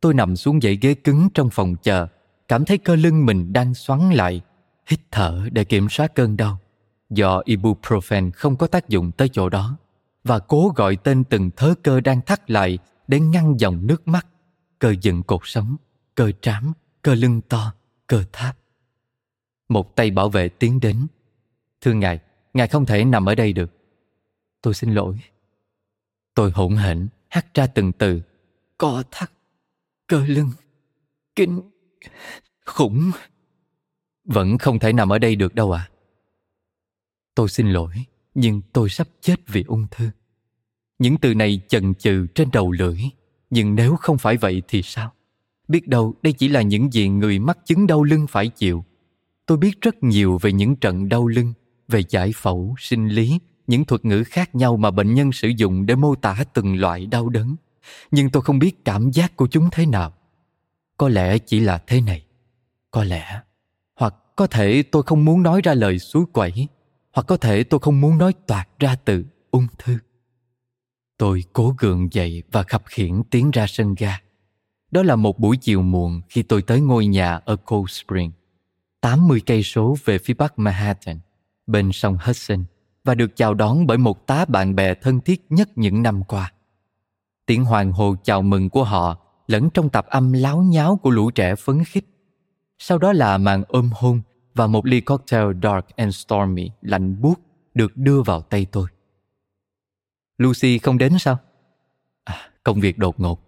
Tôi 0.00 0.14
nằm 0.14 0.36
xuống 0.36 0.60
dãy 0.60 0.78
ghế 0.80 0.94
cứng 0.94 1.28
trong 1.34 1.50
phòng 1.50 1.76
chờ, 1.82 2.06
cảm 2.48 2.64
thấy 2.64 2.78
cơ 2.78 2.96
lưng 2.96 3.26
mình 3.26 3.52
đang 3.52 3.74
xoắn 3.74 4.10
lại, 4.10 4.40
hít 4.86 5.00
thở 5.10 5.48
để 5.52 5.64
kiểm 5.64 5.88
soát 5.90 6.14
cơn 6.14 6.36
đau. 6.36 6.58
Do 7.10 7.42
ibuprofen 7.46 8.30
không 8.34 8.56
có 8.56 8.66
tác 8.66 8.88
dụng 8.88 9.10
tới 9.12 9.28
chỗ 9.28 9.48
đó, 9.48 9.76
và 10.24 10.38
cố 10.38 10.72
gọi 10.76 10.96
tên 10.96 11.24
từng 11.24 11.50
thớ 11.56 11.74
cơ 11.82 12.00
đang 12.00 12.20
thắt 12.20 12.50
lại 12.50 12.78
để 13.08 13.20
ngăn 13.20 13.60
dòng 13.60 13.86
nước 13.86 14.08
mắt, 14.08 14.26
cơ 14.78 14.94
dựng 15.00 15.22
cột 15.22 15.40
sống, 15.44 15.76
cơ 16.14 16.32
trám, 16.40 16.72
cơ 17.02 17.14
lưng 17.14 17.40
to, 17.48 17.74
cơ 18.06 18.24
tháp. 18.32 18.56
Một 19.68 19.96
tay 19.96 20.10
bảo 20.10 20.28
vệ 20.28 20.48
tiến 20.48 20.80
đến. 20.80 21.06
Thưa 21.80 21.92
ngài, 21.92 22.18
ngài 22.54 22.68
không 22.68 22.86
thể 22.86 23.04
nằm 23.04 23.28
ở 23.28 23.34
đây 23.34 23.52
được. 23.52 23.70
Tôi 24.64 24.74
xin 24.74 24.94
lỗi. 24.94 25.16
Tôi 26.34 26.50
hỗn 26.50 26.76
hển, 26.76 27.08
hắt 27.28 27.54
ra 27.54 27.66
từng 27.66 27.92
từ. 27.92 28.22
Co 28.78 29.02
thắt, 29.10 29.32
cơ 30.06 30.24
lưng, 30.26 30.50
kinh, 31.36 31.60
khủng. 32.64 33.10
Vẫn 34.24 34.58
không 34.58 34.78
thể 34.78 34.92
nằm 34.92 35.08
ở 35.08 35.18
đây 35.18 35.36
được 35.36 35.54
đâu 35.54 35.72
à. 35.72 35.90
Tôi 37.34 37.48
xin 37.48 37.68
lỗi, 37.70 37.94
nhưng 38.34 38.60
tôi 38.72 38.88
sắp 38.88 39.08
chết 39.20 39.40
vì 39.46 39.64
ung 39.66 39.86
thư. 39.90 40.10
Những 40.98 41.16
từ 41.16 41.34
này 41.34 41.60
chần 41.68 41.94
chừ 41.94 42.26
trên 42.34 42.48
đầu 42.52 42.72
lưỡi. 42.72 42.98
Nhưng 43.50 43.74
nếu 43.74 43.96
không 43.96 44.18
phải 44.18 44.36
vậy 44.36 44.62
thì 44.68 44.82
sao? 44.82 45.12
Biết 45.68 45.88
đâu 45.88 46.14
đây 46.22 46.32
chỉ 46.32 46.48
là 46.48 46.62
những 46.62 46.92
gì 46.92 47.08
người 47.08 47.38
mắc 47.38 47.58
chứng 47.64 47.86
đau 47.86 48.02
lưng 48.02 48.26
phải 48.26 48.48
chịu. 48.48 48.84
Tôi 49.46 49.58
biết 49.58 49.80
rất 49.80 50.02
nhiều 50.02 50.38
về 50.42 50.52
những 50.52 50.76
trận 50.76 51.08
đau 51.08 51.26
lưng, 51.26 51.52
về 51.88 52.02
giải 52.08 52.32
phẫu, 52.34 52.74
sinh 52.78 53.08
lý, 53.08 53.38
những 53.66 53.84
thuật 53.84 54.04
ngữ 54.04 54.24
khác 54.24 54.54
nhau 54.54 54.76
mà 54.76 54.90
bệnh 54.90 55.14
nhân 55.14 55.32
sử 55.32 55.48
dụng 55.48 55.86
để 55.86 55.94
mô 55.94 56.14
tả 56.14 56.44
từng 56.54 56.76
loại 56.76 57.06
đau 57.06 57.28
đớn. 57.28 57.56
Nhưng 58.10 58.30
tôi 58.30 58.42
không 58.42 58.58
biết 58.58 58.84
cảm 58.84 59.10
giác 59.10 59.36
của 59.36 59.46
chúng 59.46 59.68
thế 59.72 59.86
nào. 59.86 60.12
Có 60.96 61.08
lẽ 61.08 61.38
chỉ 61.38 61.60
là 61.60 61.78
thế 61.86 62.00
này. 62.00 62.24
Có 62.90 63.04
lẽ 63.04 63.40
hoặc 63.94 64.14
có 64.36 64.46
thể 64.46 64.82
tôi 64.82 65.02
không 65.02 65.24
muốn 65.24 65.42
nói 65.42 65.60
ra 65.64 65.74
lời 65.74 65.98
suối 65.98 66.24
quẩy 66.32 66.68
hoặc 67.12 67.22
có 67.26 67.36
thể 67.36 67.64
tôi 67.64 67.80
không 67.80 68.00
muốn 68.00 68.18
nói 68.18 68.32
toạc 68.46 68.68
ra 68.78 68.96
từ 69.04 69.24
ung 69.50 69.66
thư. 69.78 69.98
Tôi 71.18 71.44
cố 71.52 71.74
gượng 71.78 72.08
dậy 72.12 72.42
và 72.52 72.62
khập 72.62 72.82
khiễng 72.86 73.22
tiến 73.30 73.50
ra 73.50 73.66
sân 73.66 73.94
ga. 73.98 74.18
Đó 74.90 75.02
là 75.02 75.16
một 75.16 75.38
buổi 75.38 75.56
chiều 75.56 75.82
muộn 75.82 76.20
khi 76.28 76.42
tôi 76.42 76.62
tới 76.62 76.80
ngôi 76.80 77.06
nhà 77.06 77.40
ở 77.44 77.56
Cold 77.56 77.90
Spring, 77.90 78.32
80 79.00 79.42
cây 79.46 79.62
số 79.62 79.96
về 80.04 80.18
phía 80.18 80.34
bắc 80.34 80.58
Manhattan, 80.58 81.18
bên 81.66 81.92
sông 81.92 82.16
Hudson 82.24 82.64
và 83.04 83.14
được 83.14 83.36
chào 83.36 83.54
đón 83.54 83.86
bởi 83.86 83.98
một 83.98 84.26
tá 84.26 84.44
bạn 84.44 84.74
bè 84.74 84.94
thân 84.94 85.20
thiết 85.20 85.46
nhất 85.50 85.68
những 85.76 86.02
năm 86.02 86.24
qua. 86.24 86.52
Tiếng 87.46 87.64
hoàng 87.64 87.92
hồ 87.92 88.16
chào 88.22 88.42
mừng 88.42 88.70
của 88.70 88.84
họ 88.84 89.16
lẫn 89.46 89.70
trong 89.70 89.88
tập 89.88 90.06
âm 90.08 90.32
láo 90.32 90.62
nháo 90.62 90.96
của 90.96 91.10
lũ 91.10 91.30
trẻ 91.30 91.54
phấn 91.54 91.84
khích. 91.84 92.04
Sau 92.78 92.98
đó 92.98 93.12
là 93.12 93.38
màn 93.38 93.62
ôm 93.68 93.90
hôn 93.94 94.20
và 94.54 94.66
một 94.66 94.86
ly 94.86 95.00
cocktail 95.00 95.46
dark 95.62 95.96
and 95.96 96.16
stormy 96.16 96.70
lạnh 96.82 97.20
buốt 97.20 97.40
được 97.74 97.96
đưa 97.96 98.22
vào 98.22 98.42
tay 98.42 98.66
tôi. 98.72 98.88
Lucy 100.38 100.78
không 100.78 100.98
đến 100.98 101.18
sao? 101.18 101.38
À, 102.24 102.50
công 102.64 102.80
việc 102.80 102.98
đột 102.98 103.20
ngột, 103.20 103.40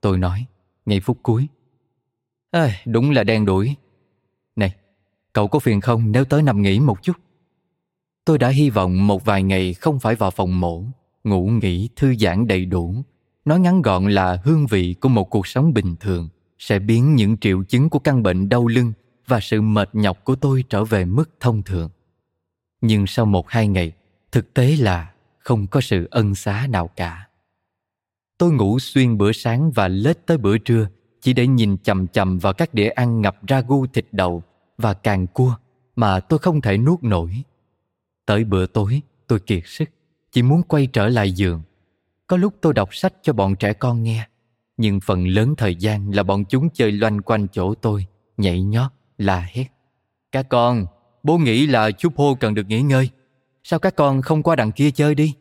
tôi 0.00 0.18
nói, 0.18 0.46
ngay 0.86 1.00
phút 1.00 1.18
cuối. 1.22 1.48
À, 2.50 2.70
đúng 2.86 3.10
là 3.10 3.24
đen 3.24 3.44
đuổi. 3.44 3.76
Này, 4.56 4.74
cậu 5.32 5.48
có 5.48 5.58
phiền 5.58 5.80
không 5.80 6.12
nếu 6.12 6.24
tới 6.24 6.42
nằm 6.42 6.62
nghỉ 6.62 6.80
một 6.80 7.02
chút? 7.02 7.16
Tôi 8.24 8.38
đã 8.38 8.48
hy 8.48 8.70
vọng 8.70 9.06
một 9.06 9.24
vài 9.24 9.42
ngày 9.42 9.74
không 9.74 10.00
phải 10.00 10.14
vào 10.14 10.30
phòng 10.30 10.60
mổ, 10.60 10.84
ngủ 11.24 11.46
nghỉ 11.46 11.88
thư 11.96 12.14
giãn 12.16 12.46
đầy 12.46 12.64
đủ. 12.64 12.94
Nói 13.44 13.60
ngắn 13.60 13.82
gọn 13.82 14.10
là 14.10 14.40
hương 14.44 14.66
vị 14.66 14.94
của 15.00 15.08
một 15.08 15.24
cuộc 15.24 15.46
sống 15.46 15.74
bình 15.74 15.96
thường 16.00 16.28
sẽ 16.58 16.78
biến 16.78 17.14
những 17.14 17.36
triệu 17.36 17.64
chứng 17.64 17.90
của 17.90 17.98
căn 17.98 18.22
bệnh 18.22 18.48
đau 18.48 18.66
lưng 18.66 18.92
và 19.26 19.40
sự 19.40 19.60
mệt 19.60 19.88
nhọc 19.92 20.24
của 20.24 20.34
tôi 20.34 20.64
trở 20.68 20.84
về 20.84 21.04
mức 21.04 21.30
thông 21.40 21.62
thường. 21.62 21.90
Nhưng 22.80 23.06
sau 23.06 23.26
một 23.26 23.48
hai 23.50 23.68
ngày, 23.68 23.92
thực 24.32 24.54
tế 24.54 24.76
là 24.76 25.12
không 25.38 25.66
có 25.66 25.80
sự 25.80 26.08
ân 26.10 26.34
xá 26.34 26.66
nào 26.70 26.88
cả. 26.96 27.28
Tôi 28.38 28.52
ngủ 28.52 28.78
xuyên 28.78 29.18
bữa 29.18 29.32
sáng 29.32 29.70
và 29.70 29.88
lết 29.88 30.26
tới 30.26 30.38
bữa 30.38 30.58
trưa 30.58 30.88
chỉ 31.20 31.32
để 31.32 31.46
nhìn 31.46 31.78
chầm 31.78 32.06
chầm 32.06 32.38
vào 32.38 32.52
các 32.52 32.74
đĩa 32.74 32.88
ăn 32.88 33.20
ngập 33.20 33.36
ragu 33.48 33.86
thịt 33.86 34.06
đậu 34.12 34.42
và 34.78 34.94
càng 34.94 35.26
cua 35.26 35.56
mà 35.96 36.20
tôi 36.20 36.38
không 36.38 36.60
thể 36.60 36.78
nuốt 36.78 37.02
nổi 37.02 37.42
Tới 38.26 38.44
bữa 38.44 38.66
tối, 38.66 39.02
tôi 39.26 39.40
kiệt 39.40 39.62
sức, 39.66 39.88
chỉ 40.32 40.42
muốn 40.42 40.62
quay 40.62 40.86
trở 40.86 41.08
lại 41.08 41.32
giường. 41.32 41.62
Có 42.26 42.36
lúc 42.36 42.54
tôi 42.60 42.74
đọc 42.74 42.94
sách 42.94 43.14
cho 43.22 43.32
bọn 43.32 43.56
trẻ 43.56 43.72
con 43.72 44.02
nghe, 44.02 44.26
nhưng 44.76 45.00
phần 45.00 45.28
lớn 45.28 45.54
thời 45.56 45.74
gian 45.74 46.10
là 46.10 46.22
bọn 46.22 46.44
chúng 46.44 46.68
chơi 46.70 46.92
loanh 46.92 47.22
quanh 47.22 47.46
chỗ 47.52 47.74
tôi, 47.74 48.06
nhảy 48.36 48.62
nhót, 48.62 48.90
la 49.18 49.48
hét. 49.52 49.66
Các 50.32 50.48
con, 50.48 50.86
bố 51.22 51.38
nghĩ 51.38 51.66
là 51.66 51.90
chú 51.90 52.08
Pô 52.08 52.34
cần 52.34 52.54
được 52.54 52.66
nghỉ 52.68 52.82
ngơi. 52.82 53.10
Sao 53.64 53.78
các 53.78 53.96
con 53.96 54.22
không 54.22 54.42
qua 54.42 54.56
đằng 54.56 54.72
kia 54.72 54.90
chơi 54.90 55.14
đi? 55.14 55.34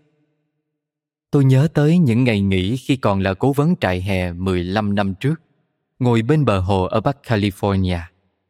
Tôi 1.32 1.46
nhớ 1.46 1.68
tới 1.74 1.98
những 1.98 2.24
ngày 2.24 2.42
nghỉ 2.42 2.78
khi 2.78 2.96
còn 2.96 3.20
là 3.20 3.34
cố 3.34 3.54
vấn 3.54 3.76
trại 3.82 4.02
hè 4.02 4.32
15 4.32 4.96
năm 4.96 5.14
trước, 5.16 5.42
ngồi 6.00 6.22
bên 6.22 6.46
bờ 6.46 6.60
hồ 6.60 6.84
ở 6.84 7.02
Bắc 7.02 7.18
California, 7.24 8.00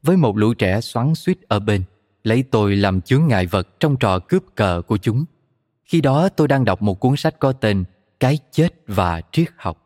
với 0.03 0.17
một 0.17 0.37
lũ 0.37 0.53
trẻ 0.53 0.81
xoắn 0.81 1.15
suýt 1.15 1.41
ở 1.47 1.59
bên 1.59 1.83
lấy 2.23 2.43
tôi 2.43 2.75
làm 2.75 3.01
chướng 3.01 3.27
ngại 3.27 3.45
vật 3.45 3.79
trong 3.79 3.97
trò 3.97 4.19
cướp 4.19 4.43
cờ 4.55 4.81
của 4.87 4.97
chúng. 4.97 5.25
Khi 5.85 6.01
đó 6.01 6.29
tôi 6.29 6.47
đang 6.47 6.65
đọc 6.65 6.81
một 6.81 6.99
cuốn 6.99 7.15
sách 7.15 7.39
có 7.39 7.53
tên 7.53 7.83
Cái 8.19 8.39
chết 8.51 8.69
và 8.87 9.21
triết 9.31 9.47
học. 9.57 9.77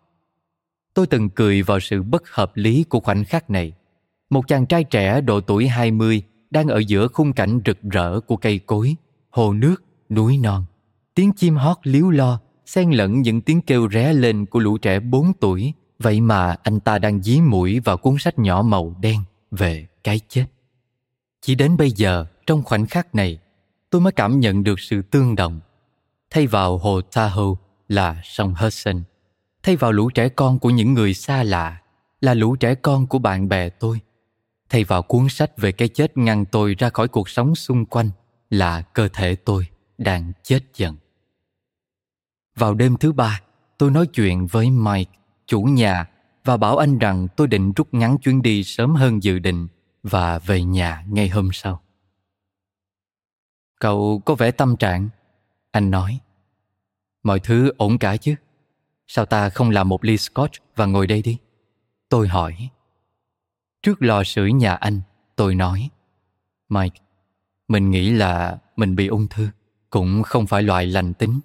Tôi 0.94 1.08
từng 1.08 1.30
cười 1.30 1.62
vào 1.62 1.80
sự 1.80 2.04
bất 2.04 2.30
hợp 2.30 2.52
lý 2.56 2.84
của 2.84 3.00
khoảnh 3.00 3.26
khắc 3.26 3.50
này. 3.50 3.74
Một 4.30 4.48
chàng 4.48 4.66
trai 4.66 4.84
trẻ 4.84 5.22
độ 5.22 5.42
tuổi 5.42 5.68
20 5.68 6.24
đang 6.50 6.68
ở 6.68 6.78
giữa 6.78 7.08
khung 7.08 7.34
cảnh 7.34 7.60
rực 7.66 7.82
rỡ 7.82 8.20
của 8.20 8.38
cây 8.38 8.60
cối, 8.60 8.96
hồ 9.30 9.54
nước, 9.54 9.84
núi 10.10 10.38
non. 10.38 10.66
tiếng 11.16 11.32
chim 11.32 11.56
hót 11.56 11.78
líu 11.84 12.10
lo, 12.10 12.40
xen 12.66 12.92
lẫn 12.92 13.22
những 13.22 13.42
tiếng 13.42 13.62
kêu 13.62 13.90
ré 13.90 14.14
lên 14.14 14.46
của 14.46 14.60
lũ 14.60 14.78
trẻ 14.78 15.00
4 15.00 15.34
tuổi. 15.40 15.74
Vậy 16.00 16.22
mà 16.22 16.56
anh 16.64 16.80
ta 16.80 17.00
đang 17.00 17.24
dí 17.24 17.42
mũi 17.42 17.80
vào 17.80 17.98
cuốn 17.98 18.16
sách 18.20 18.40
nhỏ 18.40 18.62
màu 18.62 18.96
đen 19.02 19.22
về 19.52 19.88
cái 20.04 20.20
chết. 20.30 20.46
Chỉ 21.42 21.56
đến 21.56 21.78
bây 21.78 21.92
giờ, 21.92 22.26
trong 22.46 22.64
khoảnh 22.64 22.86
khắc 22.86 23.16
này, 23.16 23.40
tôi 23.90 24.02
mới 24.02 24.12
cảm 24.12 24.40
nhận 24.40 24.64
được 24.64 24.80
sự 24.80 25.02
tương 25.02 25.36
đồng. 25.36 25.60
Thay 26.30 26.48
vào 26.48 26.78
hồ 26.78 27.02
Tahoe 27.02 27.56
là 27.88 28.22
sông 28.24 28.54
Hudson. 28.56 29.04
Thay 29.64 29.76
vào 29.76 29.92
lũ 29.92 30.10
trẻ 30.10 30.30
con 30.30 30.60
của 30.60 30.70
những 30.70 30.94
người 30.94 31.14
xa 31.14 31.44
lạ 31.44 31.82
là 32.22 32.34
lũ 32.34 32.56
trẻ 32.56 32.76
con 32.76 33.08
của 33.08 33.20
bạn 33.20 33.50
bè 33.50 33.70
tôi. 33.70 34.00
Thay 34.70 34.84
vào 34.84 35.02
cuốn 35.02 35.30
sách 35.30 35.58
về 35.58 35.72
cái 35.72 35.88
chết 35.88 36.18
ngăn 36.18 36.46
tôi 36.46 36.76
ra 36.76 36.90
khỏi 36.90 37.08
cuộc 37.08 37.30
sống 37.30 37.56
xung 37.56 37.86
quanh 37.86 38.10
là 38.50 38.82
cơ 38.82 39.08
thể 39.08 39.36
tôi 39.36 39.68
đang 39.98 40.32
chết 40.44 40.60
dần. 40.76 40.96
Vào 42.56 42.74
đêm 42.74 42.98
thứ 42.98 43.12
ba, 43.12 43.42
tôi 43.78 43.92
nói 43.92 44.08
chuyện 44.08 44.48
với 44.48 44.70
Mike, 44.70 45.12
chủ 45.48 45.62
nhà, 45.62 46.06
và 46.46 46.58
bảo 46.58 46.78
anh 46.78 46.98
rằng 46.98 47.28
tôi 47.36 47.48
định 47.48 47.74
rút 47.74 47.94
ngắn 47.94 48.18
chuyến 48.18 48.42
đi 48.42 48.64
sớm 48.64 48.96
hơn 48.96 49.24
dự 49.24 49.40
định 49.40 49.68
và 50.04 50.40
về 50.40 50.64
nhà 50.64 51.04
ngay 51.08 51.30
hôm 51.30 51.50
sau. 51.54 51.82
Cậu 53.80 54.22
có 54.26 54.36
vẻ 54.36 54.52
tâm 54.52 54.78
trạng, 54.78 55.10
anh 55.72 55.92
nói. 55.92 56.20
Mọi 57.24 57.40
thứ 57.40 57.72
ổn 57.78 57.98
cả 57.98 58.18
chứ? 58.18 58.36
Sao 59.08 59.26
ta 59.26 59.50
không 59.50 59.70
làm 59.70 59.90
một 59.90 60.06
ly 60.06 60.18
scotch 60.18 60.54
và 60.76 60.86
ngồi 60.86 61.08
đây 61.08 61.22
đi? 61.22 61.38
Tôi 62.10 62.28
hỏi. 62.28 62.70
Trước 63.82 64.02
lò 64.02 64.24
sưởi 64.24 64.54
nhà 64.54 64.74
anh, 64.74 65.02
tôi 65.36 65.56
nói. 65.56 65.90
Mike, 66.70 67.00
mình 67.68 67.92
nghĩ 67.92 68.10
là 68.10 68.58
mình 68.76 68.96
bị 68.96 69.08
ung 69.08 69.28
thư, 69.28 69.50
cũng 69.90 70.24
không 70.24 70.48
phải 70.48 70.64
loại 70.64 70.86
lành 70.86 71.14
tính. 71.14 71.40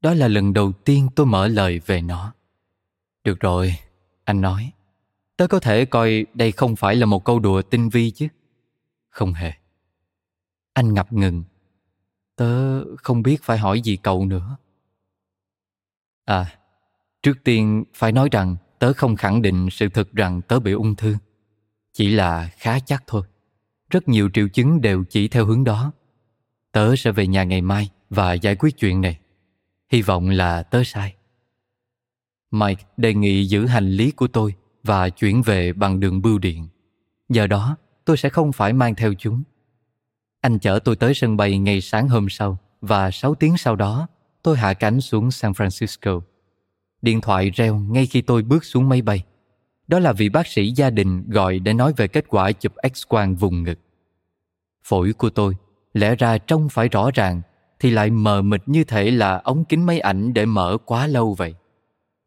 Đó 0.00 0.14
là 0.14 0.28
lần 0.28 0.52
đầu 0.52 0.72
tiên 0.72 1.08
tôi 1.16 1.26
mở 1.26 1.48
lời 1.48 1.80
về 1.86 2.00
nó. 2.00 2.32
Được 3.24 3.40
rồi, 3.40 3.76
anh 4.24 4.40
nói. 4.40 4.72
Tớ 5.36 5.46
có 5.46 5.60
thể 5.60 5.84
coi 5.84 6.26
đây 6.34 6.52
không 6.52 6.76
phải 6.76 6.96
là 6.96 7.06
một 7.06 7.24
câu 7.24 7.38
đùa 7.38 7.62
tinh 7.62 7.88
vi 7.88 8.10
chứ. 8.10 8.28
Không 9.08 9.32
hề. 9.32 9.52
Anh 10.72 10.94
ngập 10.94 11.12
ngừng. 11.12 11.44
Tớ 12.36 12.84
không 12.96 13.22
biết 13.22 13.42
phải 13.42 13.58
hỏi 13.58 13.80
gì 13.80 13.96
cậu 13.96 14.24
nữa. 14.24 14.56
À, 16.24 16.58
trước 17.22 17.44
tiên 17.44 17.84
phải 17.94 18.12
nói 18.12 18.28
rằng 18.32 18.56
tớ 18.78 18.92
không 18.92 19.16
khẳng 19.16 19.42
định 19.42 19.68
sự 19.70 19.88
thực 19.88 20.12
rằng 20.12 20.40
tớ 20.42 20.60
bị 20.60 20.72
ung 20.72 20.96
thư. 20.96 21.16
Chỉ 21.92 22.08
là 22.08 22.50
khá 22.56 22.78
chắc 22.78 23.04
thôi. 23.06 23.22
Rất 23.90 24.08
nhiều 24.08 24.30
triệu 24.34 24.48
chứng 24.48 24.80
đều 24.80 25.04
chỉ 25.04 25.28
theo 25.28 25.46
hướng 25.46 25.64
đó. 25.64 25.92
Tớ 26.72 26.96
sẽ 26.96 27.12
về 27.12 27.26
nhà 27.26 27.44
ngày 27.44 27.62
mai 27.62 27.90
và 28.10 28.32
giải 28.32 28.56
quyết 28.56 28.78
chuyện 28.78 29.00
này. 29.00 29.18
Hy 29.92 30.02
vọng 30.02 30.30
là 30.30 30.62
tớ 30.62 30.82
sai. 30.84 31.14
Mike 32.50 32.84
đề 32.96 33.14
nghị 33.14 33.44
giữ 33.44 33.66
hành 33.66 33.90
lý 33.90 34.10
của 34.10 34.26
tôi 34.26 34.54
và 34.84 35.08
chuyển 35.08 35.42
về 35.42 35.72
bằng 35.72 36.00
đường 36.00 36.22
bưu 36.22 36.38
điện. 36.38 36.68
Giờ 37.28 37.46
đó, 37.46 37.76
tôi 38.04 38.16
sẽ 38.16 38.28
không 38.28 38.52
phải 38.52 38.72
mang 38.72 38.94
theo 38.94 39.14
chúng. 39.18 39.42
Anh 40.40 40.58
chở 40.58 40.78
tôi 40.84 40.96
tới 40.96 41.14
sân 41.14 41.36
bay 41.36 41.58
ngày 41.58 41.80
sáng 41.80 42.08
hôm 42.08 42.28
sau 42.28 42.58
và 42.80 43.10
6 43.10 43.34
tiếng 43.34 43.56
sau 43.56 43.76
đó, 43.76 44.06
tôi 44.42 44.56
hạ 44.56 44.74
cánh 44.74 45.00
xuống 45.00 45.30
San 45.30 45.52
Francisco. 45.52 46.20
Điện 47.02 47.20
thoại 47.20 47.50
reo 47.50 47.76
ngay 47.76 48.06
khi 48.06 48.20
tôi 48.20 48.42
bước 48.42 48.64
xuống 48.64 48.88
máy 48.88 49.02
bay. 49.02 49.24
Đó 49.86 49.98
là 49.98 50.12
vị 50.12 50.28
bác 50.28 50.46
sĩ 50.46 50.70
gia 50.70 50.90
đình 50.90 51.30
gọi 51.30 51.58
để 51.58 51.72
nói 51.72 51.92
về 51.96 52.08
kết 52.08 52.24
quả 52.28 52.52
chụp 52.52 52.72
X-quang 52.82 53.36
vùng 53.36 53.62
ngực. 53.62 53.78
Phổi 54.84 55.12
của 55.12 55.30
tôi, 55.30 55.56
lẽ 55.94 56.14
ra 56.14 56.38
trông 56.38 56.68
phải 56.68 56.88
rõ 56.88 57.10
ràng, 57.14 57.42
thì 57.80 57.90
lại 57.90 58.10
mờ 58.10 58.42
mịt 58.42 58.62
như 58.66 58.84
thể 58.84 59.10
là 59.10 59.40
ống 59.44 59.64
kính 59.64 59.86
máy 59.86 60.00
ảnh 60.00 60.34
để 60.34 60.46
mở 60.46 60.76
quá 60.84 61.06
lâu 61.06 61.34
vậy. 61.34 61.54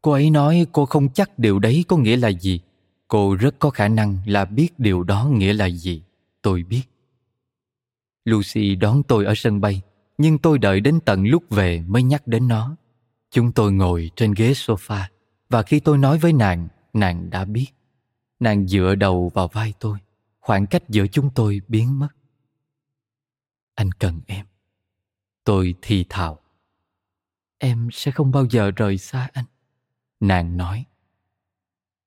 Cô 0.02 0.12
ấy 0.12 0.30
nói 0.30 0.66
cô 0.72 0.86
không 0.86 1.08
chắc 1.12 1.38
điều 1.38 1.58
đấy 1.58 1.84
có 1.88 1.96
nghĩa 1.96 2.16
là 2.16 2.28
gì. 2.28 2.60
Cô 3.08 3.34
rất 3.34 3.54
có 3.58 3.70
khả 3.70 3.88
năng 3.88 4.18
là 4.26 4.44
biết 4.44 4.78
điều 4.78 5.02
đó 5.02 5.24
nghĩa 5.24 5.52
là 5.52 5.66
gì. 5.66 6.02
Tôi 6.42 6.62
biết. 6.62 6.82
Lucy 8.24 8.74
đón 8.74 9.02
tôi 9.02 9.24
ở 9.24 9.34
sân 9.36 9.60
bay, 9.60 9.82
nhưng 10.18 10.38
tôi 10.38 10.58
đợi 10.58 10.80
đến 10.80 11.00
tận 11.04 11.24
lúc 11.24 11.44
về 11.50 11.82
mới 11.86 12.02
nhắc 12.02 12.26
đến 12.26 12.48
nó. 12.48 12.76
Chúng 13.30 13.52
tôi 13.52 13.72
ngồi 13.72 14.10
trên 14.16 14.34
ghế 14.34 14.52
sofa 14.52 15.04
và 15.48 15.62
khi 15.62 15.80
tôi 15.80 15.98
nói 15.98 16.18
với 16.18 16.32
nàng, 16.32 16.68
nàng 16.92 17.30
đã 17.30 17.44
biết. 17.44 17.66
Nàng 18.40 18.68
dựa 18.68 18.94
đầu 18.94 19.28
vào 19.34 19.48
vai 19.48 19.74
tôi, 19.78 19.98
khoảng 20.40 20.66
cách 20.66 20.82
giữa 20.88 21.06
chúng 21.06 21.30
tôi 21.34 21.60
biến 21.68 21.98
mất. 21.98 22.08
Anh 23.74 23.92
cần 23.92 24.20
em. 24.26 24.46
Tôi 25.44 25.74
thì 25.82 26.04
thào. 26.08 26.38
Em 27.58 27.88
sẽ 27.92 28.10
không 28.10 28.30
bao 28.30 28.46
giờ 28.50 28.70
rời 28.70 28.98
xa 28.98 29.28
anh. 29.32 29.44
Nàng 30.20 30.56
nói. 30.56 30.84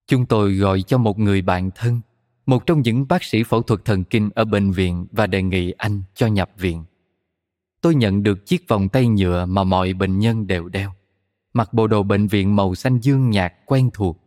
Chúng 0.08 0.26
tôi 0.26 0.54
gọi 0.54 0.82
cho 0.82 0.98
một 0.98 1.20
người 1.20 1.42
bạn 1.42 1.70
thân, 1.76 2.02
một 2.46 2.66
trong 2.66 2.82
những 2.82 3.08
bác 3.08 3.24
sĩ 3.24 3.44
phẫu 3.44 3.62
thuật 3.62 3.86
thần 3.86 4.04
kinh 4.04 4.30
ở 4.36 4.46
bệnh 4.46 4.72
viện 4.72 5.08
và 5.12 5.28
đề 5.28 5.44
nghị 5.44 5.72
anh 5.72 6.02
cho 6.16 6.28
nhập 6.28 6.52
viện. 6.58 6.84
Tôi 7.82 7.96
nhận 7.96 8.24
được 8.24 8.46
chiếc 8.46 8.68
vòng 8.68 8.90
tay 8.90 9.08
nhựa 9.08 9.46
mà 9.46 9.64
mọi 9.64 9.94
bệnh 9.94 10.20
nhân 10.20 10.48
đều 10.48 10.70
đeo. 10.70 10.94
Mặc 11.54 11.74
bộ 11.74 11.88
đồ 11.88 12.04
bệnh 12.04 12.28
viện 12.28 12.56
màu 12.56 12.76
xanh 12.76 13.00
dương 13.00 13.30
nhạt 13.30 13.54
quen 13.66 13.90
thuộc, 13.94 14.18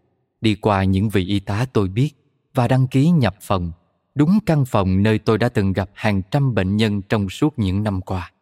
đi 0.40 0.54
qua 0.54 0.84
những 0.84 1.08
vị 1.08 1.26
y 1.26 1.40
tá 1.40 1.66
tôi 1.72 1.88
biết 1.88 2.10
và 2.54 2.68
đăng 2.68 2.86
ký 2.86 3.10
nhập 3.10 3.36
phòng, 3.40 3.72
đúng 4.14 4.38
căn 4.46 4.64
phòng 4.64 5.02
nơi 5.02 5.18
tôi 5.18 5.38
đã 5.38 5.48
từng 5.48 5.72
gặp 5.72 5.90
hàng 5.94 6.22
trăm 6.30 6.54
bệnh 6.54 6.76
nhân 6.76 7.02
trong 7.02 7.28
suốt 7.28 7.58
những 7.58 7.82
năm 7.82 8.00
qua. 8.00 8.32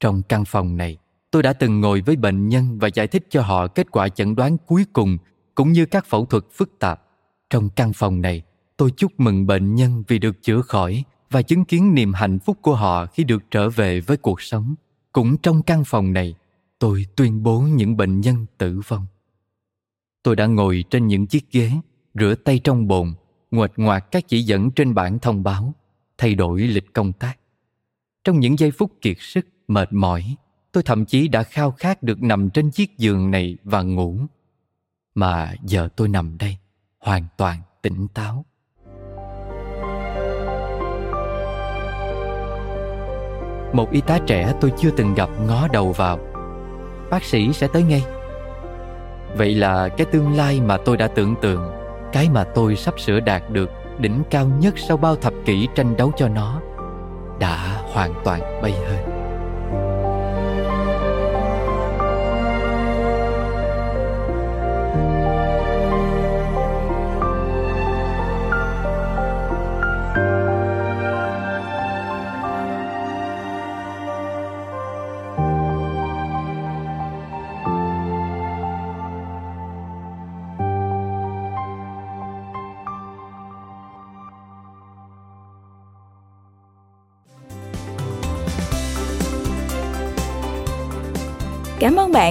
Trong 0.00 0.22
căn 0.22 0.44
phòng 0.44 0.76
này, 0.76 0.98
tôi 1.32 1.42
đã 1.42 1.52
từng 1.52 1.80
ngồi 1.80 2.00
với 2.00 2.16
bệnh 2.16 2.48
nhân 2.48 2.78
và 2.78 2.88
giải 2.94 3.06
thích 3.06 3.26
cho 3.30 3.42
họ 3.42 3.66
kết 3.66 3.90
quả 3.90 4.08
chẩn 4.08 4.34
đoán 4.34 4.56
cuối 4.66 4.84
cùng 4.92 5.18
cũng 5.54 5.72
như 5.72 5.86
các 5.86 6.06
phẫu 6.06 6.26
thuật 6.26 6.44
phức 6.52 6.78
tạp. 6.78 7.02
Trong 7.50 7.68
căn 7.68 7.92
phòng 7.92 8.20
này, 8.20 8.42
tôi 8.76 8.90
chúc 8.96 9.20
mừng 9.20 9.46
bệnh 9.46 9.74
nhân 9.74 10.02
vì 10.08 10.18
được 10.18 10.42
chữa 10.42 10.62
khỏi 10.62 11.04
và 11.30 11.42
chứng 11.42 11.64
kiến 11.64 11.94
niềm 11.94 12.12
hạnh 12.12 12.38
phúc 12.38 12.58
của 12.62 12.74
họ 12.74 13.06
khi 13.06 13.24
được 13.24 13.42
trở 13.50 13.70
về 13.70 14.00
với 14.00 14.16
cuộc 14.16 14.42
sống. 14.42 14.74
Cũng 15.12 15.36
trong 15.36 15.62
căn 15.62 15.84
phòng 15.84 16.12
này, 16.12 16.34
tôi 16.78 17.06
tuyên 17.16 17.42
bố 17.42 17.60
những 17.60 17.96
bệnh 17.96 18.20
nhân 18.20 18.46
tử 18.58 18.80
vong. 18.88 19.06
Tôi 20.22 20.36
đã 20.36 20.46
ngồi 20.46 20.84
trên 20.90 21.06
những 21.06 21.26
chiếc 21.26 21.52
ghế, 21.52 21.72
rửa 22.14 22.34
tay 22.34 22.58
trong 22.58 22.88
bồn, 22.88 23.14
nguệch 23.50 23.72
ngoạc 23.76 24.00
các 24.10 24.28
chỉ 24.28 24.42
dẫn 24.42 24.70
trên 24.70 24.94
bảng 24.94 25.18
thông 25.18 25.42
báo, 25.42 25.74
thay 26.18 26.34
đổi 26.34 26.60
lịch 26.60 26.92
công 26.92 27.12
tác. 27.12 27.38
Trong 28.24 28.40
những 28.40 28.58
giây 28.58 28.70
phút 28.70 28.92
kiệt 29.00 29.16
sức, 29.20 29.46
mệt 29.68 29.92
mỏi, 29.92 30.36
tôi 30.72 30.82
thậm 30.82 31.04
chí 31.04 31.28
đã 31.28 31.42
khao 31.42 31.70
khát 31.70 32.02
được 32.02 32.22
nằm 32.22 32.50
trên 32.50 32.70
chiếc 32.70 32.98
giường 32.98 33.30
này 33.30 33.56
và 33.64 33.82
ngủ. 33.82 34.16
Mà 35.14 35.52
giờ 35.62 35.88
tôi 35.96 36.08
nằm 36.08 36.38
đây, 36.38 36.56
hoàn 36.98 37.26
toàn 37.36 37.58
tỉnh 37.82 38.08
táo. 38.14 38.44
Một 43.72 43.90
y 43.90 44.00
tá 44.00 44.18
trẻ 44.26 44.54
tôi 44.60 44.72
chưa 44.78 44.90
từng 44.96 45.14
gặp 45.14 45.28
ngó 45.46 45.68
đầu 45.68 45.92
vào. 45.92 46.18
Bác 47.10 47.24
sĩ 47.24 47.52
sẽ 47.52 47.68
tới 47.72 47.82
ngay. 47.82 48.04
Vậy 49.36 49.54
là 49.54 49.88
cái 49.88 50.06
tương 50.06 50.36
lai 50.36 50.60
mà 50.60 50.76
tôi 50.84 50.96
đã 50.96 51.08
tưởng 51.08 51.34
tượng, 51.42 51.72
cái 52.12 52.28
mà 52.28 52.44
tôi 52.44 52.76
sắp 52.76 53.00
sửa 53.00 53.20
đạt 53.20 53.50
được 53.50 53.70
đỉnh 53.98 54.22
cao 54.30 54.46
nhất 54.46 54.74
sau 54.76 54.96
bao 54.96 55.16
thập 55.16 55.32
kỷ 55.44 55.68
tranh 55.74 55.96
đấu 55.96 56.12
cho 56.16 56.28
nó, 56.28 56.60
đã 57.38 57.82
hoàn 57.92 58.14
toàn 58.24 58.40
bay 58.62 58.72
hơi. 58.72 59.11